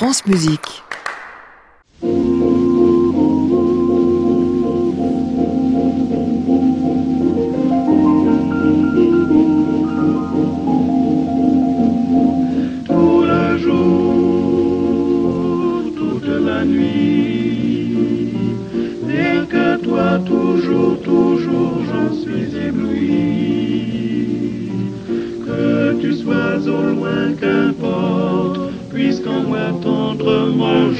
France 0.00 0.24
Musique. 0.24 0.82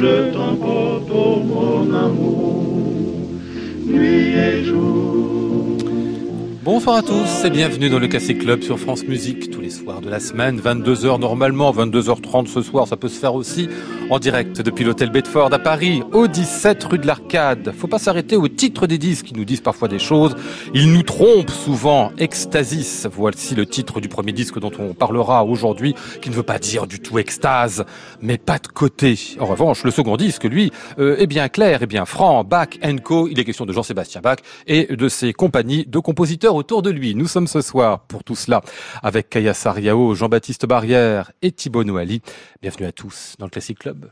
Je 0.01 0.33
t'emporte, 0.33 0.60
Bonsoir 6.63 6.97
à 6.97 7.03
tous 7.03 7.45
et 7.47 7.49
bienvenue 7.49 7.89
dans 7.89 7.99
le 7.99 8.07
Classic 8.07 8.39
Club 8.39 8.61
sur 8.61 8.79
France 8.79 9.05
Musique 9.05 9.51
tous 9.51 9.63
les 9.63 9.71
soirs 9.71 10.03
de 10.03 10.11
la 10.11 10.21
semaine, 10.21 10.61
22h 10.61 11.19
normalement, 11.19 11.73
22h30 11.73 12.49
ce 12.49 12.61
soir, 12.61 12.87
ça 12.87 12.99
peut 12.99 13.09
se 13.09 13.19
faire 13.19 13.35
aussi 13.35 13.71
en 14.11 14.19
direct 14.19 14.61
depuis 14.61 14.85
l'hôtel 14.85 15.11
Bedford 15.11 15.55
à 15.55 15.59
Paris, 15.59 16.03
au 16.13 16.27
17 16.27 16.85
rue 16.85 16.99
de 16.99 17.07
l'Arcade. 17.07 17.73
Faut 17.79 17.87
pas 17.87 17.99
s'arrêter 17.99 18.37
au 18.37 18.49
titre 18.49 18.87
des 18.87 18.99
disques 18.99 19.27
qui 19.27 19.35
nous 19.35 19.47
disent 19.47 19.63
parfois 19.63 19.89
des 19.89 19.99
choses. 19.99 20.37
Ils 20.75 20.93
nous 20.93 21.03
trompent 21.03 21.51
souvent. 21.51 22.13
Extasis, 22.19 23.07
voici 23.11 23.55
le 23.55 23.65
titre 23.65 24.01
du 24.01 24.09
premier 24.09 24.33
disque 24.33 24.59
dont 24.59 24.73
on 24.79 24.93
parlera 24.93 25.45
aujourd'hui, 25.45 25.95
qui 26.21 26.29
ne 26.29 26.35
veut 26.35 26.43
pas 26.43 26.59
dire 26.59 26.87
du 26.87 27.01
tout 27.01 27.19
extase, 27.19 27.87
mais 28.21 28.37
pas 28.37 28.59
de 28.59 28.67
côté. 28.67 29.19
En 29.39 29.47
revanche, 29.47 29.85
le 29.85 29.93
second 29.93 30.17
disque, 30.17 30.45
lui, 30.45 30.73
euh, 30.99 31.17
est 31.17 31.29
bien 31.29 31.49
clair, 31.49 31.83
est 31.83 31.87
bien 31.87 32.05
franc. 32.05 32.45
Bach 32.45 32.69
Co. 33.05 33.29
Il 33.29 33.39
est 33.39 33.45
question 33.45 33.65
de 33.65 33.73
Jean-Sébastien 33.73 34.21
Bach 34.21 34.39
et 34.67 34.95
de 34.95 35.09
ses 35.09 35.33
compagnies 35.33 35.87
de 35.87 35.99
compositeurs 36.01 36.50
autour 36.55 36.83
de 36.83 36.91
lui. 36.91 37.15
Nous 37.15 37.27
sommes 37.27 37.47
ce 37.47 37.61
soir 37.61 38.01
pour 38.01 38.25
tout 38.25 38.37
cela 38.37 38.63
avec 39.03 39.31
Kaya 39.31 39.55
Sariao, 39.55 40.15
Jean-Baptiste 40.15 40.67
Barrière 40.67 41.33
et 41.43 41.53
Thibaut 41.53 41.85
Noali. 41.85 42.23
Bienvenue 42.63 42.87
à 42.87 42.93
tous 42.93 43.37
dans 43.39 43.47
le 43.47 43.51
Classic 43.51 43.79
Club. 43.79 44.11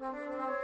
Thank 0.00 0.16
you. 0.16 0.59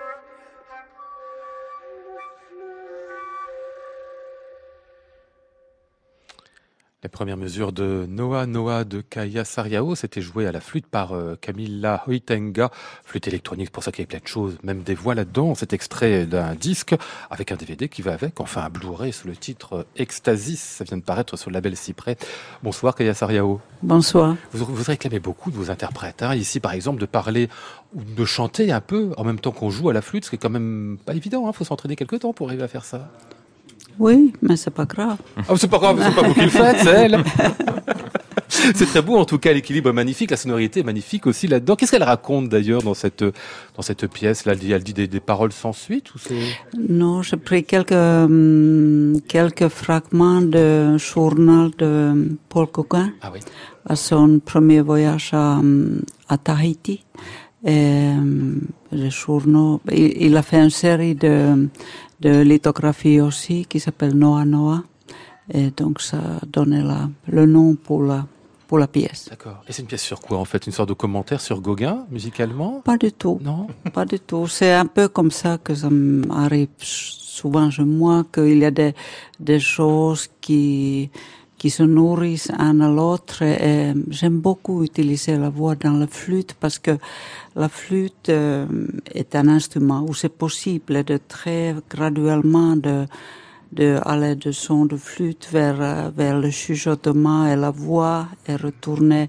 Les 7.03 7.11
premières 7.11 7.37
mesures 7.37 7.73
de 7.75 8.07
Noah 8.09 8.47
Noah 8.47 8.85
de 8.85 9.03
Kaya 9.03 9.45
Sariao, 9.45 9.95
c'était 9.95 10.23
joué 10.23 10.47
à 10.47 10.51
la 10.51 10.61
flûte 10.61 10.87
par 10.87 11.13
euh, 11.13 11.37
Camilla 11.39 12.03
Hoitenga, 12.07 12.71
flûte 13.05 13.29
électronique, 13.29 13.67
c'est 13.67 13.73
pour 13.73 13.83
ça 13.83 13.93
qu'il 13.93 14.01
y 14.01 14.05
a 14.05 14.09
plein 14.09 14.19
de 14.19 14.27
choses, 14.27 14.57
même 14.63 14.83
des 14.83 14.95
voix 14.95 15.15
là-dedans. 15.15 15.55
C'est 15.55 15.75
extrait 15.75 16.25
d'un 16.25 16.55
disque 16.55 16.95
avec 17.31 17.53
un 17.53 17.57
DVD 17.57 17.91
qui 17.91 18.01
va 18.01 18.15
avec, 18.15 18.41
enfin 18.41 18.63
un 18.63 18.71
Blu-ray 18.71 19.13
sous 19.13 19.29
le 19.29 19.37
titre 19.37 19.75
euh, 19.75 19.83
Ecstasis, 20.03 20.59
ça 20.59 20.85
vient 20.85 20.97
de 20.97 21.03
paraître 21.03 21.37
sur 21.37 21.51
le 21.51 21.55
label 21.55 21.77
Cyprès. 21.77 22.17
Bonsoir 22.63 22.95
Kaya 22.95 23.13
Sariao. 23.13 23.61
Bonsoir. 23.83 24.35
Vous, 24.53 24.65
vous 24.65 24.83
réclamez 24.83 25.21
beaucoup 25.21 25.51
de 25.51 25.57
vos 25.57 25.71
interprètes, 25.71 26.23
hein, 26.23 26.35
ici 26.35 26.61
par 26.61 26.73
exemple 26.73 26.99
de 26.99 27.07
parler 27.07 27.51
ou 27.95 28.03
de 28.05 28.25
chanter 28.25 28.73
un 28.73 28.81
peu 28.81 29.13
en 29.19 29.25
même 29.25 29.39
temps 29.39 29.53
qu'on 29.53 29.69
joue 29.69 29.91
à 29.91 29.93
la 29.93 30.01
flûte, 30.01 30.25
ce 30.25 30.31
qui 30.31 30.37
est 30.37 30.39
quand 30.39 30.49
même 30.49 30.97
pas 31.05 31.13
évident, 31.13 31.47
il 31.47 31.55
faut 31.55 31.65
s'entraîner 31.65 31.95
quelques 31.95 32.21
temps 32.21 32.33
pour 32.33 32.49
arriver 32.49 32.63
à 32.63 32.69
faire 32.69 32.87
ça. 32.87 33.11
Oui, 33.99 34.33
mais 34.43 34.57
c'est 34.57 34.71
pas 34.71 34.85
grave. 34.85 35.17
Ah, 35.37 35.55
c'est 35.57 35.69
pas 35.71 35.79
grave, 35.79 36.01
c'est 36.03 36.15
pas 36.15 36.27
vous 36.27 36.35
qui 36.35 36.41
le 36.43 36.49
faites, 36.51 36.77
c'est 36.83 36.91
elle. 36.91 37.25
c'est 38.49 38.87
très 38.87 39.03
beau 39.03 39.17
en 39.17 39.25
tout 39.25 39.39
cas, 39.39 39.53
l'équilibre 39.53 39.91
est 39.91 39.93
magnifique, 39.95 40.31
la 40.31 40.37
sonorité 40.37 40.81
est 40.81 40.85
magnifique 40.85 41.27
aussi 41.27 41.47
là-dedans. 41.47 41.77
Qu'est-ce 41.77 41.91
qu'elle 41.93 42.03
raconte 42.03 42.49
d'ailleurs 42.49 42.83
dans 42.83 42.95
cette 42.95 43.25
dans 43.77 43.83
cette 43.83 44.07
pièce? 44.07 44.45
Là 44.45 44.53
Elle 44.53 44.59
dit, 44.59 44.73
elle 44.73 44.83
dit 44.85 44.95
des, 44.95 45.07
des 45.07 45.21
paroles 45.21 45.53
sans 45.53 45.73
suite 45.73 46.15
ou 46.15 46.19
c'est? 46.19 46.35
Non, 46.89 47.23
j'ai 47.23 47.37
pris 47.37 47.65
quelques 47.65 47.93
hum, 47.93 49.21
quelques 49.29 49.69
fragments 49.69 50.43
de 50.43 50.97
journal 50.99 51.71
de 51.79 52.37
Paul 52.49 52.67
Gauguin 52.73 53.11
Ah 53.23 53.31
oui. 53.33 53.41
à 53.89 53.97
son 53.97 54.41
premier 54.45 54.81
voyage 54.81 55.31
à, 55.33 55.55
hum, 55.59 56.01
à 56.29 56.37
Tahiti. 56.39 57.05
Et, 57.65 58.11
hum, 58.11 58.61
les 58.93 59.11
journaux, 59.11 59.81
il, 59.91 60.23
il 60.27 60.37
a 60.37 60.43
fait 60.43 60.59
une 60.63 60.71
série 60.71 61.15
de, 61.17 61.69
de 62.21 62.41
lithographies 62.43 63.21
aussi 63.21 63.67
qui 63.67 63.81
s'appelle 63.81 64.15
Noa 64.15 64.45
Noa. 64.45 64.83
Et 65.53 65.71
donc 65.71 66.01
ça 66.01 66.19
donné 66.47 66.83
la, 66.83 67.09
le 67.29 67.47
nom 67.47 67.77
pour 67.77 68.03
la, 68.03 68.27
pour 68.67 68.79
la 68.79 68.89
pièce. 68.89 69.29
D'accord. 69.31 69.63
Et 69.69 69.73
c'est 69.73 69.83
une 69.83 69.89
pièce 69.89 70.03
sur 70.03 70.21
quoi 70.21 70.39
en 70.39 70.45
fait? 70.45 70.67
Une 70.67 70.73
sorte 70.73 70.89
de 70.89 70.95
commentaire 70.95 71.41
sur 71.41 71.61
Gauguin 71.61 72.05
musicalement? 72.11 72.81
Pas 72.81 72.97
du 72.97 73.13
tout. 73.13 73.39
Non? 73.43 73.69
Pas 73.93 74.05
du 74.05 74.19
tout. 74.19 74.49
C'est 74.49 74.73
un 74.73 74.87
peu 74.87 75.07
comme 75.07 75.31
ça 75.31 75.59
que 75.59 75.73
ça 75.75 75.89
m'arrive 75.89 76.69
souvent 76.79 77.71
chez 77.71 77.85
moi, 77.85 78.25
qu'il 78.33 78.59
y 78.59 78.65
a 78.65 78.73
des, 78.73 78.93
des 79.39 79.61
choses 79.61 80.29
qui, 80.41 81.11
qui 81.59 81.71
se 81.71 81.83
nourrissent 81.83 82.53
un 82.59 82.81
à 82.81 82.89
l'autre. 82.89 83.43
J'aime 84.11 84.39
beaucoup 84.41 84.85
utiliser 84.85 85.37
la 85.37 85.49
voix 85.49 85.75
dans 85.75 85.95
la 85.95 86.07
flûte 86.07 86.55
parce 86.61 86.79
que 86.79 86.99
la 87.55 87.69
flûte 87.69 88.29
est 88.29 89.35
un 89.35 89.49
instrument 89.49 90.05
où 90.07 90.13
c'est 90.15 90.37
possible 90.37 91.03
de 91.05 91.19
très 91.29 91.75
graduellement 91.89 92.77
de, 92.77 93.07
de 93.73 93.99
aller 94.05 94.35
de 94.35 94.53
son 94.53 94.87
de 94.87 94.97
flûte 94.97 95.49
vers, 95.51 96.11
vers 96.11 96.39
le 96.39 96.51
chuchotement 96.51 97.47
et 97.47 97.57
la 97.57 97.71
voix 97.71 98.29
et 98.47 98.57
retourner. 98.57 99.29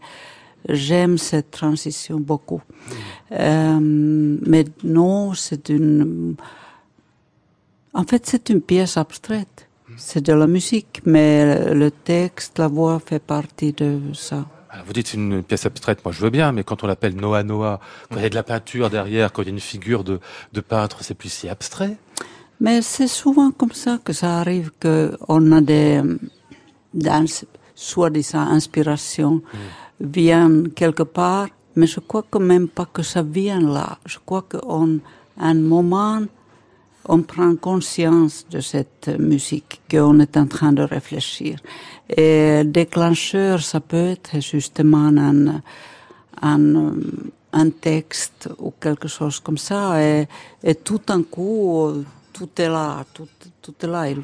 J'aime 0.68 1.18
cette 1.18 1.52
transition 1.52 2.20
beaucoup. 2.20 2.62
Euh, 3.32 3.80
mais 3.82 4.66
non, 4.84 5.34
c'est 5.34 5.70
une, 5.70 6.36
en 7.94 8.04
fait, 8.04 8.26
c'est 8.26 8.50
une 8.50 8.62
pièce 8.62 8.98
abstraite. 8.98 9.67
C'est 9.98 10.24
de 10.24 10.34
la 10.34 10.48
musique, 10.48 11.02
mais 11.06 11.74
le 11.74 11.92
texte, 11.92 12.60
la 12.60 12.68
voix 12.68 13.00
fait 13.04 13.20
partie 13.20 13.74
de 13.74 14.00
ça. 14.14 14.46
Alors, 14.70 14.86
Vous 14.86 14.94
dites 14.94 15.14
une 15.14 15.44
pièce 15.44 15.66
abstraite, 15.66 16.06
moi 16.06 16.12
je 16.12 16.22
veux 16.22 16.30
bien, 16.30 16.52
mais 16.52 16.64
quand 16.64 16.84
on 16.84 16.88
l'appelle 16.88 17.16
Noah 17.16 17.44
Noah, 17.44 17.80
quand 18.10 18.18
il 18.18 18.24
y 18.24 18.26
a 18.26 18.30
de 18.30 18.36
la 18.36 18.44
peinture 18.44 18.90
derrière, 18.90 19.34
quand 19.34 19.42
il 19.42 19.46
y 19.46 19.52
a 19.52 19.54
une 19.54 19.60
figure 19.60 20.04
de, 20.04 20.20
de 20.54 20.62
peintre, 20.62 20.98
c'est 21.02 21.16
plus 21.16 21.30
si 21.30 21.50
abstrait. 21.50 21.98
Mais 22.60 22.82
c'est 22.82 23.08
souvent 23.08 23.52
comme 23.52 23.72
ça 23.72 24.00
que 24.04 24.14
ça 24.14 24.40
arrive 24.40 24.72
qu'on 24.82 25.52
a 25.52 25.62
des, 25.62 26.02
des 26.94 27.10
soi-disant 27.76 28.40
inspirations 28.40 29.42
viennent 30.00 30.70
quelque 30.70 31.04
part, 31.04 31.48
mais 31.76 31.88
je 31.88 32.00
crois 32.00 32.26
quand 32.30 32.40
même 32.40 32.68
pas 32.68 32.86
que 32.86 33.04
ça 33.04 33.22
vient 33.22 33.62
là. 33.62 34.00
Je 34.06 34.18
crois 34.24 34.44
qu'en 34.44 34.98
un 35.40 35.54
moment, 35.54 36.22
on 37.08 37.22
prend 37.22 37.56
conscience 37.56 38.46
de 38.50 38.60
cette 38.60 39.10
musique 39.20 39.82
qu'on 39.90 40.20
est 40.20 40.38
en 40.38 40.48
train 40.48 40.74
de 40.74 40.84
réfléchir. 40.84 41.60
Et 42.10 42.64
déclencheur, 42.66 43.62
ça 43.62 43.80
peut 43.80 44.10
être 44.12 44.42
justement 44.42 45.08
un, 45.08 45.62
un, 46.42 46.94
un 47.54 47.70
texte 47.70 48.50
ou 48.60 48.72
quelque 48.80 49.08
chose 49.08 49.40
comme 49.40 49.58
ça. 49.58 50.02
Et, 50.02 50.28
tout 50.84 51.02
d'un 51.06 51.24
coup, 51.24 52.04
tout 52.34 52.50
est 52.58 52.70
là, 52.70 53.06
tout, 53.14 53.28
tout 53.62 53.74
est 53.82 53.88
là. 53.88 54.10
Il, 54.10 54.22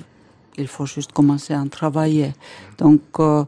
il 0.57 0.67
faut 0.67 0.85
juste 0.85 1.11
commencer 1.11 1.53
à 1.53 1.63
travailler. 1.69 2.33
Donc, 2.77 3.01
euh, 3.19 3.43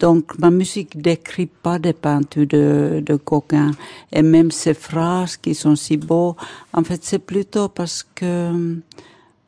donc 0.00 0.38
ma 0.38 0.50
musique 0.50 1.00
décrit 1.00 1.46
pas 1.46 1.78
des 1.78 1.92
peintures 1.92 2.46
de, 2.46 3.02
de 3.04 3.14
Gauguin. 3.24 3.70
Et 4.10 4.22
même 4.22 4.50
ces 4.50 4.74
phrases 4.74 5.36
qui 5.36 5.54
sont 5.54 5.76
si 5.76 5.96
beaux, 5.96 6.36
en 6.72 6.82
fait, 6.82 7.04
c'est 7.04 7.18
plutôt 7.18 7.68
parce 7.68 8.02
que 8.14 8.78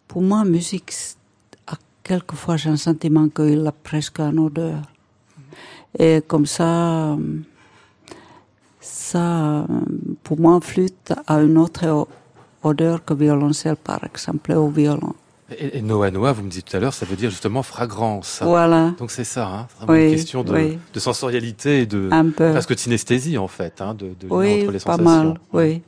pour 0.06 0.22
moi, 0.22 0.44
musique, 0.44 0.92
à- 1.66 1.78
quelquefois 2.04 2.56
j'ai 2.58 2.70
un 2.70 2.76
sentiment 2.76 3.28
qu'il 3.28 3.66
a 3.66 3.72
presque 3.72 4.20
une 4.20 4.38
odeur. 4.38 4.82
Et 5.98 6.22
comme 6.26 6.46
ça, 6.46 7.16
ça, 8.80 9.66
pour 10.22 10.38
moi, 10.40 10.60
flûte 10.60 11.12
a 11.26 11.40
une 11.40 11.58
autre 11.58 12.06
odeur 12.62 13.04
que 13.04 13.14
violoncelle, 13.14 13.76
par 13.76 14.04
exemple, 14.04 14.52
au 14.52 14.68
violon. 14.68 15.14
Et, 15.58 15.78
et 15.78 15.82
Noah 15.82 16.10
Noah, 16.10 16.32
vous 16.32 16.42
me 16.42 16.50
dites 16.50 16.66
tout 16.70 16.76
à 16.76 16.80
l'heure, 16.80 16.94
ça 16.94 17.06
veut 17.06 17.16
dire 17.16 17.30
justement 17.30 17.62
fragrance. 17.62 18.40
Voilà, 18.42 18.94
Donc 18.98 19.10
c'est 19.10 19.24
ça, 19.24 19.46
hein, 19.46 19.66
c'est 19.70 19.84
vraiment 19.86 19.92
Oui, 20.00 20.08
une 20.10 20.14
question 20.14 20.44
de, 20.44 20.52
oui. 20.52 20.78
de 20.92 21.00
sensorialité 21.00 21.80
et 21.82 21.86
de 21.86 22.08
un 22.10 22.30
peu. 22.30 22.50
presque 22.52 22.74
de 22.74 22.78
synesthésie 22.78 23.38
en 23.38 23.48
fait, 23.48 23.80
hein, 23.80 23.94
de, 23.94 24.06
de 24.20 24.28
lien 24.28 24.36
Oui, 24.36 24.62
entre 24.62 24.72
les 24.72 24.78
pas 24.78 24.96
sensations. 24.96 25.04
mal, 25.04 25.34
oui. 25.52 25.82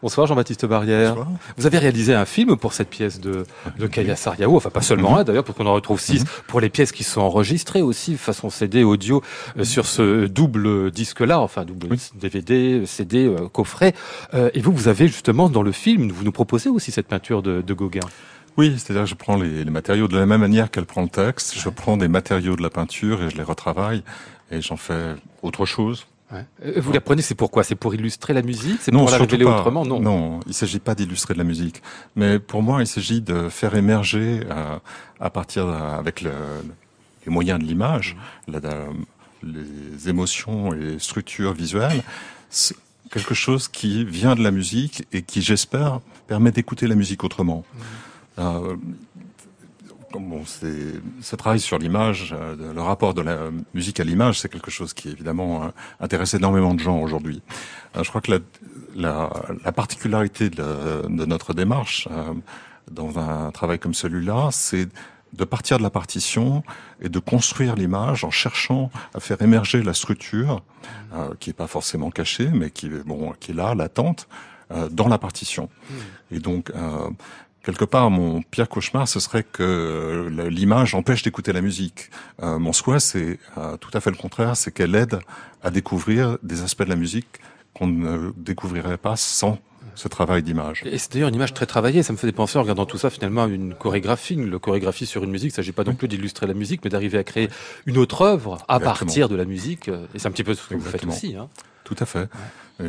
Bonsoir 0.00 0.28
Jean-Baptiste 0.28 0.64
Barrière. 0.64 1.16
Bonsoir. 1.16 1.28
Vous 1.56 1.66
avez 1.66 1.78
réalisé 1.78 2.14
un 2.14 2.24
film 2.24 2.56
pour 2.56 2.72
cette 2.72 2.88
pièce 2.88 3.18
de, 3.20 3.44
de 3.80 3.86
Kaya 3.88 4.14
Sariao, 4.14 4.54
enfin 4.56 4.70
pas 4.70 4.80
seulement 4.80 5.18
un 5.18 5.24
d'ailleurs, 5.24 5.42
parce 5.42 5.58
qu'on 5.58 5.66
en 5.66 5.74
retrouve 5.74 6.00
six 6.00 6.22
pour 6.46 6.60
les 6.60 6.68
pièces 6.68 6.92
qui 6.92 7.02
sont 7.02 7.20
enregistrées 7.20 7.82
aussi 7.82 8.16
façon 8.16 8.48
CD, 8.48 8.84
audio, 8.84 9.24
euh, 9.58 9.64
sur 9.64 9.86
ce 9.86 10.26
double 10.26 10.92
disque-là, 10.92 11.40
enfin 11.40 11.64
double 11.64 11.88
Oui. 11.90 12.00
DVD, 12.14 12.86
CD, 12.86 13.26
euh, 13.26 13.48
coffret. 13.48 13.92
Euh, 14.34 14.50
et 14.54 14.60
vous, 14.60 14.70
vous 14.72 14.86
avez 14.86 15.08
justement 15.08 15.48
dans 15.48 15.62
le 15.64 15.72
film, 15.72 16.12
vous 16.12 16.22
nous 16.22 16.30
proposez 16.30 16.68
aussi 16.70 16.92
cette 16.92 17.08
peinture 17.08 17.42
de, 17.42 17.60
de 17.60 17.74
Gauguin. 17.74 17.98
Oui, 18.58 18.74
c'est-à-dire 18.76 19.04
que 19.04 19.08
je 19.08 19.14
prends 19.14 19.36
les, 19.36 19.64
les 19.64 19.70
matériaux 19.70 20.08
de 20.08 20.16
la 20.18 20.26
même 20.26 20.40
manière 20.40 20.70
qu'elle 20.70 20.84
prend 20.84 21.02
le 21.02 21.08
texte. 21.08 21.54
Je 21.56 21.68
prends 21.68 21.96
des 21.96 22.08
matériaux 22.08 22.56
de 22.56 22.62
la 22.62 22.70
peinture 22.70 23.22
et 23.22 23.30
je 23.30 23.36
les 23.36 23.42
retravaille 23.44 24.02
et 24.50 24.60
j'en 24.60 24.76
fais 24.76 25.14
autre 25.42 25.64
chose. 25.64 26.06
Ouais. 26.32 26.44
Vous 26.76 26.92
la 26.92 27.00
prenez, 27.00 27.22
c'est 27.22 27.34
pourquoi 27.36 27.62
C'est 27.64 27.74
pour 27.76 27.94
illustrer 27.94 28.34
la 28.34 28.42
musique? 28.42 28.80
C'est 28.82 28.92
non, 28.92 29.00
pour 29.04 29.10
la 29.10 29.18
révéler 29.18 29.44
pas. 29.44 29.60
autrement? 29.60 29.86
Non. 29.86 30.00
Non, 30.00 30.40
il 30.46 30.52
s'agit 30.52 30.80
pas 30.80 30.94
d'illustrer 30.94 31.32
de 31.34 31.38
la 31.38 31.44
musique, 31.44 31.80
mais 32.16 32.38
pour 32.38 32.62
moi, 32.62 32.82
il 32.82 32.86
s'agit 32.86 33.20
de 33.22 33.48
faire 33.48 33.74
émerger 33.76 34.40
euh, 34.50 34.76
à 35.20 35.30
partir 35.30 35.66
de- 35.66 35.72
avec 35.72 36.20
le, 36.20 36.32
les 37.24 37.32
moyens 37.32 37.58
de 37.60 37.64
l'image, 37.64 38.16
les 39.42 40.08
émotions 40.08 40.74
et 40.74 40.78
les 40.78 40.98
structures 40.98 41.54
visuelles, 41.54 42.02
quelque 43.10 43.34
chose 43.34 43.68
qui 43.68 44.04
vient 44.04 44.34
de 44.34 44.42
la 44.42 44.50
musique 44.50 45.06
et 45.12 45.22
qui, 45.22 45.40
j'espère, 45.42 46.00
permet 46.26 46.50
d'écouter 46.50 46.86
la 46.88 46.94
musique 46.94 47.24
autrement. 47.24 47.64
Euh, 48.38 48.76
Bon, 50.12 50.42
c'est 50.46 50.94
ce 51.20 51.36
travail 51.36 51.60
sur 51.60 51.78
l'image, 51.78 52.34
euh, 52.36 52.72
le 52.72 52.80
rapport 52.80 53.12
de 53.12 53.20
la 53.20 53.50
musique 53.74 54.00
à 54.00 54.04
l'image, 54.04 54.40
c'est 54.40 54.48
quelque 54.48 54.70
chose 54.70 54.94
qui 54.94 55.10
évidemment 55.10 55.64
euh, 55.64 55.68
intéresse 56.00 56.32
énormément 56.34 56.74
de 56.74 56.80
gens 56.80 56.98
aujourd'hui. 56.98 57.42
Euh, 57.94 58.02
je 58.02 58.08
crois 58.08 58.22
que 58.22 58.32
la, 58.32 58.38
la, 58.96 59.30
la 59.64 59.72
particularité 59.72 60.48
de, 60.48 61.06
de 61.08 61.24
notre 61.26 61.52
démarche 61.52 62.08
dans 62.90 63.18
un 63.18 63.50
travail 63.50 63.78
comme 63.78 63.94
celui-là, 63.94 64.48
c'est 64.50 64.88
de 65.34 65.44
partir 65.44 65.76
de 65.76 65.82
la 65.82 65.90
partition 65.90 66.62
et 67.02 67.10
de 67.10 67.18
construire 67.18 67.76
l'image 67.76 68.24
en 68.24 68.30
cherchant 68.30 68.90
à 69.14 69.20
faire 69.20 69.40
émerger 69.42 69.82
la 69.82 69.92
structure 69.92 70.62
qui 71.38 71.50
est 71.50 71.54
pas 71.54 71.66
forcément 71.66 72.10
cachée, 72.10 72.48
mais 72.48 72.70
qui 72.70 72.86
est 72.86 73.04
bon, 73.06 73.34
qui 73.38 73.50
est 73.50 73.54
là, 73.54 73.74
latente, 73.74 74.26
dans 74.90 75.08
la 75.08 75.18
partition. 75.18 75.68
Et 76.30 76.40
donc 76.40 76.70
euh, 76.70 77.10
quelque 77.62 77.84
part, 77.84 78.10
mon 78.10 78.42
pire 78.42 78.68
cauchemar, 78.68 79.06
ce 79.08 79.20
serait 79.20 79.42
que 79.44 80.28
le- 80.30 80.48
l'image 80.48 80.94
empêche 80.94 81.22
d'écouter 81.22 81.52
la 81.52 81.60
musique. 81.60 82.10
Euh, 82.42 82.58
mon 82.58 82.72
souhait, 82.72 83.00
c'est 83.00 83.38
euh, 83.58 83.76
tout 83.76 83.90
à 83.94 84.00
fait 84.00 84.10
le 84.10 84.16
contraire, 84.16 84.56
c'est 84.56 84.70
qu'elle 84.72 84.94
aide 84.94 85.18
à 85.62 85.70
découvrir 85.70 86.38
des 86.42 86.62
aspects 86.62 86.84
de 86.84 86.88
la 86.90 86.96
musique 86.96 87.26
qu'on 87.74 87.86
ne 87.88 88.32
découvrirait 88.36 88.96
pas 88.98 89.16
sans 89.16 89.58
ce 89.94 90.06
travail 90.06 90.44
d'image. 90.44 90.82
Et 90.86 90.96
c'est 90.96 91.12
d'ailleurs 91.12 91.28
une 91.28 91.34
image 91.34 91.54
très 91.54 91.66
travaillée. 91.66 92.04
Ça 92.04 92.12
me 92.12 92.18
fait 92.18 92.30
penser, 92.30 92.56
en 92.56 92.62
regardant 92.62 92.86
tout 92.86 92.98
ça, 92.98 93.10
finalement, 93.10 93.42
à 93.44 93.48
une 93.48 93.74
chorégraphie. 93.74 94.34
Une 94.34 94.56
chorégraphie 94.60 95.06
sur 95.06 95.24
une 95.24 95.30
musique, 95.30 95.48
il 95.50 95.54
ne 95.54 95.56
s'agit 95.56 95.72
pas 95.72 95.82
non 95.82 95.94
plus 95.96 96.06
d'illustrer 96.06 96.46
la 96.46 96.54
musique, 96.54 96.82
mais 96.84 96.90
d'arriver 96.90 97.18
à 97.18 97.24
créer 97.24 97.48
une 97.84 97.98
autre 97.98 98.22
œuvre 98.22 98.58
à 98.68 98.76
Exactement. 98.76 99.06
partir 99.06 99.28
de 99.28 99.34
la 99.34 99.44
musique. 99.44 99.88
Et 100.14 100.18
c'est 100.20 100.28
un 100.28 100.30
petit 100.30 100.44
peu 100.44 100.54
ce 100.54 100.68
que 100.68 100.74
vous 100.76 100.88
faites 100.88 101.04
aussi. 101.04 101.34
Hein. 101.34 101.48
Tout 101.82 101.96
à 101.98 102.06
fait. 102.06 102.28
Et 102.80 102.88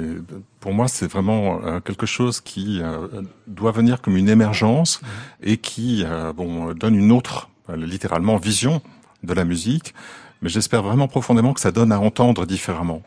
pour 0.60 0.74
moi, 0.74 0.88
c'est 0.88 1.08
vraiment 1.12 1.62
euh, 1.66 1.80
quelque 1.80 2.06
chose 2.06 2.42
qui 2.42 2.80
euh, 2.82 3.08
doit 3.48 3.72
venir 3.72 4.02
comme 4.02 4.18
une 4.18 4.30
émergence 4.30 5.02
et 5.42 5.58
qui 5.58 6.04
euh, 6.06 6.32
bon 6.34 6.74
donne 6.74 6.96
une 6.96 7.12
autre, 7.12 7.50
littéralement, 7.76 8.38
vision 8.38 8.82
de 9.24 9.34
la 9.34 9.46
musique. 9.46 9.94
Mais 10.42 10.50
j'espère 10.50 10.84
vraiment 10.84 11.08
profondément 11.08 11.54
que 11.54 11.60
ça 11.60 11.72
donne 11.72 11.92
à 11.92 12.00
entendre 12.00 12.46
différemment. 12.46 13.02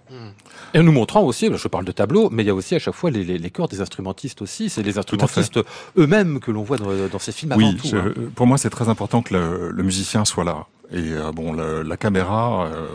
Et 0.74 0.78
en 0.78 0.82
nous 0.82 0.92
montrant 0.92 1.22
aussi, 1.22 1.50
je 1.54 1.68
parle 1.68 1.84
de 1.84 1.92
tableau, 1.92 2.28
mais 2.30 2.42
il 2.42 2.46
y 2.46 2.50
a 2.50 2.54
aussi 2.54 2.74
à 2.74 2.78
chaque 2.78 2.94
fois 2.94 3.10
les, 3.10 3.24
les, 3.24 3.38
les 3.38 3.50
chœurs 3.50 3.68
des 3.68 3.80
instrumentistes 3.80 4.42
aussi. 4.42 4.68
C'est 4.68 4.82
les 4.82 4.98
instrumentistes 4.98 5.58
eux-mêmes 5.96 6.40
que 6.40 6.50
l'on 6.50 6.62
voit 6.62 6.76
dans, 6.78 6.90
dans 7.10 7.18
ces 7.18 7.32
films 7.32 7.52
avant 7.52 7.62
Oui, 7.66 7.76
tout. 7.76 7.86
je- 7.88 7.96
hein. 7.96 8.12
pour 8.34 8.46
moi, 8.46 8.58
c'est 8.58 8.70
très 8.70 8.88
important 8.88 9.22
que 9.22 9.34
le, 9.34 9.70
le 9.70 9.82
musicien 9.82 10.24
soit 10.26 10.44
là 10.44 10.66
Et 10.90 11.12
euh, 11.12 11.30
bon, 11.32 11.52
le- 11.54 11.82
la 11.82 11.96
caméra, 11.96 12.66
euh, 12.66 12.86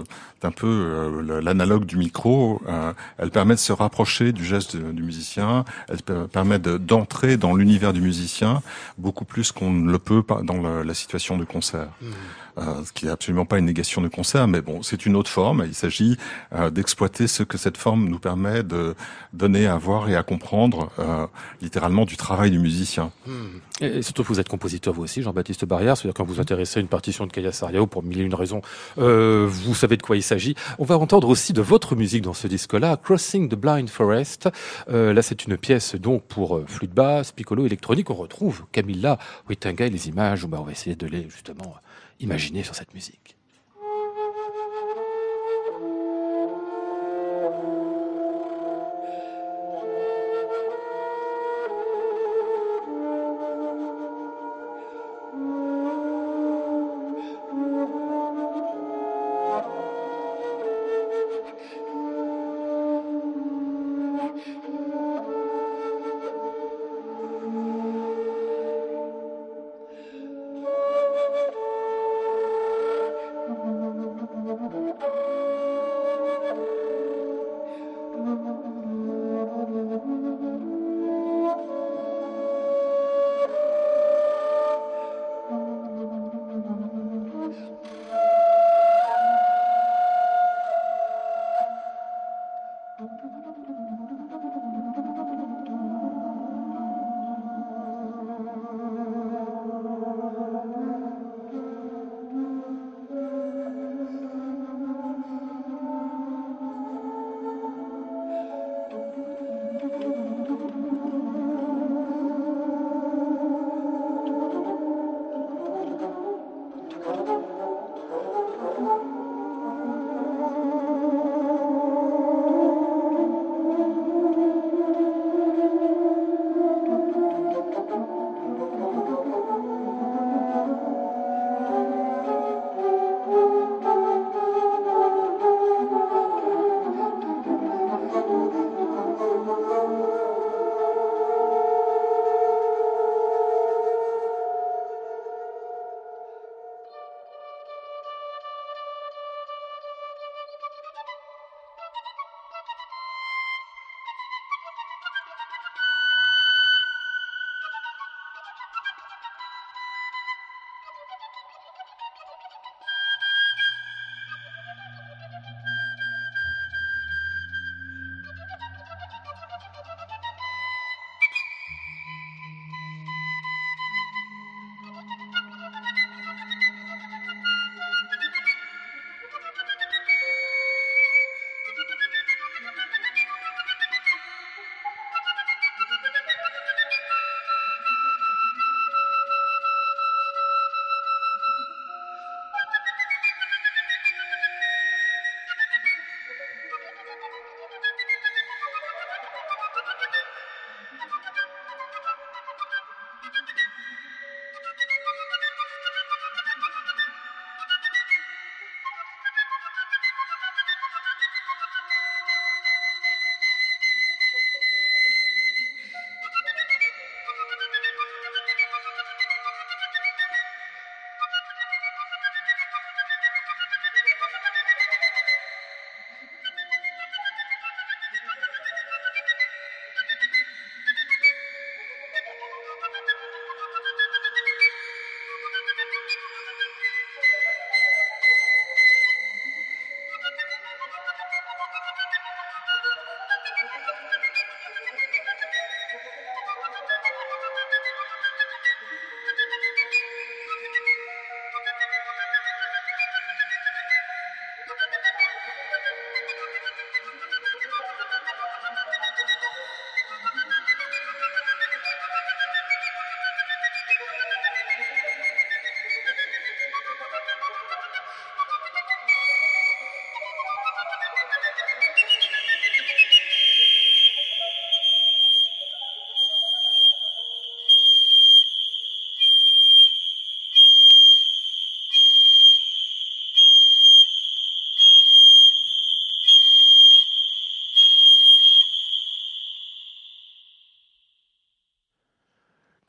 un 0.44 0.51
peu 0.51 0.67
euh, 0.67 1.41
l'analogue 1.41 1.86
du 1.86 1.98
micro. 1.98 2.62
euh, 2.67 2.94
elle 3.17 3.32
permet 3.32 3.56
de 3.56 3.60
se 3.60 3.74
rapprocher 3.74 4.32
du 4.32 4.44
geste 4.46 4.75
de- 4.77 4.91
du 4.91 5.03
musicien. 5.03 5.65
Elle 5.89 6.01
per- 6.03 6.25
permet 6.32 6.60
de- 6.60 6.77
d'entrer 6.77 7.38
dans 7.38 7.56
l'univers 7.56 7.94
du 7.94 8.01
musicien 8.01 8.62
beaucoup 8.98 9.25
plus 9.25 9.51
qu'on 9.51 9.72
ne 9.72 9.91
le 9.91 10.00
peut 10.00 10.24
dans 10.44 10.62
la 10.84 10.94
situation 10.94 11.38
de 11.38 11.44
concert. 11.46 11.88
Euh, 12.60 12.84
ce 12.84 12.91
qui 12.91 13.06
n'est 13.06 13.12
absolument 13.12 13.46
pas 13.46 13.60
une 13.60 13.65
négation 13.65 14.01
de 14.01 14.08
concert, 14.08 14.48
mais 14.48 14.62
bon, 14.62 14.82
c'est 14.82 15.06
une 15.06 15.15
autre 15.15 15.29
forme. 15.29 15.63
Il 15.67 15.75
s'agit 15.75 16.17
euh, 16.53 16.72
d'exploiter 16.72 17.27
ce 17.27 17.44
que 17.44 17.56
cette 17.56 17.77
forme 17.77 18.08
nous 18.10 18.17
permet 18.17 18.63
de 18.63 18.96
donner 19.32 19.67
à 19.67 19.77
voir 19.77 20.10
et 20.10 20.15
à 20.15 20.24
comprendre, 20.24 20.89
euh, 20.98 21.27
littéralement, 21.62 22.06
du 22.06 22.17
travail 22.17 22.50
du 22.50 22.58
musicien. 22.58 23.12
Et 23.79 24.01
surtout 24.01 24.24
que 24.24 24.29
vous 24.29 24.39
êtes 24.39 24.50
compositeur 24.50 24.91
vous 24.96 25.03
aussi, 25.03 25.22
Jean-Baptiste 25.22 25.65
Barrière, 25.65 25.96
c'est-à-dire 25.98 26.15
quand 26.15 26.24
vous 26.25 26.34
vous 26.36 26.39
intéressez 26.41 26.79
à 26.79 26.82
une 26.82 26.88
partition 26.88 27.27
de 27.27 27.32
Kaya 27.32 27.51
Sariao 27.51 27.86
pour 27.86 28.01
mille 28.01 28.22
et 28.22 28.24
une 28.24 28.34
raisons, 28.34 28.62
euh, 28.98 29.46
vous 29.48 29.75
savez 29.75 29.96
de 29.98 30.01
quoi 30.01 30.15
il 30.17 30.24
On 30.79 30.86
va 30.86 30.98
entendre 30.98 31.29
aussi 31.29 31.53
de 31.53 31.62
votre 31.62 31.96
musique 31.96 32.24
dans 32.24 32.34
ce 32.34 32.48
disque-là, 32.48 32.98
Crossing 32.98 33.50
the 33.50 33.55
Blind 33.55 33.89
Forest. 33.89 34.50
Euh, 34.89 35.13
là, 35.13 35.22
c'est 35.22 35.46
une 35.46 35.57
pièce 35.57 35.96
donc 35.96 36.24
pour 36.24 36.57
euh, 36.57 36.65
flûte 36.67 36.93
basse, 36.93 37.31
piccolo, 37.31 37.65
électronique. 37.65 38.10
On 38.10 38.15
retrouve 38.15 38.65
Camilla 38.72 39.17
Huitinga 39.48 39.86
et 39.86 39.89
les 39.89 40.07
images. 40.10 40.46
Bah, 40.46 40.57
on 40.60 40.63
va 40.63 40.72
essayer 40.72 40.96
de 40.96 41.07
les 41.07 41.29
justement 41.29 41.75
imaginer 42.19 42.63
sur 42.63 42.75
cette 42.75 42.93
musique. 42.93 43.37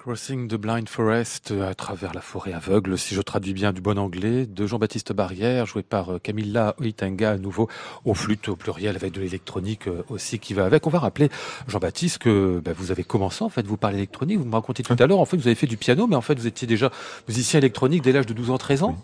Crossing 0.09 0.49
the 0.49 0.55
Blind 0.55 0.88
Forest 0.88 1.50
euh, 1.50 1.69
à 1.69 1.75
travers 1.75 2.15
la 2.15 2.23
forêt 2.23 2.55
aveugle, 2.55 2.97
si 2.97 3.15
je 3.15 3.21
traduis 3.21 3.53
bien 3.53 3.75
du 3.75 3.83
bon 3.83 3.99
anglais, 3.99 4.47
de 4.47 4.67
Jean-Baptiste 4.67 5.12
Barrière, 5.12 5.67
joué 5.67 5.83
par 5.83 6.15
euh, 6.15 6.19
Camilla 6.19 6.75
Oitanga, 6.81 7.33
à 7.33 7.37
nouveau 7.37 7.69
au 8.07 8.15
flûte 8.15 8.49
au 8.49 8.57
pluriel 8.57 8.97
avec 8.97 9.12
de 9.12 9.21
l'électronique 9.21 9.87
euh, 9.87 10.03
aussi 10.09 10.38
qui 10.38 10.55
va 10.55 10.65
avec. 10.65 10.87
On 10.87 10.91
va 10.91 10.99
rappeler, 10.99 11.29
Jean-Baptiste, 11.67 12.17
que 12.17 12.59
bah, 12.65 12.71
vous 12.75 12.91
avez 12.91 13.05
commencé 13.05 13.45
en 13.45 13.50
fait, 13.50 13.67
vous 13.67 13.77
parlez 13.77 13.99
électronique, 13.99 14.38
vous 14.38 14.47
me 14.47 14.55
racontez 14.55 14.83
tout 14.83 14.97
à 14.99 15.07
l'heure, 15.07 15.19
en 15.19 15.27
fait 15.27 15.37
vous 15.37 15.47
avez 15.47 15.55
fait 15.55 15.67
du 15.67 15.77
piano, 15.77 16.07
mais 16.07 16.17
en 16.17 16.23
fait 16.23 16.38
vous 16.38 16.47
étiez 16.47 16.67
déjà 16.67 16.91
musicien 17.29 17.59
électronique 17.59 18.00
dès 18.00 18.12
l'âge 18.12 18.25
de 18.25 18.33
12 18.33 18.49
ans, 18.49 18.57
13 18.57 18.85
ans? 18.85 18.97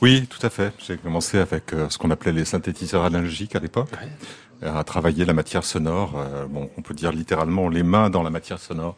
Oui, 0.00 0.26
tout 0.26 0.40
à 0.40 0.48
fait. 0.48 0.72
J'ai 0.78 0.96
commencé 0.96 1.36
avec 1.36 1.64
ce 1.90 1.98
qu'on 1.98 2.10
appelait 2.10 2.32
les 2.32 2.46
synthétiseurs 2.46 3.04
analogiques 3.04 3.56
à 3.56 3.58
l'époque. 3.58 3.90
à 4.62 4.82
travailler 4.84 5.26
la 5.26 5.34
matière 5.34 5.64
sonore, 5.64 6.18
bon, 6.48 6.70
on 6.78 6.80
peut 6.80 6.94
dire 6.94 7.12
littéralement 7.12 7.68
les 7.68 7.82
mains 7.82 8.08
dans 8.08 8.22
la 8.22 8.30
matière 8.30 8.58
sonore. 8.58 8.96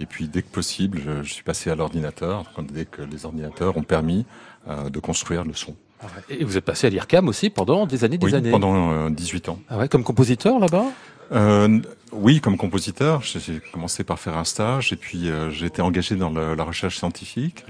Et 0.00 0.06
puis 0.06 0.28
dès 0.28 0.42
que 0.42 0.48
possible, 0.48 1.00
je, 1.04 1.22
je 1.22 1.32
suis 1.32 1.42
passé 1.42 1.70
à 1.70 1.74
l'ordinateur, 1.74 2.44
dès 2.72 2.86
que 2.86 3.02
les 3.02 3.26
ordinateurs 3.26 3.76
ont 3.76 3.82
permis 3.82 4.26
euh, 4.68 4.88
de 4.90 4.98
construire 4.98 5.44
le 5.44 5.52
son. 5.54 5.76
Ah 6.02 6.06
Et 6.30 6.44
vous 6.44 6.56
êtes 6.56 6.64
passé 6.64 6.86
à 6.86 6.90
l'IRCAM 6.90 7.28
aussi 7.28 7.50
pendant 7.50 7.86
des 7.86 8.04
années, 8.04 8.16
des 8.16 8.26
oui, 8.26 8.34
années 8.34 8.50
pendant 8.50 8.92
euh, 8.92 9.10
18 9.10 9.50
ans. 9.50 9.60
Ah 9.68 9.76
ouais, 9.76 9.88
comme 9.88 10.02
compositeur 10.02 10.58
là-bas? 10.58 10.86
Euh, 11.32 11.80
Oui, 12.12 12.40
comme 12.40 12.56
compositeur. 12.56 13.22
J'ai 13.22 13.60
commencé 13.72 14.02
par 14.02 14.18
faire 14.18 14.36
un 14.38 14.44
stage 14.44 14.92
et 14.92 14.96
puis 14.96 15.28
euh, 15.28 15.50
j'ai 15.50 15.66
été 15.66 15.82
engagé 15.82 16.16
dans 16.16 16.30
le, 16.30 16.54
la 16.54 16.64
recherche 16.64 16.96
scientifique. 16.96 17.64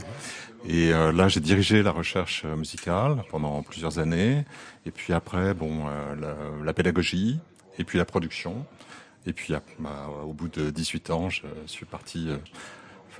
Et 0.68 0.92
euh, 0.92 1.10
là, 1.10 1.26
j'ai 1.28 1.40
dirigé 1.40 1.82
la 1.82 1.90
recherche 1.90 2.44
musicale 2.44 3.24
pendant 3.30 3.62
plusieurs 3.62 3.98
années. 3.98 4.44
Et 4.86 4.90
puis 4.92 5.12
après, 5.12 5.52
bon, 5.52 5.86
la, 6.20 6.34
la 6.64 6.72
pédagogie 6.72 7.38
et 7.78 7.84
puis 7.84 7.98
la 7.98 8.04
production. 8.04 8.64
Et 9.26 9.32
puis, 9.32 9.54
bah, 9.78 10.08
au 10.24 10.32
bout 10.32 10.48
de 10.48 10.70
18 10.70 11.10
ans, 11.10 11.28
je 11.28 11.42
suis 11.66 11.86
parti 11.86 12.28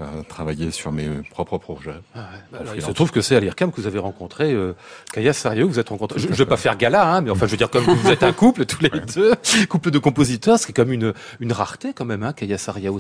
enfin, 0.01 0.23
travailler 0.29 0.71
sur 0.71 0.93
mes 0.93 1.09
propres 1.31 1.59
projets. 1.59 1.91
Ah 2.15 2.19
ouais. 2.19 2.25
bah 2.53 2.59
alors, 2.61 2.75
il 2.75 2.83
se 2.83 2.91
trouve 2.91 3.11
que 3.11 3.21
c'est 3.21 3.37
à 3.37 3.41
l'IRCAM 3.41 3.71
que 3.71 3.81
vous 3.81 3.87
avez 3.87 3.99
rencontré 3.99 4.53
euh, 4.53 4.75
Kaya 5.13 5.33
Sario, 5.33 5.69
vous 5.69 5.79
êtes 5.79 5.89
rencontré. 5.89 6.19
Je, 6.19 6.29
je 6.29 6.35
vais 6.35 6.47
pas 6.47 6.57
faire 6.57 6.77
gala, 6.77 7.15
hein, 7.15 7.21
mais 7.21 7.31
enfin, 7.31 7.47
je 7.47 7.51
veux 7.53 7.57
dire, 7.57 7.71
comme 7.71 7.85
vous 7.85 8.11
êtes 8.11 8.23
un 8.23 8.33
couple 8.33 8.67
tous 8.67 8.83
les 8.83 8.91
ouais. 8.91 9.01
deux, 9.15 9.35
couple 9.69 9.91
de 9.91 9.99
compositeurs, 9.99 10.59
ce 10.59 10.67
qui 10.67 10.73
est 10.73 10.75
comme 10.75 10.93
une 10.93 11.13
une 11.41 11.53
rareté 11.53 11.93
quand 11.93 12.05
même, 12.05 12.23
hein, 12.23 12.33
Kaya 12.33 12.59
Sario. 12.59 12.99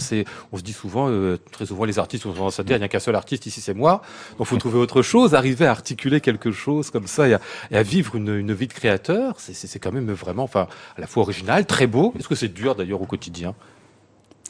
On 0.52 0.58
se 0.58 0.62
dit 0.62 0.72
souvent, 0.72 1.08
euh, 1.08 1.38
très 1.52 1.66
souvent, 1.66 1.84
les 1.84 1.98
artistes 1.98 2.26
ont 2.26 2.32
tendance 2.32 2.60
à 2.60 2.62
dire, 2.62 2.76
il 2.76 2.80
n'y 2.80 2.84
a 2.84 2.88
qu'un 2.88 3.00
seul 3.00 3.16
artiste 3.16 3.46
ici, 3.46 3.60
c'est 3.60 3.74
moi. 3.74 4.02
Donc, 4.38 4.46
faut 4.46 4.56
trouver 4.56 4.78
autre 4.78 5.02
chose, 5.02 5.34
arriver 5.34 5.66
à 5.66 5.70
articuler 5.70 6.20
quelque 6.20 6.50
chose 6.50 6.90
comme 6.90 7.06
ça 7.06 7.28
et 7.28 7.34
à, 7.34 7.40
et 7.70 7.76
à 7.76 7.82
vivre 7.82 8.16
une, 8.16 8.36
une 8.36 8.52
vie 8.52 8.66
de 8.66 8.72
créateur. 8.72 9.34
C'est 9.38 9.78
quand 9.78 9.92
même 9.92 10.10
vraiment, 10.12 10.44
enfin, 10.44 10.66
à 10.96 11.00
la 11.00 11.06
fois 11.06 11.22
original, 11.22 11.66
très 11.66 11.86
beau. 11.86 12.14
Est-ce 12.18 12.28
que 12.28 12.34
c'est 12.34 12.48
dur 12.48 12.74
d'ailleurs 12.74 13.00
au 13.00 13.06
quotidien? 13.06 13.54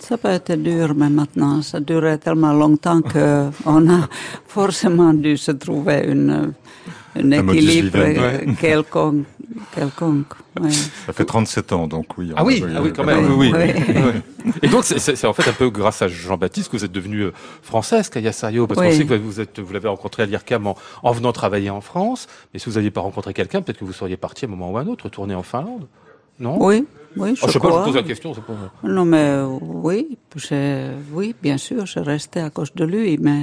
Ça 0.00 0.16
peut 0.16 0.28
être 0.28 0.54
dur, 0.54 0.95
mais 0.97 1.11
maintenant, 1.11 1.62
ça 1.62 1.78
durait 1.78 2.19
tellement 2.19 2.52
longtemps 2.52 3.02
qu'on 3.02 3.90
a 3.90 4.09
forcément 4.47 5.12
dû 5.12 5.37
se 5.37 5.52
trouver 5.52 6.04
une, 6.09 6.52
un 7.16 7.30
équilibre 7.30 7.99
quelconque. 8.61 9.26
quelconque 9.75 10.33
ouais. 10.61 10.71
Ça 10.71 11.12
fait 11.12 11.25
37 11.25 11.73
ans, 11.73 11.87
donc 11.87 12.07
oui. 12.16 12.33
Ah 12.35 12.45
oui, 12.45 12.64
ah 12.75 12.80
oui, 12.83 12.92
quand 12.95 13.04
même, 13.04 13.38
oui. 13.38 13.52
oui. 13.54 13.73
oui. 13.88 14.52
Et 14.62 14.69
donc, 14.69 14.85
c'est 14.85 15.26
en 15.26 15.33
fait 15.35 15.49
un 15.49 15.52
peu 15.52 15.69
grâce 15.69 16.00
à 16.00 16.09
Jean-Baptiste 16.09 16.71
que 16.71 16.78
vous 16.78 16.85
êtes 16.85 16.92
devenue 16.92 17.25
euh, 17.25 17.33
française, 17.62 18.09
Kaya 18.09 18.33
Sario, 18.33 18.66
parce 18.66 18.80
qu'on 18.80 18.90
sait 18.90 19.04
que 19.04 19.14
vous 19.14 19.38
êtes, 19.40 19.61
vous 19.61 19.73
l'avez 19.73 19.88
rencontré 19.88 20.23
à 20.23 20.26
l'IRCAM 20.26 20.66
en, 20.66 20.76
en, 21.02 21.12
venant 21.12 21.33
travailler 21.33 21.71
en 21.71 21.83
France, 21.83 22.26
mais 22.52 22.59
si 22.59 22.71
vous 22.71 22.76
n'aviez 22.76 22.90
pas 22.90 23.02
rencontré 23.02 23.35
quelqu'un, 23.35 23.61
peut-être 23.61 23.78
que 23.78 23.85
vous 23.85 23.92
seriez 23.92 24.16
parti 24.16 24.47
à 24.47 24.49
un 24.49 24.50
moment 24.50 24.71
ou 24.71 24.78
à 24.78 24.80
un 24.80 24.87
autre, 24.87 25.04
retourner 25.04 25.35
en 25.35 25.42
Finlande, 25.42 25.87
non? 26.38 26.57
Oui, 26.59 26.87
oui, 27.17 27.35
je, 27.35 27.43
oh, 27.43 27.47
je 27.49 27.52
sais 27.52 27.59
crois. 27.59 27.71
pas, 27.71 27.81
je 27.81 27.85
pose 27.87 27.97
la 27.97 28.02
question. 28.02 28.33
Pas... 28.35 28.52
Non, 28.83 29.05
mais 29.05 29.43
oui, 29.61 30.19
oui, 31.12 31.35
bien 31.43 31.57
sûr, 31.57 31.87
je 31.87 31.99
restais 31.99 32.40
à 32.40 32.50
cause 32.50 32.73
de 32.75 32.85
lui, 32.85 33.19
mais 33.19 33.43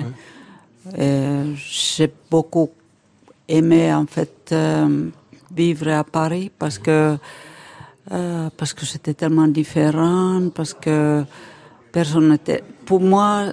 euh, 0.98 1.54
j'ai 1.56 2.12
beaucoup 2.32 2.70
aimé 3.48 3.94
en 3.94 4.06
fait 4.06 4.50
euh, 4.52 5.10
vivre 5.54 5.90
à 5.90 6.04
Paris 6.04 6.52
parce 6.58 6.80
que 6.80 7.18
euh, 8.12 8.50
parce 8.56 8.74
que 8.74 8.86
c'était 8.86 9.14
tellement 9.14 9.48
différent, 9.48 10.50
parce 10.56 10.74
que 10.74 11.24
personne 11.92 12.30
n'était. 12.30 12.64
Pour 12.86 13.02
moi, 13.02 13.52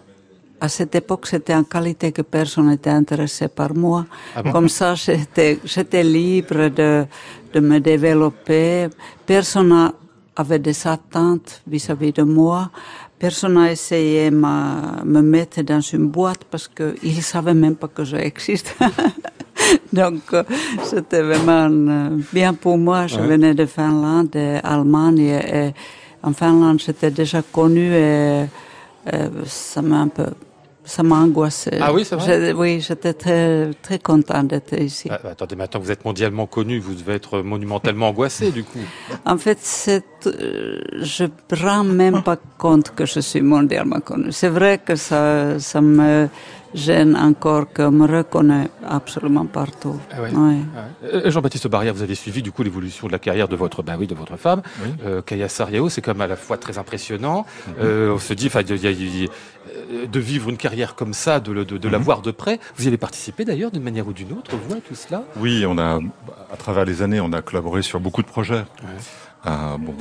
à 0.61 0.68
cette 0.68 0.94
époque, 0.94 1.26
c'était 1.26 1.54
en 1.54 1.64
qualité 1.64 2.12
que 2.12 2.23
personne 2.23 2.68
n'était 2.68 2.90
intéressé 2.90 3.49
par 3.49 3.75
moi. 3.75 4.06
Ah 4.37 4.42
bon? 4.42 4.52
Comme 4.52 4.68
ça, 4.68 4.94
j'étais, 4.94 6.04
libre 6.04 6.68
de, 6.68 7.04
de 7.52 7.61
me 7.61 7.80
développer. 7.80 8.88
Personne 9.26 9.92
avait 10.36 10.58
des 10.58 10.86
attentes 10.86 11.62
vis-à-vis 11.66 12.10
-vis 12.10 12.16
de 12.16 12.22
moi. 12.22 12.70
Personne 13.18 13.54
n'a 13.54 13.70
essayé 13.70 14.30
de 14.30 14.37
me 14.37 15.22
mettre 15.22 15.62
dans 15.62 15.80
une 15.80 16.09
boîte 16.09 16.44
parce 16.50 16.68
qu'ils 16.68 17.16
ne 17.16 17.22
savaient 17.22 17.54
même 17.54 17.76
pas 17.76 17.88
que 17.88 18.04
j'existe. 18.04 18.76
Donc, 19.92 20.22
c'était 20.82 21.22
vraiment 21.22 21.68
bien 22.32 22.52
pour 22.54 22.76
moi. 22.76 23.06
Je 23.06 23.18
ouais. 23.18 23.26
venais 23.26 23.54
de 23.54 23.66
Finlande, 23.66 24.30
d'Allemagne, 24.30 25.20
et 25.59 25.74
en 26.22 26.32
Finlande, 26.32 26.80
j'étais 26.80 27.11
déjà 27.11 27.40
connue 27.42 27.92
et, 27.94 28.44
et 29.12 29.26
ça 29.46 29.80
m'a 29.82 30.00
un 30.00 30.09
peu 30.09 30.26
ça 30.85 31.03
m'a 31.03 31.16
angoissé. 31.16 31.70
Ah 31.81 31.92
oui, 31.92 32.05
c'est 32.05 32.16
vrai? 32.16 32.53
Oui, 32.53 32.81
j'étais 32.81 33.14
très 33.14 33.70
très 33.83 33.99
contente 33.99 34.49
d'être 34.49 34.75
ici. 34.79 35.09
Ah, 35.11 35.18
attendez, 35.31 35.57
maintenant 35.57 35.81
vous 35.81 35.90
êtes 35.90 36.05
mondialement 36.05 36.47
connu, 36.47 36.79
vous 36.79 36.94
devez 36.94 37.14
être 37.14 37.40
monumentalement 37.40 38.09
angoissé 38.09 38.51
du 38.51 38.64
coup. 38.64 38.79
En 39.27 39.38
fait, 39.38 39.59
c'est, 39.61 40.05
euh, 40.27 40.81
je 41.01 41.25
prends 41.49 41.85
même 41.85 42.23
pas 42.23 42.37
compte 42.59 42.94
que 42.94 43.07
je 43.07 43.20
suis 43.20 43.40
mondialement 43.40 44.01
connu. 44.01 44.33
C'est 44.33 44.49
vrai 44.49 44.79
que 44.79 44.97
ça, 44.97 45.59
ça 45.59 45.81
me 45.81 46.29
gêne 46.74 47.16
encore 47.16 47.66
qu'on 47.72 47.90
me 47.92 48.06
reconnaît 48.06 48.68
absolument 48.98 49.46
partout. 49.46 49.98
Ah 50.10 50.22
ouais. 50.22 50.30
Ouais. 50.34 50.60
Ah 51.12 51.30
Jean-Baptiste 51.30 51.68
Barrière, 51.68 51.94
vous 51.94 52.02
avez 52.02 52.14
suivi 52.16 52.42
du 52.42 52.50
coup 52.52 52.62
l'évolution 52.62 53.06
de 53.06 53.12
la 53.12 53.18
carrière 53.18 53.48
de 53.48 53.56
votre, 53.56 53.82
ben 53.82 53.96
oui, 53.98 54.06
de 54.06 54.14
votre 54.14 54.37
femme, 54.37 54.62
oui. 54.82 54.90
euh, 55.06 55.22
Kaya 55.22 55.48
Sariao. 55.48 55.88
C'est 55.88 56.02
quand 56.02 56.12
même 56.12 56.20
à 56.20 56.26
la 56.26 56.37
fois 56.37 56.56
très 56.58 56.76
impressionnant. 56.78 57.40
Mm 57.46 57.70
-hmm. 57.70 57.84
euh, 57.84 58.14
on 58.16 58.18
se 58.18 58.34
dit, 58.34 58.48
enfin, 58.48 58.62
de 60.16 60.20
vivre 60.20 60.46
une 60.50 60.56
carrière 60.56 60.94
comme 60.94 61.14
ça, 61.24 61.40
de, 61.40 61.52
de, 61.54 61.64
de 61.64 61.74
mm 61.74 61.78
-hmm. 61.78 61.92
la 61.92 61.98
voir 61.98 62.20
de 62.28 62.32
près. 62.42 62.56
Vous 62.76 62.84
y 62.84 62.88
avez 62.88 62.98
participé 63.08 63.40
d'ailleurs 63.48 63.70
d'une 63.74 63.87
manière 63.90 64.06
ou 64.10 64.14
d'une 64.20 64.32
autre, 64.38 64.50
vous, 64.62 64.74
à 64.74 64.80
tout 64.88 64.98
cela? 65.04 65.18
Oui, 65.44 65.54
on 65.72 65.76
a, 65.78 65.90
à 66.54 66.56
travers 66.64 66.84
les 66.90 66.98
années, 67.04 67.20
on 67.28 67.32
a 67.38 67.40
collaboré 67.48 67.80
sur 67.90 67.98
beaucoup 68.06 68.22
de 68.26 68.30
projets. 68.37 68.64
Euh, 69.46 69.76
bon, 69.78 69.94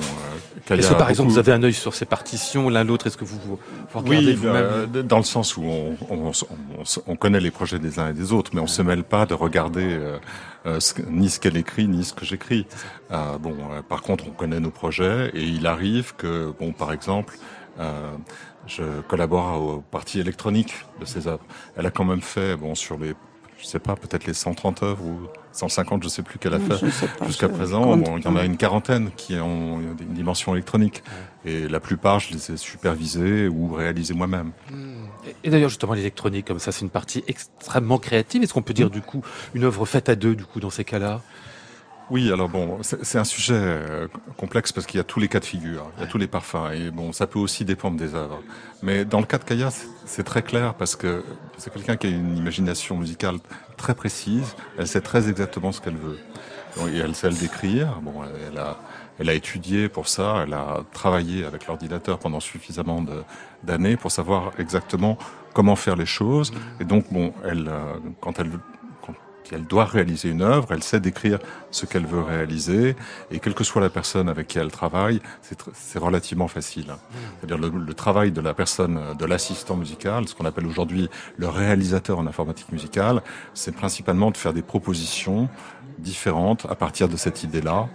euh, 0.72 0.76
Est-ce 0.76 0.90
que 0.90 0.94
par 0.94 1.10
exemple 1.10 1.30
vous 1.30 1.38
avez 1.38 1.52
un 1.52 1.62
œil 1.64 1.74
sur 1.74 1.94
ces 1.94 2.06
partitions 2.06 2.70
l'un 2.70 2.84
l'autre 2.84 3.08
Est-ce 3.08 3.18
que 3.18 3.26
vous, 3.26 3.40
vous, 3.46 3.60
vous 3.92 4.00
regardez 4.00 4.28
oui, 4.28 4.36
vous-même 4.36 4.66
euh, 4.96 5.04
dans 5.04 5.18
le 5.18 5.24
sens 5.24 5.58
où 5.58 5.64
on, 5.64 5.98
on, 6.10 6.30
on, 6.30 6.84
on, 7.08 7.16
connaît 7.16 7.42
les 7.42 7.52
projets 7.52 7.80
des 7.80 8.00
uns 8.00 8.10
et 8.10 8.14
des 8.14 8.32
autres, 8.32 8.52
mais 8.54 8.62
on 8.62 8.68
se 8.68 8.82
mêle 8.82 9.04
pas 9.04 9.26
de 9.26 9.34
regarder 9.34 10.00
euh, 10.66 10.80
ce, 10.80 10.94
ni 11.10 11.30
ce 11.30 11.40
qu'elle 11.40 11.58
écrit 11.58 11.88
ni 11.88 12.06
ce 12.06 12.14
que 12.14 12.26
j'écris. 12.26 12.66
bon, 13.10 13.56
par 13.90 14.02
contre, 14.02 14.26
on 14.28 14.32
connaît 14.32 14.62
nos 14.62 14.72
projets 14.72 15.30
et 15.34 15.44
il 15.44 15.68
arrive 15.68 16.16
que, 16.16 16.54
bon, 16.58 16.72
par 16.72 16.94
exemple, 16.94 17.38
je 18.66 19.02
collabore 19.10 19.62
aux 19.62 19.82
parties 19.82 20.20
électroniques 20.20 20.74
de 21.02 21.06
ses 21.06 21.28
œuvres. 21.28 21.44
Elle 21.76 21.86
a 21.86 21.92
quand 21.92 22.06
même 22.06 22.22
fait, 22.22 22.56
bon, 22.56 22.76
sur 22.76 22.98
les 22.98 23.14
je 23.64 23.68
sais 23.70 23.80
pas, 23.80 23.96
peut-être 23.96 24.26
les 24.26 24.34
130 24.34 24.84
œuvres 24.84 25.06
ou 25.06 25.20
150, 25.54 26.04
je 26.04 26.10
sais 26.10 26.22
plus 26.22 26.38
qu'elle 26.38 26.54
a 26.54 26.60
fait 26.60 26.86
jusqu'à 27.26 27.48
présent. 27.48 27.96
Bon, 27.96 28.18
il 28.18 28.26
y 28.26 28.28
en 28.28 28.36
a 28.36 28.44
une 28.44 28.58
quarantaine 28.58 29.10
qui 29.16 29.36
ont 29.36 29.80
une 29.80 30.14
dimension 30.14 30.54
électronique. 30.54 31.02
Ouais. 31.46 31.52
Et 31.52 31.68
la 31.70 31.80
plupart, 31.80 32.20
je 32.20 32.34
les 32.34 32.52
ai 32.52 32.58
supervisées 32.58 33.48
ou 33.48 33.74
réalisées 33.74 34.14
moi-même. 34.14 34.52
Mmh. 34.70 35.06
Et 35.46 35.50
d'ailleurs, 35.50 35.70
justement, 35.70 35.94
l'électronique, 35.94 36.46
comme 36.46 36.60
ça, 36.60 36.74
c'est 36.74 36.82
une 36.82 36.90
partie 36.90 37.24
extrêmement 37.28 38.00
créative. 38.00 38.44
Est-ce 38.44 38.54
qu'on 38.54 38.62
peut 38.62 38.74
dire, 38.74 38.88
mmh. 38.88 38.92
du 38.92 39.02
coup, 39.02 39.24
une 39.54 39.64
œuvre 39.64 39.86
faite 39.86 40.10
à 40.10 40.16
deux, 40.16 40.36
du 40.36 40.44
coup, 40.44 40.60
dans 40.60 40.70
ces 40.70 40.84
cas-là? 40.84 41.22
Oui, 42.14 42.32
alors 42.32 42.48
bon, 42.48 42.78
c'est 42.84 43.18
un 43.18 43.24
sujet 43.24 43.56
euh, 43.58 44.08
complexe 44.38 44.72
parce 44.72 44.86
qu'il 44.86 45.00
y 45.00 45.02
a 45.02 45.04
tous 45.04 45.20
les 45.20 45.28
cas 45.28 45.40
de 45.40 45.46
figure, 45.46 45.90
il 45.98 46.02
y 46.02 46.04
a 46.04 46.08
tous 46.08 46.20
les 46.20 46.28
parfums, 46.28 46.72
et 46.72 46.92
bon, 46.92 47.12
ça 47.12 47.26
peut 47.26 47.40
aussi 47.40 47.66
dépendre 47.66 47.98
des 47.98 48.14
œuvres. 48.14 48.40
Mais 48.84 49.04
dans 49.04 49.20
le 49.20 49.26
cas 49.26 49.40
de 49.40 49.44
Kaya, 49.44 49.72
c'est 50.06 50.24
très 50.24 50.44
clair 50.44 50.76
parce 50.76 50.96
que 50.96 51.24
c'est 51.58 51.74
quelqu'un 51.74 51.96
qui 51.96 52.06
a 52.06 52.12
une 52.12 52.38
imagination 52.38 52.98
musicale 52.98 53.38
très 53.78 53.96
précise, 53.96 54.56
elle 54.78 54.88
sait 54.88 55.02
très 55.02 55.28
exactement 55.28 55.72
ce 55.72 55.82
qu'elle 55.82 55.98
veut. 55.98 56.20
Et 56.94 57.00
elle 57.00 57.16
sait 57.16 57.32
le 57.32 57.36
décrire, 57.36 58.00
bon, 58.04 58.22
elle 58.48 58.60
a, 58.60 58.78
elle 59.18 59.30
a 59.30 59.34
étudié 59.34 59.90
pour 59.90 60.08
ça, 60.08 60.44
elle 60.46 60.54
a 60.54 60.84
travaillé 60.94 61.46
avec 61.46 61.66
l'ordinateur 61.66 62.20
pendant 62.20 62.40
suffisamment 62.40 63.04
d'années 63.64 63.98
pour 63.98 64.12
savoir 64.12 64.52
exactement 64.60 65.18
comment 65.54 65.76
faire 65.76 65.96
les 65.96 66.06
choses. 66.06 66.54
Et 66.80 66.84
donc, 66.84 67.12
bon, 67.12 67.34
elle, 67.44 67.68
euh, 67.70 67.96
quand 68.22 68.38
elle 68.38 68.52
elle 69.52 69.66
doit 69.66 69.86
réaliser 69.86 70.30
une 70.30 70.42
œuvre, 70.42 70.68
elle 70.72 70.84
sait 70.84 71.00
décrire 71.00 71.40
ce 71.72 71.86
qu'elle 71.86 72.06
veut 72.06 72.22
réaliser, 72.22 72.96
et 73.32 73.40
quelle 73.40 73.54
que 73.54 73.64
soit 73.64 73.82
la 73.82 73.90
personne 73.90 74.30
avec 74.30 74.48
qui 74.48 74.60
elle 74.60 74.72
travaille, 74.72 75.22
c'est 75.74 76.00
relativement 76.00 76.48
facile. 76.48 76.94
C'est-à-dire 77.40 77.58
le, 77.58 77.78
le, 77.78 77.94
travail 77.94 78.32
de 78.32 78.42
la 78.42 78.54
personne, 78.54 79.00
de 79.18 79.26
l'assistant 79.26 79.76
musical, 79.76 80.28
ce 80.28 80.36
qu'on 80.36 80.46
appelle 80.46 80.68
aujourd'hui 80.68 81.10
le 81.38 81.48
réalisateur 81.48 82.20
en 82.20 82.28
informatique 82.28 82.72
musicale, 82.72 83.22
c'est 83.54 83.76
principalement 83.76 84.32
de 84.32 84.38
faire 84.38 84.54
des 84.54 84.62
propositions 84.62 85.50
différentes 86.00 86.66
à 86.70 86.76
partir 86.76 87.08
de 87.08 87.18
cette 87.18 87.44
idée-là. 87.44 87.88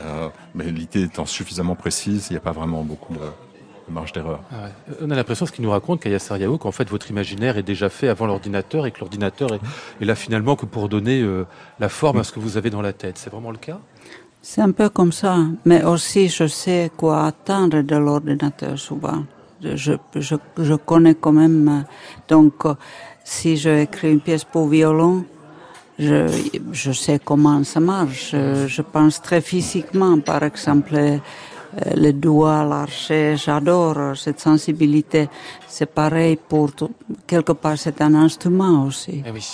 Euh, 0.00 0.28
mais 0.54 0.70
l'idée 0.70 1.04
étant 1.04 1.26
suffisamment 1.26 1.74
précise, 1.74 2.28
il 2.30 2.34
n'y 2.34 2.36
a 2.36 2.40
pas 2.40 2.52
vraiment 2.52 2.82
beaucoup 2.82 3.14
de, 3.14 3.20
marge 3.92 4.12
d'erreur. 4.12 4.40
Ah 4.50 4.64
ouais. 4.64 4.96
On 5.02 5.10
a 5.10 5.14
l'impression, 5.14 5.46
ce 5.46 5.52
qu'il 5.52 5.64
nous 5.64 5.70
raconte, 5.70 6.00
Kaya 6.00 6.18
Sariao, 6.18 6.58
qu'en 6.58 6.72
fait 6.72 6.88
votre 6.88 7.10
imaginaire 7.10 7.56
est 7.56 7.62
déjà 7.62 7.88
fait 7.88 8.08
avant 8.08 8.26
l'ordinateur 8.26 8.86
et 8.86 8.90
que 8.90 9.00
l'ordinateur 9.00 9.54
est, 9.54 9.60
est 10.00 10.04
là 10.04 10.14
finalement 10.14 10.56
que 10.56 10.66
pour 10.66 10.88
donner 10.88 11.20
euh, 11.20 11.46
la 11.78 11.88
forme 11.88 12.18
à 12.18 12.24
ce 12.24 12.32
que 12.32 12.40
vous 12.40 12.56
avez 12.56 12.70
dans 12.70 12.82
la 12.82 12.92
tête. 12.92 13.18
C'est 13.18 13.30
vraiment 13.30 13.50
le 13.50 13.58
cas? 13.58 13.78
C'est 14.42 14.60
un 14.60 14.70
peu 14.70 14.88
comme 14.88 15.12
ça, 15.12 15.38
mais 15.64 15.82
aussi 15.84 16.28
je 16.28 16.46
sais 16.46 16.90
quoi 16.96 17.26
attendre 17.26 17.82
de 17.82 17.96
l'ordinateur 17.96 18.78
souvent. 18.78 19.24
Je, 19.62 19.94
je, 20.14 20.34
je 20.58 20.74
connais 20.74 21.14
quand 21.14 21.32
même, 21.32 21.68
euh, 21.68 21.80
donc 22.28 22.66
euh, 22.66 22.74
si 23.24 23.56
je 23.56 23.70
écris 23.70 24.12
une 24.12 24.20
pièce 24.20 24.44
pour 24.44 24.68
violon, 24.68 25.24
je, 25.98 26.28
je 26.72 26.92
sais 26.92 27.18
comment 27.18 27.64
ça 27.64 27.80
marche. 27.80 28.32
Je, 28.32 28.66
je 28.68 28.82
pense 28.82 29.22
très 29.22 29.40
physiquement, 29.40 30.20
par 30.20 30.42
exemple, 30.42 30.94
euh, 31.84 31.90
les 31.94 32.12
doigts, 32.12 32.64
l'archet, 32.64 33.36
j'adore 33.36 34.16
cette 34.16 34.40
sensibilité. 34.40 35.28
C'est 35.68 35.86
pareil 35.86 36.38
pour 36.48 36.72
tout. 36.72 36.90
quelque 37.26 37.52
part, 37.52 37.76
c'est 37.76 38.00
un 38.00 38.14
instrument 38.14 38.84
aussi. 38.86 39.22
Eh 39.26 39.30
oui, 39.30 39.46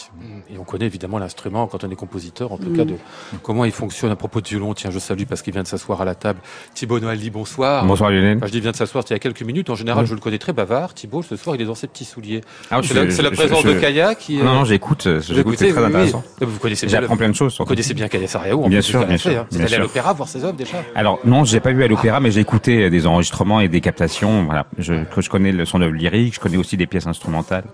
et 0.53 0.59
on 0.59 0.63
connaît 0.63 0.87
évidemment 0.87 1.19
l'instrument 1.19 1.67
quand 1.67 1.83
on 1.83 1.91
est 1.91 1.97
compositeur, 1.97 2.53
en 2.53 2.59
tout 2.59 2.71
cas 2.71 2.85
de 2.85 2.95
comment 3.43 3.65
il 3.65 3.73
fonctionne. 3.73 4.13
À 4.13 4.17
propos 4.17 4.41
de 4.41 4.47
violon, 4.49 4.73
tiens, 4.75 4.91
je 4.93 4.99
salue 5.01 5.25
parce 5.29 5.43
qu'il 5.43 5.53
vient 5.53 5.63
de 5.63 5.67
s'asseoir 5.69 6.01
à 6.01 6.05
la 6.05 6.15
table. 6.15 6.39
Thibaut 6.75 7.01
Noël 7.01 7.19
dit 7.19 7.31
bonsoir. 7.31 7.85
Bonsoir 7.87 8.11
Lionel. 8.11 8.37
Enfin, 8.37 8.47
je 8.47 8.53
dis 8.53 8.61
vient 8.61 8.71
de 8.71 8.77
s'asseoir 8.77 9.03
il 9.09 9.13
y 9.15 9.17
a 9.17 9.19
quelques 9.19 9.43
minutes. 9.43 9.71
En 9.71 9.75
général, 9.75 10.07
je 10.07 10.15
le 10.15 10.21
connais 10.21 10.39
très 10.39 10.53
bavard. 10.53 10.95
Thibaut, 10.95 11.23
ce 11.23 11.35
soir, 11.35 11.57
il 11.57 11.63
est 11.63 11.65
dans 11.65 11.75
ses 11.75 11.89
petits 11.89 12.05
souliers. 12.05 12.43
Ah, 12.71 12.81
c'est 12.85 12.95
la, 13.23 13.31
présence 13.31 13.63
je- 13.63 13.69
de 13.71 13.81
Kaya 13.81 14.15
qui. 14.15 14.37
Non, 14.37 14.43
euh, 14.43 14.55
non, 14.55 14.65
j'écoute, 14.65 15.07
euh, 15.07 15.17
vous 15.17 15.35
j'écoute, 15.35 15.55
écoutez, 15.55 15.57
c'est 15.69 15.73
très 15.73 15.81
oui, 15.81 15.87
oui. 15.89 15.95
intéressant. 15.97 16.23
Vous 16.41 16.59
connaissez 16.61 16.87
bien. 16.87 17.01
J'apprends 17.01 17.15
le- 17.15 17.19
plein 17.19 17.29
de 17.31 17.35
choses. 17.35 17.57
Vous 17.59 17.65
connaissez 17.65 17.95
bien 17.95 18.07
Kaya 18.09 18.29
Sariao. 18.29 18.63
en 18.63 18.69
Bien 18.69 18.81
sûr, 18.83 19.05
bien 19.07 19.17
sûr, 19.17 19.33
hein. 19.41 19.47
Vous 19.51 19.61
allé 19.61 19.75
à 19.75 19.79
l'opéra 19.79 20.13
voir 20.13 20.29
ses 20.29 20.45
œuvres 20.45 20.57
déjà. 20.57 20.77
Alors 20.95 21.19
non, 21.25 21.43
j'ai 21.45 21.59
pas 21.61 21.73
vu 21.73 21.83
à 21.83 21.89
l'opéra, 21.89 22.12
mais 22.21 22.31
j'ai 22.31 22.41
écouté 22.41 22.91
des 22.91 23.07
enregistrements 23.07 23.61
et 23.61 23.69
des 23.69 23.81
captations. 23.81 24.45
Voilà, 24.45 24.67
je, 24.79 24.95
je 25.17 25.31
connais 25.31 25.53
le 25.53 25.65
son 25.65 25.81
œuvre 25.81 25.95
lyrique, 25.95 26.35
je 26.35 26.41
connais 26.41 26.57
aussi 26.57 26.77
des 26.77 26.87
pièces 26.87 27.07
instrumentales, 27.07 27.65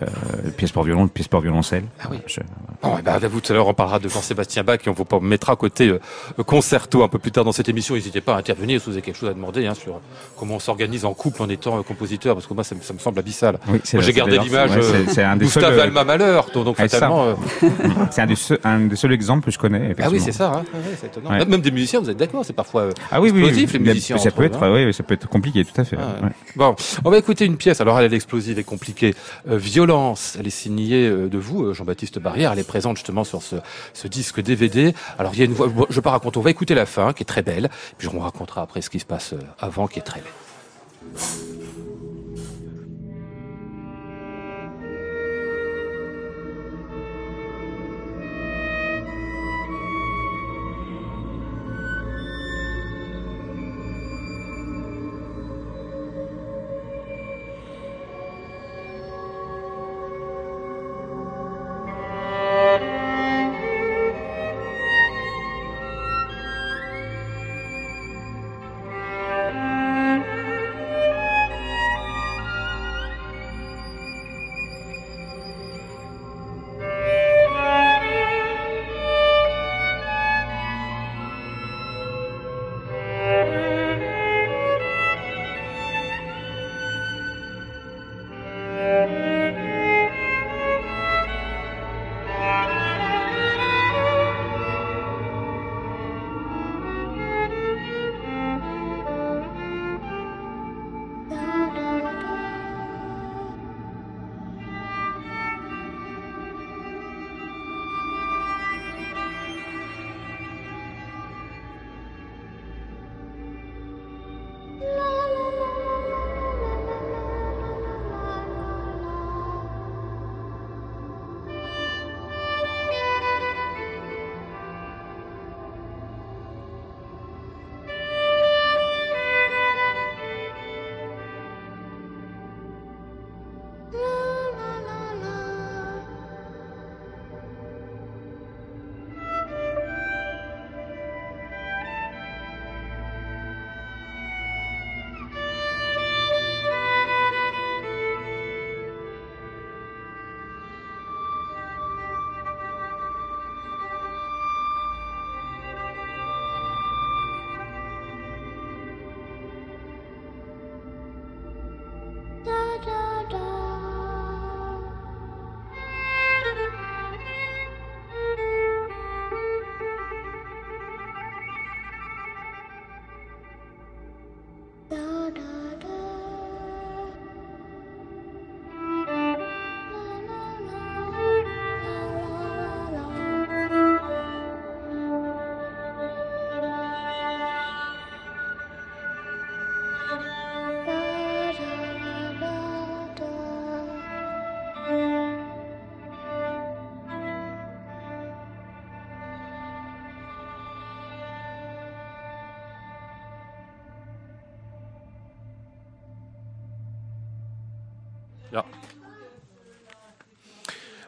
euh, 0.00 0.06
pièces 0.56 0.72
pour 0.72 0.84
violon, 0.84 1.06
pièces 1.08 1.28
pour 1.28 1.40
violoncelle. 1.40 1.84
Ah 2.00 2.08
oui. 2.10 2.18
Je- 2.26 2.40
Bon, 2.82 2.96
eh 2.98 3.02
ben, 3.02 3.18
vous 3.28 3.40
tout 3.40 3.52
à 3.52 3.54
l'heure, 3.54 3.68
on 3.68 3.74
parlera 3.74 3.98
de 4.00 4.08
Jean-Sébastien 4.08 4.64
Bach 4.64 4.78
et 4.84 4.88
on 4.88 4.92
vous 4.92 5.06
mettra 5.20 5.52
à 5.52 5.56
côté 5.56 5.88
euh, 5.88 6.42
concerto 6.44 7.04
un 7.04 7.08
peu 7.08 7.18
plus 7.18 7.30
tard 7.30 7.44
dans 7.44 7.52
cette 7.52 7.68
émission. 7.68 7.94
N'hésitez 7.94 8.20
pas 8.20 8.34
à 8.34 8.38
intervenir 8.38 8.80
si 8.80 8.86
vous 8.86 8.92
avez 8.92 9.02
quelque 9.02 9.18
chose 9.18 9.28
à 9.28 9.34
demander 9.34 9.66
hein, 9.66 9.74
sur 9.74 10.00
comment 10.36 10.56
on 10.56 10.58
s'organise 10.58 11.04
en 11.04 11.14
couple 11.14 11.42
en 11.42 11.48
étant 11.48 11.78
euh, 11.78 11.82
compositeur, 11.82 12.34
parce 12.34 12.46
que 12.46 12.54
moi, 12.54 12.64
ça, 12.64 12.74
me- 12.74 12.80
ça 12.80 12.92
me 12.92 12.98
semble 12.98 13.18
abyssal. 13.20 13.58
Oui, 13.68 13.80
j'ai 13.84 14.12
gardé 14.12 14.38
l'image 14.38 14.70
ouais, 14.70 14.78
euh, 15.18 15.24
un 15.26 15.36
des 15.36 15.44
Gustave 15.44 15.62
seuls, 15.70 15.78
euh, 15.78 15.82
Alma 15.84 16.04
Malheur, 16.04 16.46
donc, 16.52 16.76
Ah, 16.78 16.88
fatalement. 16.88 17.24
euh, 17.24 17.34
c'est 18.10 18.22
un 18.22 18.26
des, 18.26 18.34
seuls, 18.34 18.58
un 18.64 18.80
des 18.80 18.96
seuls 18.96 19.12
exemples 19.12 19.44
que 19.46 19.50
je 19.52 19.58
connais. 19.58 19.94
Ah 20.02 20.08
oui, 20.10 20.18
c'est 20.20 20.32
ça. 20.32 20.52
Hein, 20.52 20.64
ouais, 20.74 20.80
c'est 21.00 21.06
étonnant. 21.06 21.30
Ouais. 21.30 21.44
Même- 21.44 21.60
des 21.62 21.70
musiciens, 21.70 22.00
vous 22.00 22.10
êtes 22.10 22.16
d'accord 22.16 22.44
C'est 22.44 22.52
parfois 22.54 22.82
euh, 22.82 22.92
Ah 23.12 23.20
oui, 23.20 23.28
explosif, 23.28 23.70
oui. 23.74 23.78
les 23.78 23.90
musiciens. 23.92 24.18
Ça 24.18 24.28
entre 24.30 24.36
peut 24.38 24.44
être, 24.44 24.60
hein. 24.62 24.72
oui, 24.74 24.84
oui, 24.86 24.92
ça 24.94 25.04
peut 25.04 25.14
être 25.14 25.28
compliqué, 25.28 25.64
tout 25.64 25.80
à 25.80 25.84
fait. 25.84 25.96
Ah, 26.00 26.16
ouais. 26.20 26.26
ouais. 26.28 26.32
Bon, 26.56 26.74
on 27.04 27.10
va 27.10 27.18
écouter 27.18 27.44
une 27.44 27.56
pièce. 27.56 27.80
Alors, 27.80 28.00
elle 28.00 28.12
est 28.12 28.16
explosive 28.16 28.58
et 28.58 28.64
compliquée. 28.64 29.14
Euh, 29.48 29.58
Violence, 29.82 30.36
elle 30.38 30.46
est 30.46 30.50
signée 30.50 31.08
euh, 31.08 31.28
de 31.28 31.38
vous, 31.38 31.64
euh, 31.64 31.74
Jean-Baptiste 31.74 32.20
Barrière. 32.20 32.52
Elle 32.52 32.60
est 32.60 32.66
présente 32.66 32.96
justement 32.96 33.24
sur 33.24 33.42
ce, 33.42 33.56
disque 34.06 34.40
DVD. 34.40 34.94
Alors, 35.18 35.32
il 35.34 35.40
y 35.40 35.42
a 35.42 35.44
une 35.44 35.54
voix. 35.54 35.68
je 35.90 35.96
vais 35.96 36.02
pas 36.02 36.12
raconter. 36.12 36.38
On 36.38 36.42
va 36.42 36.50
écouter 36.50 36.76
la 36.76 36.86
fin, 36.86 37.12
qui 37.12 37.24
est 37.24 37.26
très 37.26 37.42
belle. 37.42 37.68
Puis 37.98 38.06
on 38.06 38.20
racontera 38.20 38.62
après 38.62 38.80
ce 38.80 38.90
qui 38.90 39.00
se 39.00 39.04
passe 39.04 39.32
euh, 39.32 39.40
avant, 39.58 39.88
qui 39.88 39.98
est 39.98 40.02
très 40.02 40.20
belle. 40.20 41.51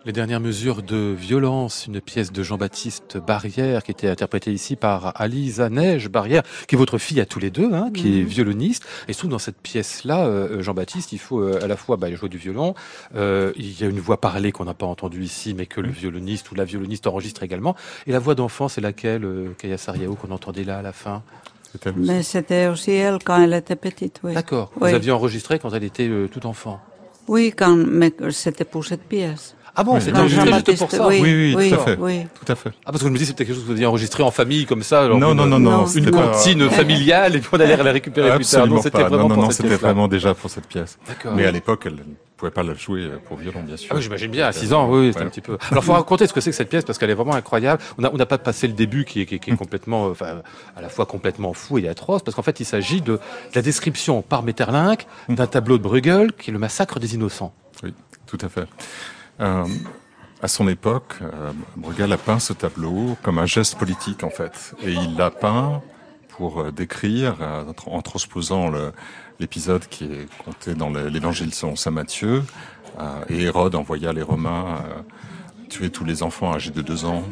Les 0.07 0.13
dernières 0.13 0.41
mesures 0.41 0.83
de 0.83 1.15
violence, 1.19 1.87
une 1.87 1.99
pièce 1.99 2.31
de 2.31 2.43
Jean-Baptiste 2.43 3.17
Barrière 3.17 3.83
qui 3.83 3.91
était 3.91 4.09
interprétée 4.09 4.53
ici 4.53 4.77
par 4.77 5.19
Alisa 5.19 5.71
Neige 5.71 6.11
Barrière, 6.11 6.43
qui 6.69 6.75
est 6.75 6.79
votre 6.79 6.99
fille 6.99 7.23
à 7.23 7.25
tous 7.25 7.39
les 7.39 7.51
deux, 7.51 7.73
hein, 7.73 7.91
qui 7.91 8.21
est 8.21 8.23
violoniste. 8.23 8.85
Et 9.09 9.15
surtout 9.15 9.29
dans 9.29 9.39
cette 9.39 9.57
pièce-là, 9.57 10.27
euh, 10.27 10.61
Jean-Baptiste, 10.61 11.13
il 11.13 11.19
faut 11.19 11.41
euh, 11.41 11.59
à 11.65 11.67
la 11.67 11.77
fois 11.77 11.97
bah, 11.97 12.15
jouer 12.15 12.29
du 12.29 12.37
violon, 12.37 12.75
euh, 13.15 13.55
il 13.57 13.81
y 13.81 13.83
a 13.83 13.87
une 13.87 13.99
voix 13.99 14.21
parlée 14.21 14.53
qu'on 14.53 14.67
n'a 14.67 14.75
pas 14.75 14.85
entendue 14.85 15.23
ici, 15.23 15.55
mais 15.55 15.65
que 15.65 15.81
le 15.81 15.89
violoniste 15.89 16.51
ou 16.51 16.55
la 16.55 16.67
violoniste 16.67 17.07
enregistre 17.07 17.43
également. 17.43 17.75
Et 18.07 18.13
la 18.13 18.19
voix 18.19 18.35
d'enfant, 18.35 18.69
c'est 18.69 18.83
laquelle, 18.83 19.25
euh, 19.25 19.55
Kaya 19.57 19.79
Sariao, 19.79 20.17
qu'on 20.17 20.33
entendait 20.33 20.65
là 20.65 20.77
à 20.77 20.83
la 20.83 20.93
fin? 20.93 21.23
Mais 21.97 22.23
c'était 22.23 22.67
aussi 22.67 22.91
elle 22.91 23.19
quand 23.25 23.41
elle 23.41 23.55
était 23.55 23.75
petite, 23.75 24.21
oui. 24.23 24.35
D'accord. 24.35 24.71
Oui. 24.77 24.91
Vous 24.91 24.97
aviez 24.97 25.13
enregistré 25.13 25.59
quand 25.59 25.73
elle 25.73 25.85
était 25.85 26.09
euh, 26.09 26.29
tout 26.29 26.47
enfant? 26.47 26.79
Oui, 27.27 27.55
quand, 27.57 27.75
mais 27.75 28.13
c'était 28.31 28.67
pour 28.67 28.85
cette 28.85 29.05
pièce. 29.05 29.57
Ah 29.77 29.83
bon, 29.83 29.95
Oui. 29.95 30.01
c'était 30.03 30.19
enregistré 30.19 30.53
juste 30.53 30.79
pour 30.79 30.91
ça. 30.91 31.09
oui, 31.09 31.21
Oui, 31.21 31.55
oui, 31.57 31.69
tout 31.71 31.75
à 31.75 31.79
fait. 31.85 31.97
oui. 31.99 32.27
Tout 32.45 32.53
à 32.53 32.55
fait. 32.55 32.71
Ah 32.85 32.93
parce 32.93 32.99
que 32.99 33.07
je 33.09 33.13
me 33.13 33.19
dis 33.19 33.27
c'est 33.27 33.33
peut-être 33.35 33.49
quelque 33.49 33.55
chose 33.57 33.65
que 33.65 33.69
vous 33.69 33.73
aviez 33.75 33.87
enregistré 33.87 34.23
en 34.23 34.31
famille 34.31 34.67
comme 34.67 34.83
ça. 34.85 35.03
alors 35.03 35.19
non, 35.19 35.33
une- 35.33 35.37
non, 35.39 35.47
non, 35.47 35.59
non, 35.59 35.87
Une 35.87 36.11
comptine 36.11 36.71
familiale 36.71 37.35
et 37.37 37.41
puis 37.41 37.49
on 37.53 37.59
allait 37.61 37.77
la 37.77 37.93
récupérer 37.93 38.35
plus 38.37 38.47
tard. 38.49 38.67
Non, 38.69 38.77
c'était 38.81 38.91
pas. 39.03 39.09
vraiment 39.09 39.29
Non, 39.29 39.37
non, 39.37 39.43
non, 39.45 39.51
c'était 39.51 39.75
vraiment 39.77 40.07
déjà 40.09 40.33
pour 40.35 40.49
cette 40.51 40.67
pièce. 40.69 40.99
D'accord. 41.09 41.33
Mais 41.35 41.45
à 41.47 41.51
l'époque, 41.51 41.83
elle 41.87 41.95
ne 41.95 42.03
pouvait 42.37 42.53
pas 42.53 42.63
la 42.63 42.75
jouer 42.75 43.09
pour 43.27 43.37
violon, 43.37 43.63
bien 43.65 43.77
sûr. 43.77 43.89
Ah 43.93 43.97
oui, 43.97 44.03
j'imagine 44.03 44.31
bien, 44.31 44.47
à 44.47 44.53
6 44.53 44.73
ans, 44.73 44.89
oui, 44.91 45.11
c'est 45.13 45.19
Ouais. 45.21 45.27
un 45.27 45.29
petit 45.29 45.41
peu. 45.41 45.57
Alors, 45.73 45.83
faut 45.83 45.93
raconter 45.93 46.27
ce 46.29 46.33
que 46.33 46.41
c'est 46.41 46.51
que 46.51 46.57
cette 46.57 46.69
pièce 46.69 46.85
parce 46.85 46.99
qu'elle 46.99 47.11
est 47.11 47.15
vraiment 47.15 47.35
incroyable. 47.35 47.83
On 47.99 48.03
n'a 48.03 48.11
on 48.13 48.17
pas 48.19 48.39
passé 48.39 48.67
le 48.69 48.75
début 48.75 49.05
qui 49.05 49.23
est, 49.23 49.27
qui 49.27 49.37
est- 49.37 49.39
qui 49.41 49.51
est 49.51 49.57
complètement, 49.57 50.07
euh, 50.07 50.11
enfin, 50.11 50.41
à 50.77 50.83
la 50.83 50.89
fois 50.89 51.05
complètement 51.07 51.53
fou 51.53 51.79
et 51.79 51.89
atroce 51.89 52.23
parce 52.23 52.35
qu'en 52.37 52.43
fait, 52.43 52.61
il 52.61 52.65
s'agit 52.65 53.01
de, 53.01 53.15
de 53.15 53.21
la 53.57 53.63
description 53.63 54.23
par 54.23 54.43
Metterlinck 54.45 55.07
d'un 55.29 55.47
tableau 55.49 55.79
de 55.79 55.83
Bruegel 55.83 56.33
qui 56.33 56.51
est 56.51 56.53
le 56.53 56.59
massacre 56.61 57.01
des 57.01 57.15
innocents. 57.15 57.53
Oui, 57.83 57.93
tout 58.27 58.39
à 58.41 58.49
fait. 58.49 58.67
Euh, 59.41 59.67
à 60.43 60.49
son 60.49 60.69
époque, 60.69 61.15
euh, 61.23 61.53
Bruegel 61.77 62.13
a 62.13 62.17
peint 62.19 62.39
ce 62.39 62.53
tableau 62.53 63.17
comme 63.23 63.39
un 63.39 63.47
geste 63.47 63.77
politique, 63.77 64.23
en 64.25 64.31
fait. 64.31 64.75
Et 64.83 64.93
il 64.93 65.17
l'a 65.17 65.31
peint 65.31 65.81
pour 66.29 66.61
euh, 66.61 66.71
décrire, 66.71 67.37
euh, 67.41 67.65
en 67.87 68.03
transposant 68.03 68.71
l'épisode 69.41 69.87
qui 69.87 70.05
est 70.05 70.29
compté 70.45 70.75
dans 70.75 70.91
le- 70.91 71.09
l'évangile 71.09 71.53
saint 71.55 71.91
Matthieu, 71.91 72.43
et 73.29 73.43
Hérode 73.43 73.75
envoya 73.75 74.13
les 74.13 74.23
Romains 74.23 74.79
tuer 75.69 75.91
tous 75.91 76.05
les 76.05 76.23
enfants 76.23 76.55
âgés 76.55 76.71
de 76.71 76.81
deux 76.81 77.05
ans 77.05 77.25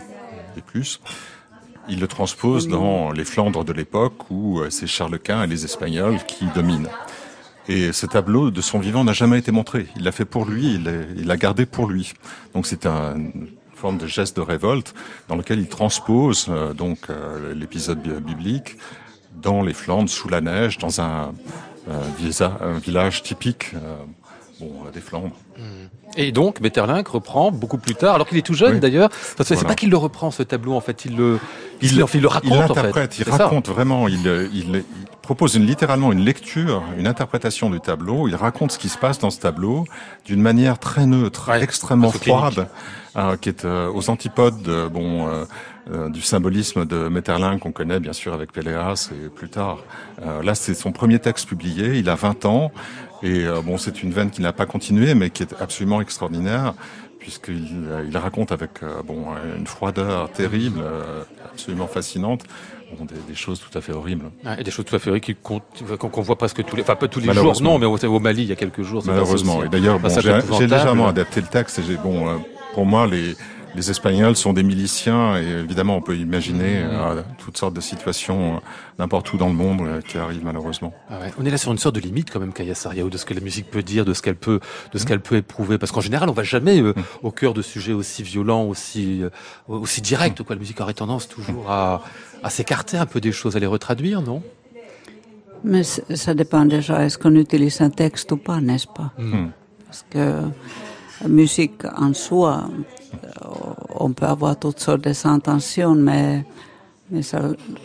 et 0.56 0.60
plus. 0.60 1.00
Il 1.88 2.00
le 2.00 2.08
transpose 2.08 2.66
dans 2.66 3.12
les 3.12 3.24
Flandres 3.24 3.64
de 3.64 3.72
l'époque 3.72 4.28
où 4.30 4.60
c'est 4.70 4.88
Charles 4.88 5.20
Quint 5.20 5.44
et 5.44 5.46
les 5.46 5.64
Espagnols 5.64 6.18
qui 6.26 6.46
dominent. 6.46 6.88
Et 7.68 7.92
ce 7.92 8.06
tableau 8.06 8.50
de 8.50 8.60
son 8.60 8.78
vivant 8.80 9.04
n'a 9.04 9.12
jamais 9.12 9.38
été 9.38 9.52
montré. 9.52 9.86
Il 9.96 10.02
l'a 10.04 10.12
fait 10.12 10.24
pour 10.24 10.44
lui, 10.46 10.74
il 10.74 11.26
l'a- 11.26 11.36
gardé 11.36 11.64
pour 11.66 11.86
lui. 11.88 12.12
Donc 12.54 12.66
c'est 12.66 12.86
un- 12.86 13.16
forme 13.74 13.98
de 13.98 14.06
geste 14.06 14.36
de 14.36 14.40
révolte 14.42 14.94
dans 15.28 15.34
lequel 15.34 15.58
il 15.58 15.66
transpose 15.68 16.46
euh, 16.48 16.72
donc 16.72 16.98
euh, 17.10 17.52
l'épisode 17.52 18.00
bi- 18.00 18.10
biblique 18.20 18.76
dans 19.42 19.60
les 19.62 19.74
Flandres 19.74 20.08
sous 20.08 20.28
la 20.28 20.40
neige, 20.40 20.78
dans 20.78 21.00
un, 21.00 21.32
euh, 21.88 22.78
village 22.84 23.24
typique 23.24 23.72
bon, 24.62 24.90
des 24.92 25.00
Flandres. 25.00 25.36
Et 26.16 26.30
donc, 26.30 26.60
Metterlinck 26.60 27.08
reprend 27.08 27.50
beaucoup 27.50 27.78
plus 27.78 27.94
tard, 27.94 28.14
alors 28.16 28.26
qu'il 28.28 28.36
est 28.36 28.42
tout 28.46 28.54
jeune 28.54 28.74
Oui. 28.74 28.80
d'ailleurs. 28.80 29.08
Que 29.08 29.44
c'est 29.44 29.54
Voilà. 29.54 29.68
pas 29.70 29.74
qu'il 29.74 29.90
le 29.90 29.96
reprend 29.96 30.30
ce 30.30 30.42
tableau, 30.42 30.74
en 30.74 30.80
fait, 30.80 31.04
il 31.06 31.16
le, 31.16 31.38
il, 31.80 31.88
Il- 31.92 32.04
il 32.14 32.20
le 32.20 32.28
raconte 32.28 32.50
Il 32.50 32.56
en 32.58 32.62
fait. 32.62 32.68
l'interprète, 32.74 33.18
il 33.18 33.24
ça. 33.24 33.36
raconte 33.36 33.68
vraiment, 33.68 34.08
il, 34.08 34.84
propose 35.22 35.54
une, 35.54 35.64
littéralement 35.64 36.12
une 36.12 36.20
lecture, 36.24 36.82
une 36.98 37.06
interprétation 37.06 37.70
du 37.70 37.80
tableau, 37.80 38.28
il 38.28 38.34
raconte 38.34 38.72
ce 38.72 38.78
qui 38.78 38.88
se 38.90 38.98
passe 38.98 39.18
dans 39.20 39.30
ce 39.30 39.38
tableau 39.40 39.84
d'une 40.26 40.42
manière 40.42 40.78
très 40.78 41.06
neutre, 41.06 41.48
Ouais, 41.48 41.62
extrêmement 41.62 42.10
froide, 42.10 42.68
euh, 43.16 43.36
qui 43.36 43.48
est 43.48 43.64
euh, 43.64 43.88
aux 43.94 44.10
antipodes 44.10 44.88
bon, 44.92 45.28
euh, 45.28 45.44
euh, 45.92 46.08
du 46.10 46.20
symbolisme 46.20 46.84
de 46.84 47.08
Metterlinck 47.08 47.60
qu'on 47.60 47.72
connaît 47.72 48.00
bien 48.00 48.12
sûr 48.12 48.34
avec 48.34 48.52
Péléas 48.52 49.10
et 49.12 49.28
plus 49.28 49.48
tard. 49.48 49.78
Euh, 50.26 50.42
là, 50.42 50.54
c'est 50.54 50.74
son 50.74 50.92
premier 50.92 51.18
texte 51.20 51.46
publié, 51.48 51.98
il 51.98 52.08
a 52.10 52.14
20 52.16 52.44
ans, 52.44 52.70
et 53.22 53.44
euh, 53.44 53.60
bon, 53.62 53.78
c'est 53.78 54.02
une 54.02 54.12
veine 54.12 54.30
qui 54.30 54.40
n'a 54.40 54.52
pas 54.52 54.66
continué, 54.66 55.14
mais 55.14 55.30
qui 55.30 55.42
est 55.42 55.54
absolument 55.60 56.00
extraordinaire 56.00 56.74
puisqu'il 57.18 57.84
euh, 57.88 58.04
il 58.08 58.16
raconte 58.16 58.50
avec 58.50 58.82
euh, 58.82 59.00
bon 59.04 59.26
une 59.56 59.66
froideur 59.68 60.28
terrible, 60.32 60.80
euh, 60.82 61.22
absolument 61.44 61.86
fascinante, 61.86 62.42
bon, 62.98 63.04
des, 63.04 63.14
des 63.28 63.36
choses 63.36 63.60
tout 63.60 63.78
à 63.78 63.80
fait 63.80 63.92
horribles. 63.92 64.26
Ouais, 64.44 64.60
et 64.60 64.64
des 64.64 64.72
choses 64.72 64.84
tout 64.86 64.96
à 64.96 64.98
fait 64.98 65.20
comptent- 65.40 65.62
qu'on 65.98 66.08
qu'on 66.08 66.20
voit 66.22 66.36
presque 66.36 66.64
tous 66.64 66.74
les, 66.74 66.82
enfin 66.82 66.96
pas 66.96 67.06
tous 67.06 67.20
les 67.20 67.32
jours, 67.32 67.62
non, 67.62 67.78
mais 67.78 67.86
au, 67.86 67.96
au 67.96 68.18
Mali 68.18 68.42
il 68.42 68.48
y 68.48 68.52
a 68.52 68.56
quelques 68.56 68.82
jours. 68.82 69.02
c'est 69.02 69.10
Malheureusement. 69.10 69.62
Et 69.62 69.68
d'ailleurs, 69.68 70.00
bon, 70.00 70.08
j'ai 70.58 70.66
légèrement 70.66 71.06
adapté 71.06 71.40
le 71.40 71.46
texte. 71.46 71.78
Et 71.78 71.82
j'ai 71.84 71.96
bon, 71.96 72.28
euh, 72.28 72.36
pour 72.74 72.86
moi, 72.86 73.06
les 73.06 73.34
les 73.74 73.90
Espagnols 73.90 74.36
sont 74.36 74.52
des 74.52 74.62
miliciens 74.62 75.38
et 75.40 75.46
évidemment, 75.64 75.96
on 75.96 76.02
peut 76.02 76.14
imaginer 76.14 76.82
euh, 76.82 77.22
toutes 77.38 77.56
sortes 77.56 77.72
de 77.72 77.80
situations 77.80 78.56
euh, 78.56 78.58
n'importe 78.98 79.32
où 79.32 79.38
dans 79.38 79.46
le 79.48 79.54
monde 79.54 79.80
euh, 79.80 80.00
qui 80.02 80.18
arrivent 80.18 80.44
malheureusement. 80.44 80.92
Ah 81.08 81.20
ouais. 81.20 81.32
On 81.40 81.46
est 81.46 81.50
là 81.50 81.56
sur 81.56 81.72
une 81.72 81.78
sorte 81.78 81.94
de 81.94 82.00
limite 82.00 82.30
quand 82.30 82.38
même, 82.38 82.52
Kaya 82.52 82.74
Sariao, 82.74 83.08
de 83.08 83.16
ce 83.16 83.24
que 83.24 83.32
la 83.32 83.40
musique 83.40 83.70
peut 83.70 83.82
dire, 83.82 84.04
de 84.04 84.12
ce 84.12 84.20
qu'elle 84.20 84.36
peut, 84.36 84.60
de 84.92 84.98
Mmh. 84.98 85.00
ce 85.00 85.06
qu'elle 85.06 85.20
peut 85.20 85.36
éprouver. 85.36 85.78
Parce 85.78 85.90
qu'en 85.90 86.02
général, 86.02 86.28
on 86.28 86.34
va 86.34 86.42
jamais 86.42 86.82
euh, 86.82 86.92
au 87.22 87.30
cœur 87.30 87.54
de 87.54 87.62
sujets 87.62 87.94
aussi 87.94 88.22
violents, 88.22 88.64
aussi, 88.64 89.22
euh, 89.22 89.30
aussi 89.68 90.02
directs. 90.02 90.42
Quoi. 90.42 90.54
La 90.54 90.60
musique 90.60 90.78
aurait 90.82 90.92
tendance 90.92 91.26
toujours 91.26 91.70
à, 91.70 92.02
à 92.42 92.50
s'écarter 92.50 92.98
un 92.98 93.06
peu 93.06 93.22
des 93.22 93.32
choses, 93.32 93.56
à 93.56 93.58
les 93.58 93.66
retraduire, 93.66 94.20
non? 94.20 94.42
Mais 95.64 95.82
ça 95.82 96.34
dépend 96.34 96.66
déjà, 96.66 97.06
est-ce 97.06 97.16
qu'on 97.16 97.36
utilise 97.36 97.80
un 97.80 97.88
texte 97.88 98.30
ou 98.32 98.36
pas, 98.36 98.60
n'est-ce 98.60 98.86
pas? 98.86 99.12
Parce 99.86 100.04
que 100.10 100.42
la 101.22 101.28
musique 101.28 101.84
en 101.96 102.12
soi, 102.14 102.64
euh, 103.24 103.28
on 104.00 104.12
peut 104.12 104.26
avoir 104.26 104.58
toutes 104.58 104.80
sortes 104.80 105.02
d'intentions, 105.02 105.94
mais, 105.94 106.44
mais 107.10 107.22
ça 107.22 107.40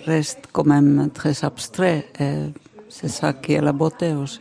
reste 0.05 0.47
quand 0.51 0.65
même 0.65 1.09
très 1.13 1.43
abstrait. 1.43 2.07
C'est 2.89 3.09
ça 3.09 3.33
qui 3.33 3.53
est 3.53 3.61
la 3.61 3.73
beauté 3.73 4.13
aussi. 4.13 4.39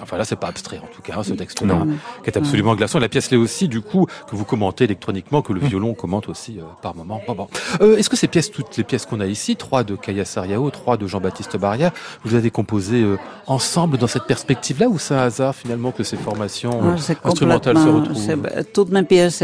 Enfin 0.00 0.16
là, 0.18 0.24
c'est 0.24 0.36
pas 0.36 0.48
abstrait 0.48 0.78
en 0.78 0.86
tout 0.94 1.02
cas, 1.02 1.14
hein, 1.18 1.22
ce 1.22 1.32
texte-là, 1.32 1.74
Non. 1.74 1.86
qui 2.22 2.30
est 2.30 2.36
absolument 2.36 2.74
glaçant. 2.74 2.98
La 2.98 3.08
pièce 3.08 3.30
l'est 3.30 3.36
aussi, 3.36 3.68
du 3.68 3.80
coup, 3.80 4.06
que 4.28 4.36
vous 4.36 4.44
commentez 4.44 4.84
électroniquement, 4.84 5.42
que 5.42 5.52
le 5.52 5.60
violon 5.60 5.94
commente 5.94 6.28
aussi 6.28 6.58
euh, 6.58 6.62
par 6.82 6.94
moment. 6.94 7.20
Bon, 7.26 7.34
bon. 7.34 7.48
Euh, 7.80 7.96
Est-ce 7.96 8.08
que 8.10 8.16
ces 8.16 8.28
pièces, 8.28 8.50
toutes 8.50 8.76
les 8.76 8.84
pièces 8.84 9.06
qu'on 9.06 9.20
a 9.20 9.26
ici, 9.26 9.56
trois 9.56 9.84
de 9.84 9.96
Kaya 9.96 10.24
Sariao, 10.24 10.70
trois 10.70 10.96
de 10.96 11.06
Jean-Baptiste 11.06 11.56
Baria, 11.56 11.92
vous 12.24 12.34
avez 12.34 12.50
composées 12.50 13.02
euh, 13.02 13.16
ensemble 13.46 13.98
dans 13.98 14.06
cette 14.06 14.24
perspective-là, 14.24 14.88
ou 14.88 14.98
c'est 14.98 15.14
un 15.14 15.18
hasard 15.18 15.54
finalement 15.54 15.92
que 15.92 16.02
ces 16.04 16.16
formations 16.16 16.80
Ah, 16.82 16.96
c'est 16.98 17.18
instrumentales 17.24 17.76
se 17.78 17.88
retrouvent 17.88 18.64
Toutes 18.72 18.90
mes 18.90 19.02
pièces 19.02 19.42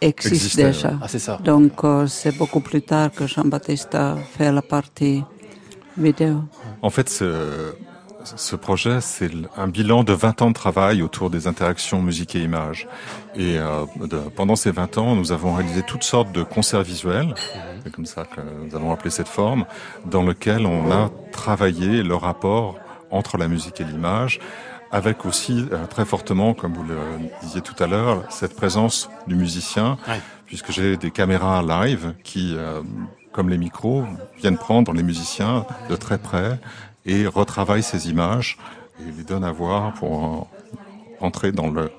existent 0.00 0.62
déjà. 0.62 0.92
Ah, 1.00 1.08
c'est 1.08 1.18
ça. 1.18 1.38
Donc 1.44 1.84
euh, 1.84 2.06
c'est 2.06 2.36
beaucoup 2.36 2.60
plus 2.60 2.82
tard 2.82 3.10
que 3.12 3.26
Jean-Baptiste 3.26 3.94
a 3.94 4.16
fait 4.16 4.50
la 4.52 4.62
partie 4.62 5.22
vidéo. 5.96 6.42
En 6.82 6.90
fait, 6.90 7.22
ce, 8.24 8.56
projet, 8.56 9.00
c'est 9.00 9.30
un 9.56 9.68
bilan 9.68 10.04
de 10.04 10.12
20 10.12 10.42
ans 10.42 10.48
de 10.48 10.54
travail 10.54 11.02
autour 11.02 11.30
des 11.30 11.46
interactions 11.46 12.02
musique 12.02 12.34
et 12.36 12.42
image. 12.42 12.86
Et 13.34 13.58
euh, 13.58 13.84
de- 14.00 14.18
pendant 14.34 14.56
ces 14.56 14.70
20 14.70 14.98
ans, 14.98 15.14
nous 15.16 15.32
avons 15.32 15.54
réalisé 15.54 15.82
toutes 15.82 16.02
sortes 16.04 16.32
de 16.32 16.42
concerts 16.42 16.82
visuels, 16.82 17.34
c'est 17.84 17.92
comme 17.92 18.06
ça 18.06 18.24
que 18.24 18.40
nous 18.66 18.74
avons 18.76 18.92
appelé 18.92 19.10
cette 19.10 19.28
forme, 19.28 19.64
dans 20.06 20.22
lequel 20.22 20.66
on 20.66 20.90
a 20.92 21.10
travaillé 21.32 22.02
le 22.02 22.14
rapport 22.14 22.78
entre 23.10 23.38
la 23.38 23.48
musique 23.48 23.80
et 23.80 23.84
l'image, 23.84 24.38
avec 24.92 25.24
aussi 25.24 25.66
euh, 25.72 25.86
très 25.86 26.04
fortement, 26.04 26.52
comme 26.52 26.74
vous 26.74 26.84
le 26.84 26.96
disiez 27.42 27.60
tout 27.60 27.80
à 27.82 27.86
l'heure, 27.86 28.24
cette 28.28 28.54
présence 28.56 29.08
du 29.26 29.34
musicien, 29.36 29.96
puisque 30.46 30.72
j'ai 30.72 30.96
des 30.96 31.10
caméras 31.10 31.62
live 31.62 32.14
qui, 32.24 32.54
euh, 32.56 32.80
comme 33.32 33.48
les 33.48 33.58
micros, 33.58 34.04
viennent 34.38 34.58
prendre 34.58 34.92
les 34.92 35.04
musiciens 35.04 35.64
de 35.88 35.94
très 35.96 36.18
près 36.18 36.58
et 37.10 37.26
retravaillent 37.26 37.82
ces 37.82 38.08
images 38.10 38.56
et 39.00 39.10
les 39.16 39.24
donnent 39.24 39.44
à 39.44 39.52
voir 39.52 39.94
pour 39.94 40.48
entrer 41.20 41.52
dans 41.52 41.68
le 41.68 41.90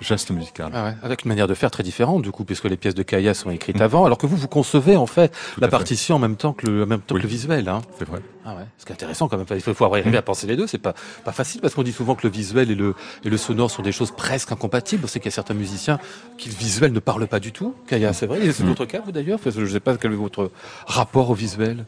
geste 0.00 0.30
musical. 0.30 0.70
Ah 0.74 0.84
ouais, 0.86 0.94
avec 1.02 1.24
une 1.24 1.28
manière 1.28 1.46
de 1.46 1.52
faire 1.52 1.70
très 1.70 1.82
différente 1.82 2.22
du 2.22 2.30
coup, 2.30 2.44
puisque 2.44 2.64
les 2.64 2.78
pièces 2.78 2.94
de 2.94 3.02
Kaya 3.02 3.34
sont 3.34 3.50
écrites 3.50 3.82
avant, 3.82 4.06
alors 4.06 4.16
que 4.16 4.26
vous, 4.26 4.36
vous 4.36 4.48
concevez 4.48 4.96
en 4.96 5.04
fait 5.06 5.30
la 5.58 5.66
fait. 5.66 5.70
partition 5.70 6.16
en 6.16 6.18
même 6.18 6.36
temps 6.36 6.54
que 6.54 6.66
le, 6.66 6.84
en 6.84 6.86
même 6.86 7.00
temps 7.02 7.14
Oui. 7.16 7.20
que 7.20 7.26
le 7.26 7.30
visuel. 7.30 7.68
Hein. 7.68 7.82
C'est 7.98 8.08
vrai. 8.08 8.20
Ah 8.46 8.54
ouais, 8.56 8.64
ce 8.78 8.86
qui 8.86 8.92
est 8.92 8.94
intéressant 8.94 9.28
quand 9.28 9.36
même. 9.36 9.46
Il 9.50 9.60
faut, 9.60 9.74
faut 9.74 9.84
arriver 9.84 10.16
à 10.16 10.22
penser 10.22 10.46
les 10.46 10.56
deux. 10.56 10.66
C'est 10.66 10.78
pas 10.78 10.94
pas 11.22 11.32
facile 11.32 11.60
parce 11.60 11.74
qu'on 11.74 11.82
dit 11.82 11.92
souvent 11.92 12.14
que 12.14 12.26
le 12.26 12.32
visuel 12.32 12.70
et 12.70 12.74
le 12.74 12.94
et 13.24 13.28
le 13.28 13.36
sonore 13.36 13.70
sont 13.70 13.82
des 13.82 13.92
choses 13.92 14.10
presque 14.10 14.50
incompatibles. 14.52 15.02
On 15.04 15.06
sait 15.06 15.20
qu'il 15.20 15.26
y 15.30 15.34
a 15.34 15.38
certains 15.42 15.54
musiciens 15.54 15.98
qui 16.38 16.48
le 16.48 16.54
visuel 16.54 16.92
ne 16.92 17.00
parle 17.00 17.26
pas 17.26 17.38
du 17.38 17.52
tout. 17.52 17.74
Kaya, 17.86 18.14
c'est 18.14 18.26
vrai. 18.26 18.40
Et 18.44 18.52
c'est 18.52 18.64
votre 18.64 18.86
cas 18.86 19.02
vous 19.04 19.12
d'ailleurs? 19.12 19.38
Je 19.44 19.66
sais 19.66 19.80
pas 19.80 19.96
quel 19.98 20.12
est 20.12 20.16
votre 20.16 20.50
rapport 20.86 21.28
au 21.28 21.34
visuel. 21.34 21.84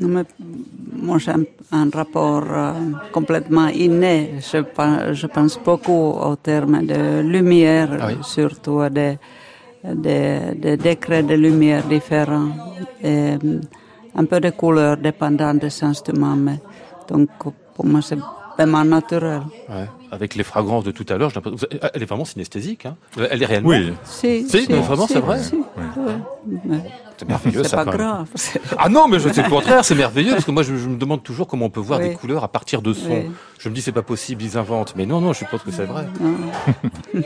Non, 0.00 0.08
mais 0.08 0.24
moi, 1.02 1.18
j'ai 1.18 1.32
un, 1.32 1.44
un 1.70 1.90
rapport 1.92 2.44
euh, 2.50 2.72
complètement 3.12 3.68
inné. 3.68 4.30
Je, 4.40 4.58
je 5.12 5.26
pense 5.26 5.58
beaucoup 5.62 5.92
au 5.92 6.34
terme 6.36 6.86
de 6.86 7.20
lumière, 7.20 7.98
Ah 8.00 8.06
oui. 8.08 8.16
surtout 8.22 8.80
à 8.80 8.88
des, 8.88 9.18
des, 9.84 10.54
des 10.56 10.76
degrés 10.78 11.22
de 11.22 11.34
lumière 11.34 11.84
différents. 11.84 12.48
Et, 13.02 13.34
euh, 13.34 13.60
un 14.14 14.24
peu 14.24 14.40
de 14.40 14.50
couleur 14.50 14.96
dépendant 14.96 15.52
des 15.54 15.84
instruments. 15.84 16.36
Mais, 16.36 16.58
donc, 17.08 17.28
pour 17.74 17.84
moi, 17.86 18.00
c'est 18.02 18.18
vraiment 18.56 18.84
naturel. 18.84 19.42
Ouais. 19.68 19.88
Avec 20.10 20.34
les 20.36 20.42
fragrances 20.44 20.84
de 20.84 20.90
tout 20.90 21.06
à 21.10 21.16
l'heure, 21.18 21.30
j'ai 21.30 21.36
l'impression- 21.36 21.66
vous- 21.70 21.78
elle 21.92 22.02
est 22.02 22.06
vraiment 22.06 22.24
synesthésique. 22.26 22.86
Hein. 22.86 22.96
Elle 23.30 23.42
est 23.42 23.46
réellement. 23.46 23.70
Oui, 23.70 23.92
Si, 24.04 24.46
Si, 24.48 24.66
mais 24.70 24.80
vraiment, 24.80 25.06
c'est 25.06 25.20
vrai. 25.20 25.38
si, 25.42 25.56
Oui. 25.56 26.76
C'est 27.22 27.28
merveilleux, 27.28 27.62
C'est 27.64 27.76
pas 27.76 27.84
quand 27.84 27.92
grave. 27.92 28.28
Ah 28.78 28.88
non, 28.88 29.06
mais 29.06 29.20
je 29.20 29.28
sais 29.28 29.42
le 29.44 29.48
contraire, 29.48 29.84
c'est 29.84 29.94
merveilleux 29.94 30.32
parce 30.32 30.44
que 30.44 30.50
moi 30.50 30.62
je, 30.64 30.76
je 30.76 30.88
me 30.88 30.96
demande 30.96 31.22
toujours 31.22 31.46
comment 31.46 31.66
on 31.66 31.70
peut 31.70 31.78
voir 31.80 32.00
Oui. 32.00 32.08
des 32.08 32.14
couleurs 32.14 32.42
à 32.42 32.48
partir 32.48 32.82
de 32.82 32.92
sons. 32.92 33.24
Oui. 33.26 33.30
Je 33.58 33.68
me 33.68 33.74
dis 33.74 33.80
c'est 33.80 33.92
pas 33.92 34.02
possible, 34.02 34.42
ils 34.42 34.58
inventent. 34.58 34.94
Mais 34.96 35.06
non, 35.06 35.20
non, 35.20 35.32
je 35.32 35.38
suppose 35.38 35.62
que 35.62 35.70
c'est 35.70 35.84
vrai. 35.84 36.08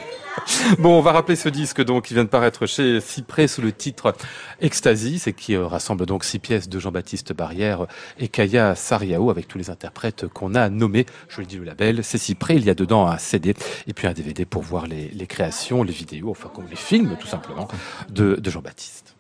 Bon, 0.78 0.98
on 0.98 1.00
va 1.00 1.12
rappeler 1.12 1.34
ce 1.34 1.48
disque 1.48 1.82
donc 1.82 2.04
qui 2.04 2.14
vient 2.14 2.22
de 2.24 2.28
paraître 2.28 2.66
chez 2.66 3.00
Cyprès 3.00 3.48
sous 3.48 3.62
le 3.62 3.72
titre 3.72 4.14
Ecstasy, 4.60 5.18
c'est 5.18 5.32
qui 5.32 5.54
euh, 5.56 5.66
rassemble 5.66 6.04
donc 6.06 6.24
six 6.24 6.38
pièces 6.38 6.68
de 6.68 6.78
Jean-Baptiste 6.78 7.32
Barrière 7.32 7.86
et 8.18 8.28
Kaya 8.28 8.74
Sariao 8.74 9.30
avec 9.30 9.48
tous 9.48 9.58
les 9.58 9.70
interprètes 9.70 10.26
qu'on 10.28 10.54
a 10.54 10.68
nommés. 10.68 11.06
Je 11.28 11.40
le 11.40 11.46
dis 11.46 11.56
le 11.56 11.64
label, 11.64 12.04
c'est 12.04 12.18
Cyprès. 12.18 12.56
Il 12.56 12.64
y 12.64 12.70
a 12.70 12.74
dedans 12.74 13.06
un 13.08 13.18
CD 13.18 13.54
et 13.86 13.92
puis 13.94 14.06
un 14.06 14.12
DVD 14.12 14.44
pour 14.44 14.62
voir 14.62 14.86
les, 14.86 15.08
les 15.08 15.26
créations, 15.26 15.82
les 15.82 15.92
vidéos, 15.92 16.30
enfin 16.30 16.50
comme 16.54 16.66
les 16.68 16.76
films 16.76 17.16
tout 17.18 17.26
simplement 17.26 17.66
de, 18.10 18.34
de 18.36 18.50
Jean-Baptiste. 18.50 19.15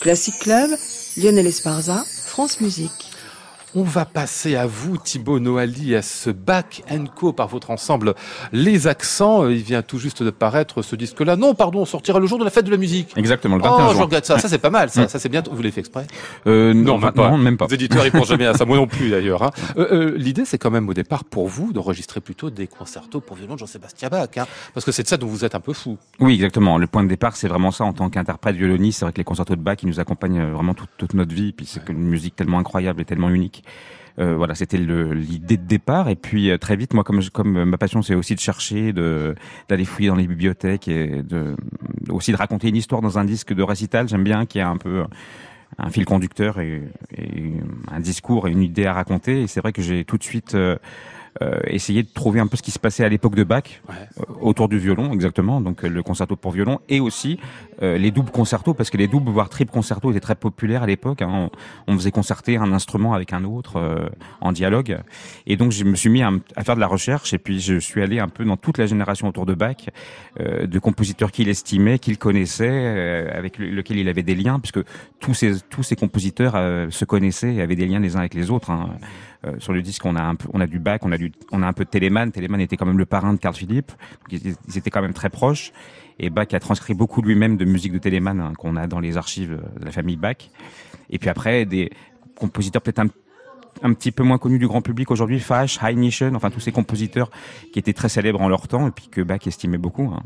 Classic 0.00 0.38
Club, 0.38 0.70
Lionel 1.16 1.46
Esparza, 1.46 2.04
France 2.06 2.60
Musique. 2.60 3.07
On 3.74 3.82
va 3.82 4.06
passer 4.06 4.56
à 4.56 4.66
vous, 4.66 4.96
Thibaut 4.96 5.38
Noali, 5.40 5.94
à 5.94 6.00
ce 6.00 6.30
Back 6.30 6.82
Co 7.14 7.34
par 7.34 7.48
votre 7.48 7.70
ensemble 7.70 8.14
Les 8.50 8.86
Accents. 8.86 9.46
Il 9.48 9.58
vient 9.62 9.82
tout 9.82 9.98
juste 9.98 10.22
de 10.22 10.30
paraître 10.30 10.80
ce 10.80 10.96
disque-là. 10.96 11.36
Non, 11.36 11.54
pardon, 11.54 11.80
on 11.80 11.84
sortira 11.84 12.18
le 12.18 12.26
jour 12.26 12.38
de 12.38 12.44
la 12.44 12.50
fête 12.50 12.64
de 12.64 12.70
la 12.70 12.78
musique. 12.78 13.12
Exactement, 13.16 13.56
le 13.56 13.62
Oh, 13.64 13.68
21 13.68 13.88
je 13.90 13.94
juin. 13.96 14.04
regarde 14.04 14.24
ça. 14.24 14.38
Ça, 14.38 14.48
c'est 14.48 14.56
pas 14.58 14.70
mal. 14.70 14.88
Ça, 14.88 15.02
Mm. 15.04 15.08
ça 15.08 15.18
c'est 15.18 15.28
bien. 15.28 15.42
Vous 15.50 15.56
l'avez 15.58 15.70
fait 15.70 15.80
exprès 15.80 16.06
Euh, 16.46 16.72
Non, 16.72 16.96
même 16.98 17.12
pas. 17.12 17.30
Non, 17.30 17.36
même 17.36 17.58
pas. 17.58 17.66
Les 17.66 17.74
éditeurs, 17.74 18.06
ils 18.06 18.10
pensent 18.10 18.28
jamais 18.28 18.46
à 18.46 18.54
ça. 18.54 18.64
Moi 18.64 18.78
non 18.78 18.86
plus, 18.86 19.10
d'ailleurs. 19.10 19.42
hein. 19.42 19.50
Euh, 19.76 19.86
euh, 19.92 20.14
L'idée, 20.16 20.46
c'est 20.46 20.56
quand 20.58 20.70
même 20.70 20.88
au 20.88 20.94
départ 20.94 21.24
pour 21.24 21.46
vous 21.48 21.74
d'enregistrer 21.74 22.20
plutôt 22.22 22.48
des 22.48 22.66
concertos 22.68 23.20
pour 23.20 23.36
violon 23.36 23.54
de 23.54 23.58
Jean-Sébastien 23.58 24.08
Bach. 24.08 24.28
hein. 24.38 24.46
parce 24.72 24.86
que 24.86 24.92
c'est 24.92 25.02
de 25.02 25.08
ça 25.08 25.18
dont 25.18 25.26
vous 25.26 25.44
êtes 25.44 25.54
un 25.54 25.60
peu 25.60 25.74
fou. 25.74 25.98
Oui, 26.20 26.34
exactement. 26.34 26.78
Le 26.78 26.86
point 26.86 27.04
de 27.04 27.08
départ, 27.08 27.36
c'est 27.36 27.48
vraiment 27.48 27.70
ça 27.70 27.84
en 27.84 27.92
tant 27.92 28.08
qu'interprète 28.08 28.56
violoniste. 28.56 29.00
C'est 29.00 29.04
vrai 29.04 29.12
que 29.12 29.18
les 29.18 29.24
concertos 29.24 29.56
de 29.56 29.60
Bach, 29.60 29.76
ils 29.82 29.88
nous 29.88 30.00
accompagnent 30.00 30.42
vraiment 30.52 30.72
toute, 30.72 30.88
toute 30.96 31.12
notre 31.12 31.34
vie. 31.34 31.52
Puis 31.52 31.66
c'est 31.66 31.86
une 31.90 31.98
musique 31.98 32.34
tellement 32.34 32.58
incroyable 32.58 33.02
et 33.02 33.04
tellement 33.04 33.28
unique. 33.28 33.57
Euh, 34.18 34.34
voilà, 34.36 34.54
c'était 34.54 34.78
l'idée 34.78 35.56
de 35.56 35.66
départ. 35.66 36.08
Et 36.08 36.16
puis 36.16 36.50
euh, 36.50 36.58
très 36.58 36.76
vite, 36.76 36.92
moi, 36.92 37.04
comme 37.04 37.22
comme 37.32 37.56
euh, 37.56 37.64
ma 37.64 37.78
passion, 37.78 38.02
c'est 38.02 38.14
aussi 38.14 38.34
de 38.34 38.40
chercher, 38.40 38.92
de 38.92 39.34
d'aller 39.68 39.84
fouiller 39.84 40.08
dans 40.08 40.16
les 40.16 40.26
bibliothèques 40.26 40.88
et 40.88 41.22
de 41.22 41.54
aussi 42.10 42.32
de 42.32 42.36
raconter 42.36 42.68
une 42.68 42.76
histoire 42.76 43.00
dans 43.00 43.18
un 43.18 43.24
disque 43.24 43.52
de 43.54 43.62
récital. 43.62 44.08
J'aime 44.08 44.24
bien 44.24 44.44
qu'il 44.46 44.60
y 44.60 44.62
ait 44.62 44.66
un 44.66 44.76
peu 44.76 45.04
un 45.78 45.90
fil 45.90 46.04
conducteur 46.04 46.58
et, 46.60 46.82
un 47.92 48.00
discours 48.00 48.48
et 48.48 48.50
une 48.50 48.62
idée 48.62 48.86
à 48.86 48.92
raconter. 48.92 49.42
Et 49.42 49.46
c'est 49.46 49.60
vrai 49.60 49.72
que 49.72 49.82
j'ai 49.82 50.04
tout 50.04 50.18
de 50.18 50.24
suite 50.24 50.56
euh, 51.42 51.58
essayé 51.66 52.02
de 52.02 52.08
trouver 52.12 52.40
un 52.40 52.46
peu 52.46 52.56
ce 52.56 52.62
qui 52.62 52.70
se 52.70 52.78
passait 52.78 53.04
à 53.04 53.08
l'époque 53.08 53.34
de 53.34 53.44
Bach 53.44 53.64
Ouais. 53.88 53.94
euh, 54.20 54.22
autour 54.40 54.68
du 54.68 54.78
violon, 54.78 55.12
exactement. 55.12 55.60
Donc 55.60 55.84
euh, 55.84 55.88
le 55.88 56.02
concerto 56.02 56.36
pour 56.36 56.52
violon 56.52 56.80
et 56.88 57.00
aussi 57.00 57.38
euh, 57.82 57.96
les 57.98 58.10
doubles 58.10 58.30
concertos, 58.30 58.74
parce 58.74 58.90
que 58.90 58.96
les 58.96 59.08
doubles 59.08 59.30
voire 59.30 59.48
triples 59.48 59.72
concertos 59.72 60.10
étaient 60.10 60.20
très 60.20 60.34
populaires 60.34 60.82
à 60.82 60.86
l'époque. 60.86 61.22
hein. 61.22 61.50
On, 61.86 61.92
on 61.92 61.96
faisait 61.96 62.10
concerter 62.10 62.56
un 62.56 62.72
instrument 62.72 63.14
avec 63.14 63.32
un 63.32 63.44
autre 63.44 63.76
euh, 63.76 64.08
en 64.40 64.52
dialogue. 64.52 64.98
Et 65.46 65.56
donc 65.56 65.72
je 65.72 65.84
me 65.84 65.94
suis 65.94 66.08
mis 66.10 66.22
à, 66.22 66.30
faire 66.64 66.74
de 66.76 66.80
la 66.80 66.86
recherche 66.86 67.32
et 67.34 67.38
puis 67.38 67.60
je 67.60 67.78
suis 67.78 68.02
allé 68.02 68.18
un 68.18 68.28
peu 68.28 68.44
dans 68.44 68.56
toute 68.56 68.78
la 68.78 68.86
génération 68.86 69.28
autour 69.28 69.46
de 69.46 69.54
Bach, 69.54 69.76
euh, 70.40 70.66
de 70.66 70.78
compositeurs 70.78 71.30
qu'il 71.32 71.48
estimait, 71.48 71.98
qu'il 71.98 72.18
connaissait, 72.18 72.68
euh, 72.70 73.38
avec 73.38 73.58
le- 73.58 73.70
lequel 73.70 73.98
il 73.98 74.08
avait 74.08 74.22
des 74.22 74.34
liens, 74.34 74.58
puisque 74.60 74.80
tous 75.20 75.34
ces 75.34 75.60
tous 75.70 75.82
ces 75.82 75.96
compositeurs 75.96 76.52
euh, 76.56 76.88
se 76.90 77.04
connaissaient 77.04 77.54
et 77.54 77.62
avaient 77.62 77.76
des 77.76 77.86
liens 77.86 78.00
les 78.00 78.16
uns 78.16 78.20
avec 78.20 78.34
les 78.34 78.50
autres. 78.50 78.70
hein. 78.70 78.90
Euh, 79.46 79.54
sur 79.58 79.72
le 79.72 79.82
disque, 79.82 80.04
on 80.04 80.16
a 80.16 80.22
un 80.22 80.34
peu, 80.34 80.48
on 80.52 80.60
a 80.60 80.66
du 80.66 80.78
Bach, 80.78 81.00
on 81.02 81.12
a 81.12 81.18
du, 81.18 81.32
on 81.52 81.62
a 81.62 81.66
un 81.66 81.72
peu 81.72 81.84
de 81.84 81.90
Telemann. 81.90 82.32
Telemann 82.32 82.60
était 82.60 82.76
quand 82.76 82.86
même 82.86 82.98
le 82.98 83.06
parrain 83.06 83.32
de 83.32 83.38
Carl 83.38 83.54
ils, 83.60 83.82
ils 84.30 84.78
étaient 84.78 84.90
quand 84.90 85.02
même 85.02 85.14
très 85.14 85.30
proches. 85.30 85.72
Et 86.18 86.30
Bach 86.30 86.48
a 86.52 86.60
transcrit 86.60 86.94
beaucoup 86.94 87.22
lui-même 87.22 87.56
de 87.56 87.64
musique 87.64 87.92
de 87.92 87.98
Telemann 87.98 88.40
hein, 88.40 88.52
qu'on 88.58 88.74
a 88.76 88.88
dans 88.88 89.00
les 89.00 89.16
archives 89.16 89.60
de 89.78 89.84
la 89.84 89.92
famille 89.92 90.16
Bach. 90.16 90.50
Et 91.10 91.18
puis 91.18 91.28
après, 91.28 91.64
des 91.64 91.90
compositeurs 92.34 92.82
peut-être 92.82 92.98
un, 92.98 93.08
un 93.82 93.92
petit 93.92 94.12
peu 94.12 94.22
moins 94.22 94.38
connus 94.38 94.58
du 94.58 94.66
grand 94.66 94.82
public 94.82 95.10
aujourd'hui, 95.10 95.40
Fasch, 95.40 95.78
Heinichen, 95.82 96.34
enfin 96.36 96.50
tous 96.50 96.60
ces 96.60 96.72
compositeurs 96.72 97.30
qui 97.72 97.78
étaient 97.78 97.92
très 97.92 98.08
célèbres 98.08 98.40
en 98.40 98.48
leur 98.48 98.68
temps 98.68 98.86
et 98.86 98.90
puis 98.90 99.08
que 99.08 99.20
Bach 99.20 99.46
estimait 99.46 99.78
beaucoup. 99.78 100.12
hein. 100.14 100.22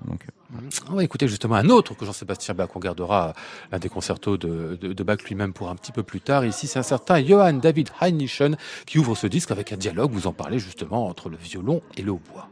On 0.90 0.96
va 0.96 1.04
écouter 1.04 1.28
justement 1.28 1.54
un 1.54 1.68
autre 1.70 1.96
que 1.96 2.04
Jean-Sébastien 2.04 2.54
Bach. 2.54 2.68
On 2.74 2.78
gardera 2.78 3.32
l'un 3.70 3.78
des 3.78 3.88
concertos 3.88 4.36
de, 4.36 4.76
de, 4.80 5.02
Bach 5.02 5.18
lui-même 5.24 5.52
pour 5.52 5.70
un 5.70 5.76
petit 5.76 5.92
peu 5.92 6.02
plus 6.02 6.20
tard. 6.20 6.44
Ici, 6.44 6.66
c'est 6.66 6.78
un 6.78 6.82
certain 6.82 7.24
Johann 7.24 7.60
David 7.60 7.88
Heinichen 8.00 8.56
qui 8.86 8.98
ouvre 8.98 9.14
ce 9.14 9.26
disque 9.26 9.50
avec 9.50 9.72
un 9.72 9.76
dialogue, 9.76 10.12
vous 10.12 10.26
en 10.26 10.32
parlez 10.32 10.58
justement, 10.58 11.06
entre 11.06 11.28
le 11.28 11.36
violon 11.36 11.82
et 11.96 12.02
le 12.02 12.12
hautbois. 12.12 12.48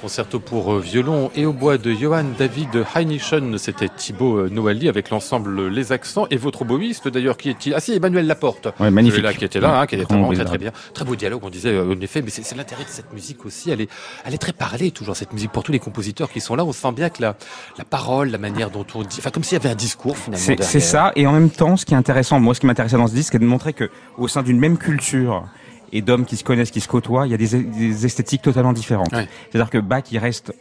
Concerto 0.00 0.40
pour 0.40 0.72
euh, 0.72 0.80
violon 0.80 1.30
et 1.36 1.46
au 1.46 1.52
bois 1.52 1.78
de 1.78 1.92
Johann 1.92 2.32
David 2.38 2.84
Heinichen. 2.94 3.58
C'était 3.58 3.88
Thibaut 3.88 4.38
euh, 4.38 4.48
Noali 4.48 4.88
avec 4.88 5.10
l'ensemble 5.10 5.68
Les 5.68 5.92
Accents 5.92 6.26
et 6.30 6.36
votre 6.36 6.62
oboïste 6.62 7.08
d'ailleurs 7.08 7.36
qui 7.36 7.50
est... 7.50 7.72
Ah 7.74 7.80
si, 7.80 7.92
Emmanuel 7.92 8.26
Laporte. 8.26 8.68
Ouais, 8.80 8.90
magnifique. 8.90 9.16
Celui-là 9.16 9.34
qui 9.34 9.44
était 9.44 9.60
là, 9.60 9.80
hein, 9.80 9.86
qui 9.86 9.96
était 9.96 10.04
Vraiment 10.04 10.32
très 10.32 10.44
très 10.44 10.58
bien. 10.58 10.72
Très 10.94 11.04
beau 11.04 11.16
dialogue, 11.16 11.40
on 11.44 11.50
disait 11.50 11.74
euh, 11.74 11.94
en 11.94 12.00
effet, 12.00 12.22
mais 12.22 12.30
c'est 12.30 12.56
l'intérêt 12.56 12.84
de 12.84 12.88
cette 12.88 13.12
musique 13.12 13.44
aussi. 13.44 13.70
Elle 13.70 13.82
est, 13.82 13.90
elle 14.24 14.34
est 14.34 14.38
très 14.38 14.52
parlée 14.52 14.90
toujours, 14.90 15.16
cette 15.16 15.32
musique. 15.32 15.52
Pour 15.52 15.62
tous 15.62 15.72
les 15.72 15.78
compositeurs 15.78 16.30
qui 16.30 16.40
sont 16.40 16.56
là, 16.56 16.64
on 16.64 16.72
sent 16.72 16.92
bien 16.92 17.10
que 17.10 17.22
la, 17.22 17.36
la 17.78 17.84
parole, 17.84 18.30
la 18.30 18.38
manière 18.38 18.70
dont 18.70 18.86
on 18.94 19.02
dit... 19.02 19.16
Enfin, 19.18 19.30
comme 19.30 19.44
s'il 19.44 19.58
y 19.58 19.60
avait 19.60 19.70
un 19.70 19.74
discours 19.74 20.16
finalement 20.16 20.56
c'est 20.60 20.80
ça, 20.80 21.12
et 21.16 21.26
en 21.26 21.32
même 21.32 21.50
temps, 21.50 21.76
ce 21.76 21.84
qui 21.84 21.94
est 21.94 21.96
intéressant, 21.96 22.40
moi, 22.40 22.54
ce 22.54 22.60
qui 22.60 22.66
m'intéressait 22.66 22.96
dans 22.96 23.06
ce 23.06 23.14
disque, 23.14 23.32
c'est 23.32 23.38
de 23.38 23.44
montrer 23.44 23.72
que 23.72 23.90
au 24.18 24.28
sein 24.28 24.42
d'une 24.42 24.58
même 24.58 24.78
culture 24.78 25.44
et 25.92 26.02
d'hommes 26.02 26.24
qui 26.24 26.36
se 26.36 26.44
connaissent, 26.44 26.70
qui 26.70 26.80
se 26.80 26.88
côtoient, 26.88 27.26
il 27.26 27.30
y 27.30 27.34
a 27.34 27.36
des, 27.36 27.62
des 27.62 28.06
esthétiques 28.06 28.42
totalement 28.42 28.72
différentes. 28.72 29.12
Ouais. 29.12 29.26
C'est-à-dire 29.50 29.70
que 29.70 29.78
Bach, 29.78 30.04
il 30.12 30.18
reste 30.18 30.52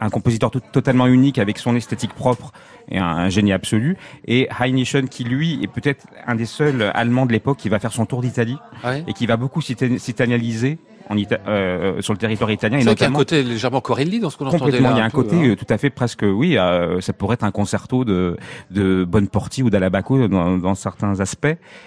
un 0.00 0.10
compositeur 0.10 0.50
tout- 0.50 0.60
totalement 0.72 1.06
unique 1.06 1.38
avec 1.38 1.56
son 1.58 1.74
esthétique 1.74 2.12
propre 2.12 2.52
et 2.90 2.98
un, 2.98 3.04
un 3.06 3.28
génie 3.30 3.52
absolu, 3.52 3.96
et 4.26 4.46
Heinichen 4.60 5.08
qui 5.08 5.24
lui 5.24 5.58
est 5.62 5.68
peut-être 5.68 6.06
un 6.26 6.34
des 6.34 6.44
seuls 6.44 6.90
Allemands 6.94 7.24
de 7.26 7.32
l'époque 7.32 7.56
qui 7.56 7.68
va 7.70 7.78
faire 7.78 7.92
son 7.92 8.04
tour 8.06 8.20
d'Italie 8.20 8.58
Ouais. 8.84 9.02
et 9.08 9.12
qui 9.14 9.24
va 9.26 9.36
beaucoup 9.38 9.62
s'italianiser 9.62 10.78
en 11.08 11.16
Ita- 11.16 11.40
euh, 11.46 12.00
sur 12.02 12.12
le 12.12 12.18
territoire 12.18 12.50
italien 12.50 12.80
C'est 12.80 13.02
un 13.02 13.12
côté 13.12 13.42
légèrement 13.42 13.80
Corelli 13.80 14.20
dans 14.20 14.30
ce 14.30 14.36
qu'on 14.36 14.46
entendait 14.46 14.80
là. 14.80 14.92
il 14.92 14.98
y 14.98 15.00
a 15.00 15.04
un 15.04 15.10
peu, 15.10 15.22
côté 15.22 15.36
hein. 15.36 15.50
euh, 15.50 15.56
tout 15.56 15.66
à 15.68 15.78
fait 15.78 15.90
presque, 15.90 16.24
oui, 16.26 16.56
euh, 16.58 17.00
ça 17.00 17.12
pourrait 17.12 17.34
être 17.34 17.44
un 17.44 17.50
concerto 17.50 18.04
de 18.04 18.36
de 18.70 19.04
Bonporti 19.04 19.62
ou 19.62 19.70
d'Alabaco 19.70 20.28
dans, 20.28 20.58
dans 20.58 20.74
certains 20.74 21.20
aspects. 21.20 21.46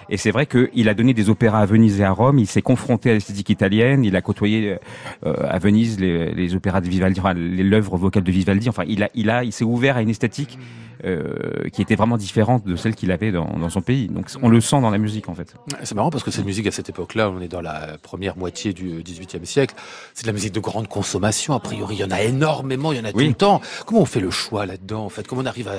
Et 0.10 0.18
c'est 0.18 0.32
vrai 0.32 0.46
qu'il 0.46 0.90
a 0.90 0.94
donné 0.94 1.14
des 1.14 1.30
opéras 1.30 1.60
à 1.60 1.66
Venise 1.66 2.00
et 2.00 2.04
à 2.04 2.12
Rome. 2.12 2.40
Il 2.40 2.48
s'est 2.48 2.62
confronté 2.62 3.12
à 3.12 3.14
l'esthétique 3.14 3.50
italienne. 3.50 4.04
Il 4.04 4.16
a 4.16 4.22
côtoyé 4.22 4.78
euh, 5.26 5.34
à 5.48 5.60
Venise 5.60 6.00
les, 6.00 6.32
les 6.34 6.56
opéras 6.56 6.82
de 6.82 6.88
Vivaldi, 6.88 7.20
enfin, 7.20 7.34
l'œuvre 7.34 7.98
vocale 7.98 8.24
de 8.24 8.32
Vivaldi. 8.32 8.70
Enfin, 8.70 8.84
il 8.88 9.04
a, 9.04 9.10
il 9.16 9.30
a, 9.30 9.44
il 9.44 9.52
s'est 9.52 9.66
ouvert 9.66 9.98
à 9.98 10.02
une 10.02 10.10
esthétique 10.10 10.58
euh, 11.06 11.70
qui 11.72 11.82
était 11.82 11.96
vraiment 11.96 12.18
différente 12.18 12.66
de 12.66 12.76
celle 12.76 12.94
qu'il 12.96 13.12
avait 13.12 13.32
dans, 13.32 13.58
dans 13.58 13.70
son 13.70 13.82
pays. 13.82 14.08
Donc, 14.08 14.30
on 14.42 14.50
le 14.50 14.60
sent 14.60 14.82
dans 14.82 14.90
la 14.90 14.98
musique 14.98 15.30
en 15.30 15.34
fait. 15.36 15.54
C'est 15.84 15.96
marrant 15.96 16.10
parce 16.10 16.24
que 16.24 16.32
cette 16.32 16.46
musique 16.46 16.68
à 16.68 16.72
cette 16.72 16.90
époque-là, 16.90 17.30
on 17.30 17.40
est 17.42 17.48
dans 17.48 17.62
la 17.62 17.98
première 18.02 18.38
moitié 18.38 18.74
du 18.74 19.02
XVIIIe 19.14 19.46
siècle, 19.46 19.76
c'est 20.14 20.24
de 20.24 20.28
la 20.28 20.34
musique 20.34 20.54
de 20.54 20.60
grande 20.60 20.88
consommation. 20.88 21.54
A 21.54 21.60
priori, 21.60 21.96
il 21.96 22.00
y 22.02 22.04
en 22.04 22.12
a 22.12 22.22
énormément, 22.22 22.92
il 22.92 22.98
y 22.98 23.02
en 23.02 23.06
a 23.06 23.12
tout 23.12 23.20
le 23.20 23.34
temps. 23.34 23.62
Comment 23.86 24.02
on 24.02 24.06
fait 24.06 24.20
le 24.20 24.32
choix 24.32 24.66
là-dedans 24.66 25.06
en 25.06 25.10
fait? 25.10 25.28
Comment 25.28 25.42
on 25.42 25.46
arrive 25.46 25.68
à 25.68 25.74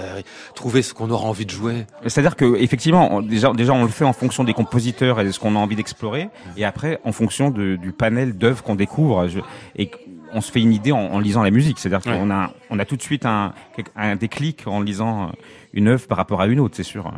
trouver 0.55 0.83
ce 0.83 0.95
qu'on 0.95 1.11
aura 1.11 1.27
envie 1.29 1.47
de 1.47 1.51
jouer? 1.51 1.87
C'est-à-dire 2.07 2.37
que 2.37 2.57
effectivement, 2.57 3.15
on- 3.15 3.23
déjà, 3.23 3.53
déjà 3.53 3.73
on 3.73 3.83
le 3.85 3.91
fait 3.91 4.05
en 4.05 4.13
fonction 4.13 4.45
des 4.45 4.55
compositeurs 4.55 5.21
et 5.21 5.25
de 5.25 5.31
ce 5.33 5.39
qu'on 5.39 5.57
a 5.57 5.59
envie 5.59 5.77
d'explorer, 5.77 6.29
et 6.57 6.65
après 6.65 7.01
en 7.05 7.13
fonction 7.13 7.51
de- 7.51 7.77
du 7.77 7.93
panel 7.93 8.37
d'œuvres 8.37 8.63
qu'on 8.63 8.75
découvre. 8.75 9.29
Je- 9.29 9.41
et 9.77 9.91
on 10.33 10.41
se 10.41 10.53
fait 10.53 10.61
une 10.61 10.73
idée 10.73 10.93
en, 10.93 10.99
en 10.99 11.19
lisant 11.19 11.43
la 11.43 11.51
musique. 11.51 11.79
C'est-à-dire 11.81 12.07
Ouais. 12.13 12.17
qu'on 12.19 12.31
a, 12.31 12.53
on 12.71 12.79
a 12.79 12.85
tout 12.85 12.97
de 12.97 13.03
suite 13.03 13.27
un, 13.27 13.53
un 13.97 14.15
déclic 14.17 14.63
en 14.67 14.81
lisant 14.81 15.25
euh, 15.25 15.33
une 15.73 15.89
œuvre 15.89 16.07
par 16.07 16.19
rapport 16.19 16.41
à 16.41 16.47
une 16.47 16.61
autre, 16.61 16.77
c'est 16.77 16.85
sûr. 16.85 17.13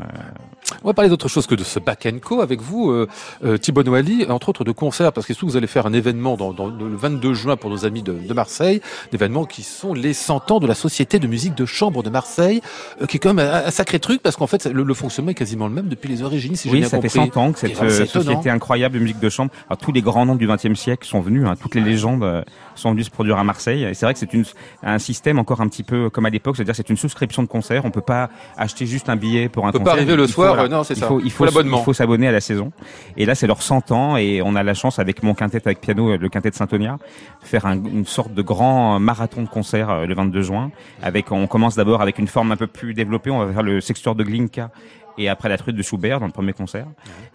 On 0.84 0.88
va 0.88 0.94
parler 0.94 1.08
d'autre 1.10 1.28
chose 1.28 1.46
que 1.46 1.54
de 1.54 1.64
ce 1.64 1.78
Back 1.78 2.06
Co 2.22 2.40
avec 2.40 2.60
vous, 2.60 2.90
euh, 2.90 3.08
euh, 3.44 3.56
Thibaut 3.58 3.82
Noali, 3.82 4.26
entre 4.28 4.48
autres 4.50 4.64
de 4.64 4.72
concerts, 4.72 5.12
parce 5.12 5.26
que 5.26 5.32
vous 5.42 5.56
allez 5.56 5.66
faire 5.66 5.86
un 5.86 5.92
événement 5.92 6.36
dans, 6.36 6.52
dans- 6.52 6.66
le 6.66 6.96
22 6.96 7.34
juin 7.34 7.56
pour 7.56 7.70
nos 7.70 7.84
amis 7.84 8.02
de, 8.02 8.12
de 8.12 8.34
Marseille, 8.34 8.80
d'événements 9.10 9.44
qui 9.44 9.62
sont 9.62 9.94
les 9.94 10.12
100 10.14 10.50
ans 10.50 10.60
de 10.60 10.66
la 10.66 10.74
Société 10.74 11.18
de 11.18 11.26
musique 11.26 11.54
de 11.54 11.66
chambre 11.66 12.02
de 12.02 12.10
Marseille, 12.10 12.60
euh, 13.00 13.06
qui 13.06 13.16
est 13.16 13.20
quand 13.20 13.34
même 13.34 13.46
un, 13.46 13.66
un 13.66 13.70
sacré 13.70 13.98
truc, 13.98 14.22
parce 14.22 14.36
qu'en 14.36 14.46
fait 14.46 14.66
le, 14.66 14.82
le 14.82 14.94
fonctionnement 14.94 15.30
est 15.32 15.34
quasiment 15.34 15.66
le 15.68 15.74
même 15.74 15.88
depuis 15.88 16.08
les 16.08 16.22
origines, 16.22 16.54
si 16.56 16.68
j'ai 16.68 16.74
oui, 16.74 16.80
bien 16.80 16.88
ça 16.88 16.96
compris. 16.98 17.10
fait 17.10 17.18
100 17.18 17.36
ans 17.36 17.52
que 17.52 17.58
cette 17.58 17.72
vraiment- 17.74 17.90
euh, 17.90 18.06
société 18.06 18.50
incroyable 18.50 18.94
de 18.96 19.00
musique 19.00 19.20
de 19.20 19.28
chambre. 19.28 19.50
Alors, 19.68 19.78
tous 19.78 19.92
les 19.92 20.02
grands 20.02 20.26
noms 20.26 20.36
du 20.36 20.46
XXe 20.46 20.74
siècle 20.78 21.06
sont 21.06 21.20
venus, 21.20 21.44
hein, 21.46 21.54
toutes 21.60 21.74
les 21.74 21.80
légendes 21.80 22.22
euh, 22.22 22.42
sont 22.74 22.90
venues 22.92 23.04
se 23.04 23.10
produire 23.10 23.38
à 23.38 23.44
Marseille. 23.44 23.84
Et 23.84 23.94
c'est 23.94 24.06
vrai 24.06 24.12
que 24.14 24.20
c'est 24.20 24.32
une, 24.32 24.44
un 24.82 24.98
système 24.98 25.38
encore 25.38 25.60
un 25.60 25.68
petit 25.68 25.82
peu 25.82 26.10
comme 26.10 26.26
à 26.26 26.30
l'époque, 26.30 26.56
c'est-à-dire 26.56 26.74
c'est 26.76 26.90
une 26.90 26.96
souscription 26.96 27.42
de 27.42 27.48
concert. 27.48 27.84
On 27.84 27.90
peut 27.90 28.00
pas 28.00 28.30
acheter 28.56 28.86
juste 28.86 29.08
un 29.08 29.16
billet 29.16 29.48
pour 29.48 29.64
un 29.66 29.68
On 29.68 29.72
peut 29.72 29.78
concert. 29.78 29.92
pas 29.94 29.98
arriver 29.98 30.16
le 30.16 30.26
soir, 30.26 30.61
voilà, 30.62 30.76
non, 30.78 30.84
c'est 30.84 30.94
il 30.94 31.00
ça. 31.00 31.06
faut, 31.08 31.20
il 31.20 31.30
Faut 31.30 31.38
faut, 31.38 31.44
l'abonnement. 31.44 31.78
il 31.80 31.84
faut 31.84 31.92
s'abonner 31.92 32.28
à 32.28 32.32
la 32.32 32.40
saison. 32.40 32.72
Et 33.16 33.24
là, 33.26 33.34
c'est 33.34 33.46
leur 33.46 33.62
100 33.62 33.90
ans 33.92 34.16
et 34.16 34.42
on 34.42 34.54
a 34.56 34.62
la 34.62 34.74
chance 34.74 34.98
avec 34.98 35.22
mon 35.22 35.34
quintet 35.34 35.60
avec 35.64 35.80
piano, 35.80 36.10
euh, 36.10 36.16
le 36.18 36.28
quintet 36.28 36.50
de 36.50 36.54
Saint-Tonia, 36.54 36.98
faire 37.42 37.66
un- 37.66 37.82
une 37.84 38.06
sorte 38.06 38.32
de 38.34 38.42
grand 38.42 38.98
marathon 39.00 39.42
de 39.42 39.48
concert 39.48 39.90
euh, 39.90 40.06
le 40.06 40.14
22 40.14 40.42
juin. 40.42 40.70
Avec, 41.02 41.32
on 41.32 41.46
commence 41.46 41.74
d'abord 41.76 42.02
avec 42.02 42.18
une 42.18 42.26
forme 42.28 42.52
un 42.52 42.56
peu 42.56 42.66
plus 42.66 42.94
développée. 42.94 43.30
On 43.30 43.44
va 43.44 43.52
faire 43.52 43.62
le 43.62 43.80
sextuor 43.80 44.14
de 44.14 44.24
Glinka 44.24 44.70
et 45.18 45.28
après 45.28 45.48
la 45.48 45.58
truite 45.58 45.76
de 45.76 45.82
Schubert 45.82 46.20
dans 46.20 46.26
le 46.26 46.32
premier 46.32 46.52
concert. 46.52 46.86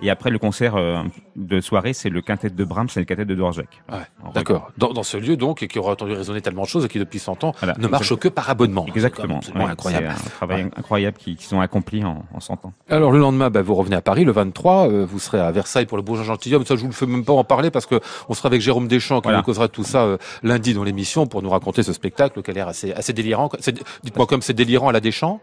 Et 0.01 0.09
après 0.09 0.29
le 0.29 0.39
concert 0.39 0.75
euh, 0.75 1.03
de 1.35 1.61
soirée, 1.61 1.93
c'est 1.93 2.09
le 2.09 2.21
quintet 2.21 2.49
de 2.49 2.63
Brahms 2.63 2.87
et 2.95 2.99
le 2.99 3.05
quintet 3.05 3.25
de 3.25 3.35
Dvorak. 3.35 3.67
Ouais, 3.91 3.97
D'accord. 4.33 4.71
Dans, 4.77 4.93
dans 4.93 5.03
ce 5.03 5.17
lieu 5.17 5.37
donc, 5.37 5.63
et 5.63 5.67
qui 5.67 5.79
aura 5.79 5.93
entendu 5.93 6.13
résonner 6.13 6.41
tellement 6.41 6.63
de 6.63 6.67
choses 6.67 6.85
et 6.85 6.87
qui 6.87 6.99
depuis 6.99 7.19
100 7.19 7.43
ans 7.43 7.53
Voilà. 7.59 7.75
ne 7.77 7.87
marche 7.87 8.15
que 8.15 8.27
par 8.27 8.49
abonnement. 8.49 8.85
C'est 8.87 8.95
Exactement. 8.95 9.37
absolument 9.37 9.65
Ouais, 9.65 9.71
incroyable. 9.71 10.13
C'est 10.17 10.27
un 10.27 10.29
travail 10.29 10.61
incroyable 10.75 11.17
qu'ils 11.17 11.37
ont 11.55 11.61
accompli 11.61 12.03
en, 12.03 12.23
en 12.33 12.39
100 12.39 12.65
ans. 12.65 12.73
Alors 12.89 13.11
le 13.11 13.19
lendemain, 13.19 13.49
bah, 13.49 13.61
vous 13.61 13.75
revenez 13.75 13.95
à 13.95 14.01
Paris 14.01 14.23
le 14.25 14.31
23, 14.31 14.89
euh, 14.89 15.05
vous 15.05 15.19
serez 15.19 15.39
à 15.39 15.51
Versailles 15.51 15.85
pour 15.85 15.97
le 15.97 16.03
Bourgeois 16.03 16.25
Gentilhomme. 16.25 16.65
Ça, 16.65 16.75
je 16.75 16.81
vous 16.81 16.87
le 16.87 16.93
fais 16.93 17.05
même 17.05 17.25
pas 17.25 17.33
en 17.33 17.43
parler 17.43 17.71
parce 17.71 17.85
que 17.85 17.99
on 18.29 18.33
sera 18.33 18.47
avec 18.47 18.61
Jérôme 18.61 18.87
Deschamps 18.87 19.19
qui 19.21 19.23
Voilà. 19.23 19.37
nous 19.39 19.43
causera 19.43 19.67
tout 19.67 19.83
ça 19.83 20.03
euh, 20.03 20.17
lundi 20.43 20.73
dans 20.73 20.83
l'émission 20.83 21.27
pour 21.27 21.41
nous 21.41 21.49
raconter 21.49 21.83
ce 21.83 21.93
spectacle 21.93 22.41
qui 22.41 22.51
a 22.51 22.53
l'air 22.53 22.67
assez, 22.67 22.91
assez 22.93 23.13
délirant. 23.13 23.49
C'est- 23.59 23.77
Dites-moi 24.03 24.25
comme 24.27 24.41
c'est 24.41 24.53
délirant 24.53 24.89
à 24.89 24.91
la 24.91 24.99
Deschamps. 24.99 25.39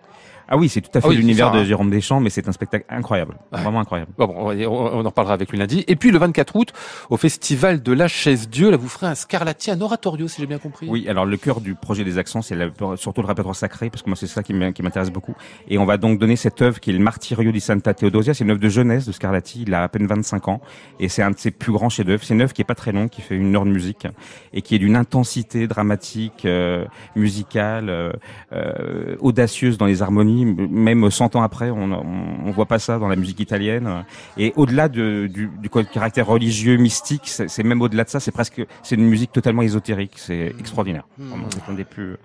Ah 0.48 0.56
oui, 0.56 0.68
c'est 0.68 0.80
tout 0.80 0.90
à 0.94 1.00
fait 1.00 1.06
Ah 1.06 1.10
oui, 1.10 1.16
l'univers 1.16 1.50
de. 1.52 1.64
Jérôme 1.64 1.90
Deschamps, 1.90 2.20
mais 2.20 2.30
c'est 2.30 2.48
un 2.48 2.52
spectacle 2.52 2.84
incroyable, 2.88 3.36
Ouais. 3.52 3.60
vraiment 3.62 3.80
incroyable. 3.80 4.12
Bon, 4.18 4.26
bon, 4.26 4.50
on, 4.50 5.00
en 5.00 5.08
reparlera 5.08 5.34
avec 5.34 5.50
lui 5.50 5.58
lundi. 5.58 5.84
Et 5.88 5.96
puis 5.96 6.10
le 6.10 6.18
24 6.18 6.56
août, 6.56 6.72
au 7.10 7.16
festival 7.16 7.82
de 7.82 7.92
la 7.92 8.08
Chaise 8.08 8.48
Dieu, 8.48 8.70
là 8.70 8.76
vous 8.76 8.88
ferez 8.88 9.06
un 9.06 9.14
Scarlatti, 9.14 9.70
un 9.70 9.80
oratorio 9.80 10.28
si 10.28 10.40
j'ai 10.40 10.46
bien 10.46 10.58
compris. 10.58 10.86
Oui, 10.88 11.06
alors 11.08 11.24
le 11.24 11.36
cœur 11.36 11.60
du 11.60 11.74
projet 11.74 12.04
des 12.04 12.18
accents, 12.18 12.42
c'est 12.42 12.56
surtout 12.96 13.22
le 13.22 13.26
répertoire 13.26 13.56
sacré, 13.56 13.88
parce 13.90 14.02
que 14.02 14.10
moi 14.10 14.16
c'est 14.16 14.26
ça 14.26 14.42
qui 14.42 14.52
m'intéresse 14.52 15.10
beaucoup. 15.10 15.34
Et 15.68 15.78
on 15.78 15.84
va 15.86 15.96
donc 15.96 16.18
donner 16.18 16.36
cette 16.36 16.60
œuvre 16.60 16.80
qui 16.80 16.90
est 16.90 16.94
le 16.94 16.98
Martirio 16.98 17.50
di 17.50 17.60
Santa 17.60 17.94
Teodosia. 17.94 18.34
C'est 18.34 18.44
une 18.44 18.50
œuvre 18.50 18.60
de 18.60 18.68
jeunesse 18.68 19.06
de 19.06 19.12
Scarlatti. 19.12 19.62
Il 19.66 19.72
a 19.74 19.84
à 19.84 19.88
peine 19.88 20.06
25 20.06 20.48
ans, 20.48 20.60
et 21.00 21.08
c'est 21.08 21.22
un 21.22 21.30
de 21.30 21.38
ses 21.38 21.50
plus 21.50 21.72
grands 21.72 21.88
chefs-d'œuvre. 21.88 22.22
C'est 22.24 22.34
une 22.34 22.42
œuvre 22.42 22.52
qui 22.52 22.62
est 22.62 22.66
pas 22.66 22.74
très 22.74 22.92
longue, 22.92 23.08
qui 23.08 23.22
fait 23.22 23.36
une 23.36 23.54
heure 23.56 23.64
de 23.64 23.70
musique, 23.70 24.06
et 24.52 24.60
qui 24.62 24.74
est 24.74 24.78
d'une 24.78 24.96
intensité 24.96 25.66
dramatique, 25.66 26.44
euh, 26.44 26.84
musicale, 27.16 27.88
euh, 27.88 28.12
euh, 28.52 29.16
audacieuse 29.20 29.78
dans 29.78 29.86
les 29.86 30.02
harmonies. 30.02 30.33
Même 30.44 31.10
100 31.10 31.36
ans 31.36 31.42
après, 31.42 31.70
on, 31.70 31.92
on, 31.92 32.04
on 32.46 32.50
voit 32.50 32.66
pas 32.66 32.78
ça 32.78 32.98
dans 32.98 33.08
la 33.08 33.16
musique 33.16 33.40
italienne. 33.40 34.04
Et 34.36 34.52
au-delà 34.56 34.88
de- 34.88 35.28
du, 35.32 35.50
du 35.60 35.68
caractère 35.70 36.26
religieux, 36.26 36.76
mystique, 36.76 37.22
c'est 37.26 37.48
c'est 37.48 37.62
même 37.62 37.80
au-delà 37.82 38.04
de 38.04 38.08
ça. 38.08 38.20
C'est 38.20 38.32
presque, 38.32 38.64
c'est 38.82 38.94
une 38.96 39.06
musique 39.08 39.32
totalement 39.32 39.62
ésotérique. 39.62 40.14
C'est 40.16 40.54
extraordinaire. 40.58 41.04
Vraiment, 41.18 41.46
c'est 41.50 41.70
un 41.70 41.74
des 41.74 41.84
plus 41.84 42.16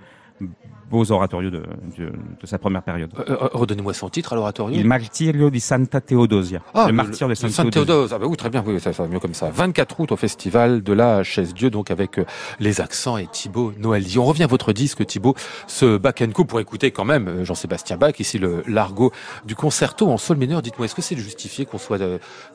beaux 0.89 1.11
oratorios 1.11 1.51
de, 1.51 1.63
de, 1.97 2.11
de 2.41 2.47
sa 2.47 2.57
première 2.57 2.81
période. 2.81 3.11
Euh, 3.19 3.23
euh, 3.29 3.49
Redonnez-moi 3.53 3.93
son 3.93 4.09
titre 4.09 4.33
à 4.33 4.35
l'oratorio. 4.35 4.77
Il 4.77 4.87
Martirio 4.87 5.49
di 5.49 5.59
Santa 5.59 6.01
Teodosia. 6.01 6.61
Ah, 6.73 6.87
le 6.87 6.93
martyr 6.93 7.27
de 7.27 7.35
Santa 7.35 7.53
Sainte 7.53 7.71
Teodosia. 7.71 8.15
Ah 8.15 8.19
bah 8.19 8.25
oui, 8.27 8.35
très 8.35 8.49
bien, 8.49 8.63
oui, 8.65 8.79
ça, 8.79 8.91
ça 8.91 9.03
va 9.03 9.09
mieux 9.09 9.19
comme 9.19 9.33
ça. 9.33 9.49
24 9.51 9.99
août 9.99 10.11
au 10.11 10.15
festival 10.15 10.81
de 10.81 10.93
la 10.93 11.23
Chaise 11.23 11.53
Dieu, 11.53 11.69
donc 11.69 11.91
avec 11.91 12.17
euh, 12.17 12.25
les 12.59 12.81
accents 12.81 13.17
et 13.17 13.27
Thibaut 13.27 13.73
Noali. 13.77 14.17
On 14.17 14.25
revient 14.25 14.43
à 14.43 14.47
votre 14.47 14.73
disque, 14.73 15.05
Thibaut, 15.05 15.35
ce 15.67 15.97
Bach 15.97 16.15
Co 16.33 16.43
pour 16.43 16.59
écouter 16.59 16.91
quand 16.91 17.05
même 17.05 17.27
euh, 17.27 17.45
Jean-Sébastien 17.45 17.97
Bach, 17.97 18.19
ici 18.19 18.39
le 18.39 18.63
l'argot 18.67 19.11
du 19.45 19.55
concerto 19.55 20.09
en 20.09 20.17
sol 20.17 20.37
mineur. 20.37 20.61
Dites-moi, 20.61 20.85
est-ce 20.85 20.95
que 20.95 21.01
c'est 21.01 21.17
justifié 21.17 21.65
qu'on 21.65 21.77
soit 21.77 21.99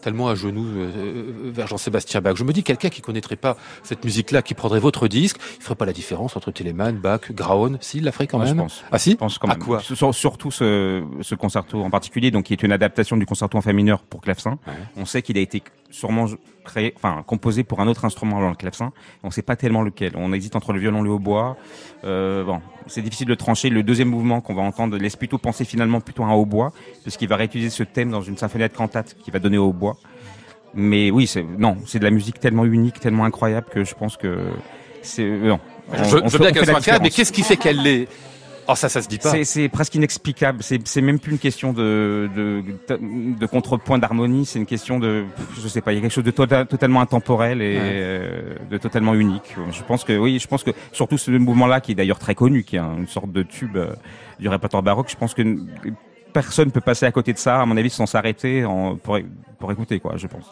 tellement 0.03 0.28
à 0.28 0.35
genoux 0.35 0.66
vers 1.45 1.66
Jean-Sébastien 1.66 2.20
Bach? 2.20 2.35
Je 2.37 2.45
me 2.45 2.53
dis, 2.53 2.62
quelqu'un 2.62 2.89
qui 2.89 3.01
connaîtrait 3.01 3.37
pas 3.37 3.57
cette 3.82 4.05
musique-là, 4.05 4.43
qui 4.43 4.55
prendrait 4.55 4.80
votre 4.80 5.09
disque, 5.09 5.39
il 5.59 5.62
ferait 5.62 5.74
pas 5.74 5.87
la 5.87 5.93
différence 5.93 6.37
entre 6.37 6.51
Telemann, 6.51 6.99
Bach, 6.99 7.20
Graun, 7.75 7.83
s'il 7.83 8.05
la 8.05 8.12
ferait 8.12 8.27
quand 8.27 8.39
Ouais, 8.41 8.47
je 8.47 8.53
même 8.55 8.62
pense. 8.64 8.85
Ah 8.91 8.99
si 8.99 9.12
Je 9.12 9.16
pense 9.16 9.39
quand 9.39 9.49
À 9.49 9.55
même. 9.57 9.62
quoi 9.64 9.81
Sur- 9.81 10.14
Surtout 10.14 10.51
ce, 10.51 11.05
ce 11.20 11.35
concerto 11.35 11.83
en 11.83 11.91
particulier, 11.91 12.31
donc 12.31 12.45
qui 12.45 12.53
est 12.53 12.62
une 12.62 12.72
adaptation 12.72 13.16
du 13.16 13.27
concerto 13.27 13.57
en 13.59 13.61
fa 13.61 13.72
mineur 13.72 14.03
pour 14.03 14.20
clavecin. 14.20 14.59
Ouais. 14.66 14.72
On 14.97 15.05
sait 15.05 15.22
qu'il 15.22 15.37
a 15.39 15.41
été 15.41 15.62
sûrement 15.91 16.27
créé, 16.64 16.93
enfin 16.97 17.22
composé 17.27 17.62
pour 17.64 17.81
un 17.81 17.87
autre 17.89 18.05
instrument 18.05 18.41
dans 18.41 18.49
le 18.49 18.55
clavecin. 18.57 18.93
On 19.22 19.29
ne 19.29 19.33
sait 19.33 19.43
pas 19.43 19.57
tellement 19.57 19.83
lequel. 19.83 20.12
On 20.16 20.33
hésite 20.33 20.57
entre 20.57 20.72
le 20.72 20.81
violon 20.81 21.01
et 21.01 21.05
le 21.05 21.11
hautbois. 21.11 21.57
Euh, 22.05 22.45
bon, 22.45 22.61
c'est 22.87 23.03
difficile 23.03 23.29
de 23.29 23.35
trancher. 23.35 23.70
Le 23.70 23.83
deuxième 23.83 24.09
mouvement 24.09 24.41
qu'on 24.41 24.55
va 24.55 24.62
entendre 24.62 24.97
laisse 24.97 25.16
plutôt 25.16 25.39
penser 25.39 25.64
finalement 25.64 26.01
plutôt 26.01 26.25
à 26.25 26.27
un 26.27 26.35
hautbois, 26.35 26.72
puisqu'il 27.03 27.29
va 27.29 27.37
réutiliser 27.37 27.70
ce 27.70 27.83
thème 27.83 28.11
dans 28.11 28.22
une 28.22 28.37
symphonie 28.37 28.64
de 28.68 28.72
cantate 28.75 29.14
qui 29.22 29.31
va 29.31 29.39
donner 29.39 29.59
au 29.59 29.68
hautbois. 29.68 29.97
Mais 30.77 31.11
oui, 31.12 31.27
c'est 31.29 31.45
non, 31.45 31.77
c'est 31.87 32.01
de 32.01 32.05
la 32.05 32.11
musique 32.11 32.41
tellement 32.41 32.64
unique, 32.64 32.99
tellement 32.99 33.25
incroyable 33.25 33.68
que 33.70 33.85
je 33.85 33.95
pense 33.95 34.16
que 34.16 34.49
c'est 35.03 35.29
non. 35.29 35.61
On- 35.93 36.05
Je, 36.05 36.16
on 36.16 36.28
je 36.28 36.32
veux 36.32 36.39
bien 36.39 36.53
qu'elle 36.53 36.64
soit 36.66 36.78
incroyable, 36.78 37.03
mais 37.05 37.11
qu'est-ce 37.11 37.32
qui 37.32 37.43
fait 37.43 37.57
qu'elle 37.57 37.82
l'est 37.82 38.09
Oh, 38.66 38.74
ça, 38.74 38.89
ça 38.89 39.03
se 39.03 39.09
dit 39.09 39.18
pas. 39.18 39.35
C'est, 39.45 39.68
presque 39.68 39.95
inexplicable. 39.95 40.62
C'est, 40.62 41.03
même 41.03 41.18
plus 41.18 41.32
une 41.32 41.39
question 41.39 41.74
de, 41.74 42.30
de, 42.35 42.64
de 43.39 43.45
contrepoint 43.47 43.99
d'harmonie. 43.99 44.47
C'est 44.47 44.59
une 44.59 44.64
question 44.64 44.99
de, 44.99 45.24
je 45.62 45.68
sais 45.68 45.82
pas, 45.82 45.93
il 45.93 45.97
y 45.97 45.99
a 45.99 46.01
quelque 46.01 46.11
chose 46.14 46.24
de 46.24 46.30
tota- 46.30 46.64
totalement 46.64 47.03
intemporel 47.03 47.61
et 47.61 47.74
Ouais. 47.76 47.80
euh, 47.82 48.55
de 48.70 48.78
totalement 48.78 49.12
unique. 49.14 49.55
Je 49.70 49.82
pense 49.82 50.03
que, 50.03 50.16
oui, 50.16 50.39
je 50.41 50.47
pense 50.49 50.62
que 50.64 50.70
surtout 50.93 51.18
ce 51.18 51.30
mouvement-là, 51.32 51.82
qui 51.82 51.93
est 51.93 51.95
d'ailleurs 51.95 52.18
très 52.18 52.35
connu, 52.35 52.64
qui 52.64 52.76
est 52.76 52.78
un- 52.78 52.97
une 52.97 53.07
sorte 53.07 53.30
de 53.30 53.43
tube 53.43 53.76
euh, 53.76 53.93
du 54.41 54.49
répertoire 54.49 54.82
baroque, 54.82 55.09
je 55.11 55.16
pense 55.16 55.35
que 55.35 55.43
personne 56.32 56.70
peut 56.72 56.80
passer 56.80 57.05
à 57.05 57.12
côté 57.12 57.35
de 57.35 57.39
ça, 57.39 57.61
à 57.61 57.66
mon 57.66 57.76
avis, 57.76 57.91
sans 57.91 58.07
s'arrêter 58.07 58.62
pour, 59.03 59.18
pour 59.59 59.72
écouter, 59.72 60.01
quoi, 60.01 60.14
je 60.16 60.26
pense. 60.26 60.51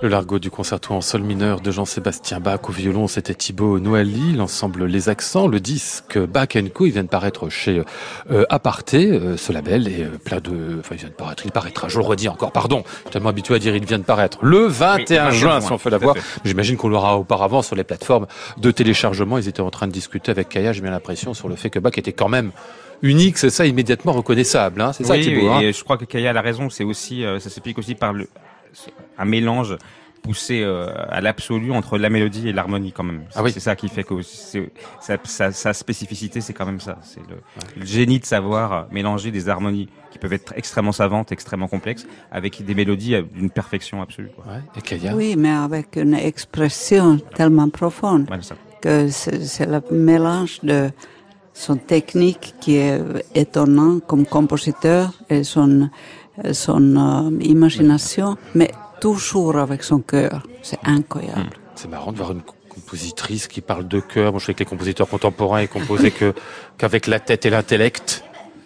Le 0.00 0.08
largo 0.08 0.38
du 0.38 0.48
concerto 0.48 0.94
en 0.94 1.00
sol 1.00 1.22
mineur 1.22 1.60
de 1.60 1.72
Jean-Sébastien 1.72 2.38
Bach 2.38 2.60
au 2.68 2.72
violon, 2.72 3.08
c'était 3.08 3.34
Thibaut 3.34 3.80
Noali, 3.80 4.32
l'ensemble 4.32 4.84
Les 4.84 5.08
Accents, 5.08 5.48
le 5.48 5.58
disque 5.58 6.16
Bach 6.20 6.56
Co. 6.72 6.86
Il 6.86 6.92
vient 6.92 7.02
de 7.02 7.08
paraître 7.08 7.48
chez 7.48 7.82
euh, 8.30 8.44
Aparté, 8.48 9.10
euh, 9.10 9.36
ce 9.36 9.52
label 9.52 9.88
est 9.88 10.04
euh, 10.04 10.10
plein 10.24 10.38
de, 10.38 10.76
enfin 10.78 10.94
il 10.94 10.98
vient 10.98 11.08
de 11.08 11.14
paraître, 11.14 11.42
il 11.46 11.50
paraîtra, 11.50 11.88
je 11.88 11.98
le 11.98 12.04
redis 12.04 12.28
encore, 12.28 12.52
pardon, 12.52 12.84
je 12.86 13.00
suis 13.00 13.10
tellement 13.10 13.30
habitué 13.30 13.56
à 13.56 13.58
dire 13.58 13.74
il 13.74 13.84
vient 13.84 13.98
de 13.98 14.04
paraître 14.04 14.38
le 14.42 14.66
21 14.66 15.30
Oui, 15.30 15.36
juin, 15.36 15.58
21 15.58 15.60
si 15.62 15.72
on 15.72 15.78
fait 15.78 15.90
juin, 15.90 15.98
l'avoir. 15.98 16.16
J'imagine 16.44 16.76
qu'on 16.76 16.88
l'aura 16.88 17.16
auparavant 17.18 17.62
sur 17.62 17.74
les 17.74 17.82
plateformes 17.82 18.28
de 18.56 18.70
téléchargement. 18.70 19.38
Ils 19.38 19.48
étaient 19.48 19.62
en 19.62 19.70
train 19.70 19.88
de 19.88 19.92
discuter 19.92 20.30
avec 20.30 20.48
Kaya, 20.48 20.72
j'ai 20.72 20.80
bien 20.80 20.92
l'impression, 20.92 21.34
sur 21.34 21.48
le 21.48 21.56
fait 21.56 21.70
que 21.70 21.80
Bach 21.80 21.98
était 21.98 22.12
quand 22.12 22.28
même 22.28 22.52
unique, 23.02 23.36
c'est 23.36 23.50
ça, 23.50 23.66
immédiatement 23.66 24.12
reconnaissable, 24.12 24.80
hein, 24.80 24.92
c'est 24.92 25.04
ça 25.04 25.18
Thibaut. 25.18 25.40
oui, 25.40 25.48
hein 25.48 25.60
et 25.60 25.72
je 25.72 25.82
crois 25.82 25.96
que 25.96 26.04
Kaya 26.04 26.30
a 26.30 26.32
la 26.32 26.40
raison. 26.40 26.70
C'est 26.70 26.84
aussi, 26.84 27.24
euh, 27.24 27.40
ça 27.40 27.50
s'explique 27.50 27.78
aussi 27.78 27.94
par 27.94 28.12
le, 28.12 28.28
un 29.18 29.24
mélange 29.24 29.76
poussé 30.22 30.62
euh, 30.62 30.88
à 31.08 31.20
l'absolu 31.20 31.70
entre 31.72 31.96
la 31.96 32.10
mélodie 32.10 32.48
et 32.48 32.52
l'harmonie 32.52 32.92
quand 32.92 33.04
même. 33.04 33.22
Ah 33.34 33.42
oui. 33.42 33.52
C'est 33.52 33.60
ça 33.60 33.76
qui 33.76 33.88
fait 33.88 34.02
que 34.02 34.20
sa, 34.22 35.16
sa, 35.24 35.52
sa 35.52 35.72
spécificité, 35.72 36.40
c'est 36.40 36.52
quand 36.52 36.66
même 36.66 36.80
ça. 36.80 36.98
C'est 37.02 37.20
le, 37.20 37.36
le 37.76 37.86
génie 37.86 38.18
de 38.18 38.26
savoir 38.26 38.88
mélanger 38.90 39.30
des 39.30 39.48
harmonies 39.48 39.88
qui 40.10 40.18
peuvent 40.18 40.32
être 40.32 40.52
extrêmement 40.56 40.92
savantes, 40.92 41.30
extrêmement 41.32 41.68
complexes, 41.68 42.06
avec 42.32 42.62
des 42.64 42.74
mélodies 42.74 43.14
euh, 43.14 43.22
d'une 43.32 43.50
perfection 43.50 44.02
absolue. 44.02 44.30
Quoi. 44.34 44.44
Ouais, 44.52 44.60
et 44.76 44.82
Kaya? 44.82 45.14
Oui, 45.14 45.36
mais 45.38 45.50
avec 45.50 45.96
une 45.96 46.14
expression 46.14 47.18
tellement 47.36 47.68
profonde 47.70 48.24
Voilà, 48.26 48.42
que 48.82 49.08
c'est 49.08 49.66
le 49.66 49.80
mélange 49.92 50.60
de 50.62 50.90
son 51.54 51.76
technique 51.76 52.54
qui 52.60 52.76
est 52.76 53.00
étonnant 53.34 53.98
comme 54.00 54.26
compositeur 54.26 55.12
et 55.28 55.42
son, 55.42 55.90
son 56.52 56.96
euh, 56.96 57.30
imagination, 57.42 58.36
mais 58.54 58.72
toujours 59.00 59.56
avec 59.56 59.82
son 59.82 60.00
cœur. 60.00 60.46
C'est 60.62 60.78
incroyable. 60.84 61.50
C'est 61.74 61.88
marrant 61.88 62.12
de 62.12 62.16
voir 62.16 62.32
une 62.32 62.42
compositrice 62.68 63.48
qui 63.48 63.60
parle 63.60 63.86
de 63.86 64.00
cœur. 64.00 64.32
Moi, 64.32 64.40
je 64.40 64.46
sais 64.46 64.54
que 64.54 64.60
les 64.60 64.64
compositeurs 64.64 65.08
contemporains 65.08 65.62
ils 65.62 65.68
composaient 65.68 66.10
que 66.10 66.34
qu'avec 66.78 67.06
la 67.06 67.20
tête 67.20 67.46
et 67.46 67.50
l'intellect. 67.50 68.24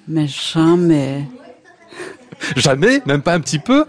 Mais 0.09 0.27
jamais. 0.27 1.25
Jamais, 2.57 3.03
même 3.07 3.23
pas 3.23 3.35
un 3.35 3.41
petit 3.41 3.59
peu? 3.59 3.85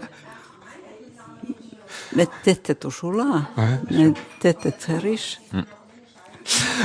La 2.14 2.26
tête 2.26 2.70
est 2.70 2.76
toujours 2.76 3.12
là. 3.12 3.48
Ouais, 3.56 3.64
La 3.90 4.10
tête 4.38 4.66
est 4.66 4.78
très 4.78 4.98
riche. 4.98 5.40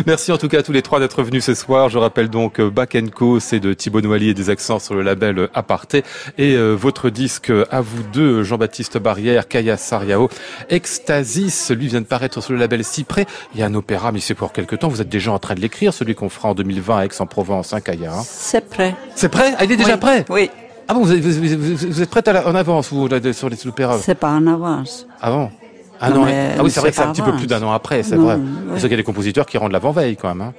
Merci 0.05 0.31
en 0.31 0.37
tout 0.37 0.47
cas 0.47 0.59
à 0.59 0.63
tous 0.63 0.71
les 0.71 0.81
trois 0.81 0.99
d'être 0.99 1.21
venus 1.23 1.43
ce 1.45 1.53
soir. 1.53 1.89
Je 1.89 1.97
rappelle 1.97 2.29
donc 2.29 2.59
euh, 2.59 2.69
Back 2.69 2.95
Co, 3.13 3.39
c'est 3.39 3.59
de 3.59 3.73
Thibaut 3.73 4.01
Noali 4.01 4.29
et 4.29 4.33
des 4.33 4.49
accents 4.49 4.79
sur 4.79 4.93
le 4.95 5.01
label 5.01 5.37
euh, 5.39 5.47
Aparté. 5.53 6.03
Et 6.37 6.55
euh, 6.55 6.73
votre 6.73 7.09
disque 7.09 7.49
euh, 7.51 7.65
à 7.69 7.81
vous 7.81 8.03
deux, 8.03 8.43
Jean-Baptiste 8.43 8.97
Barrière, 8.97 9.47
Kaya 9.47 9.77
Sariao, 9.77 10.29
Extasis, 10.69 11.71
lui 11.71 11.87
vient 11.87 12.01
de 12.01 12.05
paraître 12.05 12.41
sur 12.41 12.53
le 12.53 12.59
label 12.59 12.83
Cyprès. 12.83 13.25
Il 13.53 13.59
y 13.59 13.63
a 13.63 13.65
un 13.65 13.73
opéra, 13.75 14.11
mais 14.11 14.19
c'est 14.19 14.33
pour 14.35 14.53
quelque 14.53 14.75
temps. 14.75 14.87
Vous 14.87 15.01
êtes 15.01 15.09
déjà 15.09 15.31
en 15.31 15.39
train 15.39 15.55
de 15.55 15.59
l'écrire, 15.61 15.93
celui 15.93 16.15
qu'on 16.15 16.29
fera 16.29 16.49
en 16.49 16.53
2020 16.55 16.97
à 16.97 17.05
Aix-en-Provence, 17.05 17.73
hein, 17.73 17.81
Kaya. 17.81 18.13
hein. 18.13 18.21
C'est 18.25 18.69
prêt. 18.69 18.95
C'est 19.15 19.29
prêt? 19.29 19.53
Ah, 19.57 19.65
il 19.65 19.71
est 19.71 19.77
déjà 19.77 19.93
Oui. 19.93 19.99
prêt? 19.99 20.25
Oui, 20.29 20.49
Ah 20.87 20.93
bon, 20.95 21.01
vous 21.01 21.11
êtes, 21.11 21.19
vous, 21.21 22.01
êtes 22.01 22.09
prête 22.09 22.27
à 22.27 22.33
la- 22.33 22.47
en 22.47 22.55
avance, 22.55 22.89
vous, 22.91 23.07
sur 23.33 23.49
les 23.49 23.67
opéras 23.67 23.99
c'est 23.99 24.15
pas 24.15 24.31
en 24.31 24.47
avance. 24.47 25.05
Avant 25.21 25.51
Ah 25.53 25.58
Non, 26.01 26.09
non, 26.15 26.25
mais 26.25 26.51
ah 26.57 26.63
oui, 26.63 26.71
c'est 26.71 26.79
vrai 26.79 26.91
que 26.91 26.95
c'est 26.95 27.01
un 27.01 27.11
petit 27.11 27.21
pas 27.21 27.31
peu 27.31 27.37
plus 27.37 27.47
d'un 27.47 27.61
an 27.61 27.71
après, 27.71 28.03
c'est 28.03 28.15
vrai. 28.15 28.35
ouais. 28.35 28.41
Parce 28.69 28.81
qu'il 28.81 28.91
y 28.91 28.93
a 28.93 28.97
des 28.97 29.03
compositeurs 29.03 29.45
qui 29.45 29.57
rendent 29.57 29.73
l'avant-veille 29.73 30.15
quand 30.15 30.29
même. 30.29 30.41
Hein. 30.41 30.53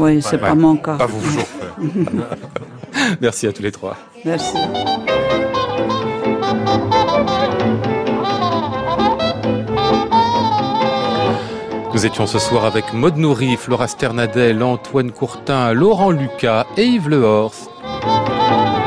Oui, 0.00 0.22
c'est 0.22 0.38
pas 0.38 0.54
mon 0.54 0.76
cas. 0.76 0.96
Pas 0.96 1.06
vous. 1.06 1.20
Merci 3.20 3.46
à 3.46 3.52
tous 3.52 3.62
les 3.62 3.72
trois. 3.72 3.96
Merci. 4.24 4.56
Nous 11.92 12.04
étions 12.06 12.26
ce 12.26 12.40
soir 12.40 12.64
avec 12.64 12.92
Maud 12.92 13.16
Nourri, 13.16 13.56
Flora 13.56 13.86
Sternadel, 13.86 14.62
Antoine 14.64 15.12
Courtin, 15.12 15.72
Laurent 15.72 16.10
Lucas 16.10 16.66
et 16.76 16.86
Yves 16.86 17.08
Lehorst. 17.08 17.70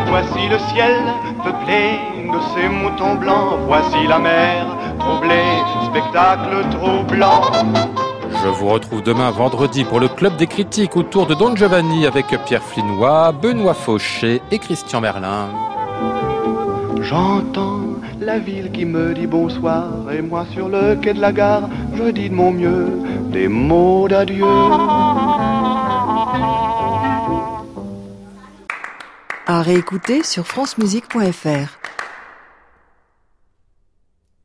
Voici 0.10 0.48
le 0.50 0.60
ciel 0.74 0.98
peuplé 1.42 2.00
de 2.32 2.38
ces 2.54 2.68
moutons 2.68 3.16
blancs. 3.16 3.60
Voici 3.66 4.06
la 4.08 4.20
mer 4.20 4.66
troublée, 5.08 5.64
spectacle 5.90 6.66
troublant. 6.72 7.42
Je 8.44 8.50
vous 8.50 8.68
retrouve 8.68 9.02
demain 9.02 9.32
vendredi 9.32 9.84
pour 9.84 10.00
le 10.00 10.08
Club 10.08 10.36
des 10.38 10.48
critiques 10.48 10.96
autour 10.98 11.26
de 11.26 11.34
Don 11.34 11.56
Giovanni 11.56 12.06
avec 12.06 12.28
Pierre 12.46 12.64
Flinois, 12.64 13.32
Benoît 13.32 13.74
Fauché 13.74 14.42
et 14.52 14.60
Christian 14.60 15.02
Merlin. 15.02 15.48
J'entends 17.02 17.82
la 18.20 18.40
ville 18.40 18.72
qui 18.72 18.86
me 18.86 19.14
dit 19.14 19.28
bonsoir 19.28 19.86
et 20.12 20.22
moi 20.22 20.46
sur 20.54 20.68
le 20.68 20.96
quai 20.96 21.14
de 21.14 21.22
la 21.22 21.32
gare, 21.32 21.70
je 21.96 22.12
dis 22.12 22.30
de 22.30 22.36
mon 22.36 22.52
mieux 22.52 22.90
des 23.32 23.48
mots 23.48 24.08
d'adieu. 24.10 24.46
À 29.46 29.62
réécouter 29.62 30.24
sur 30.24 30.46
francemusique.fr. 30.46 31.87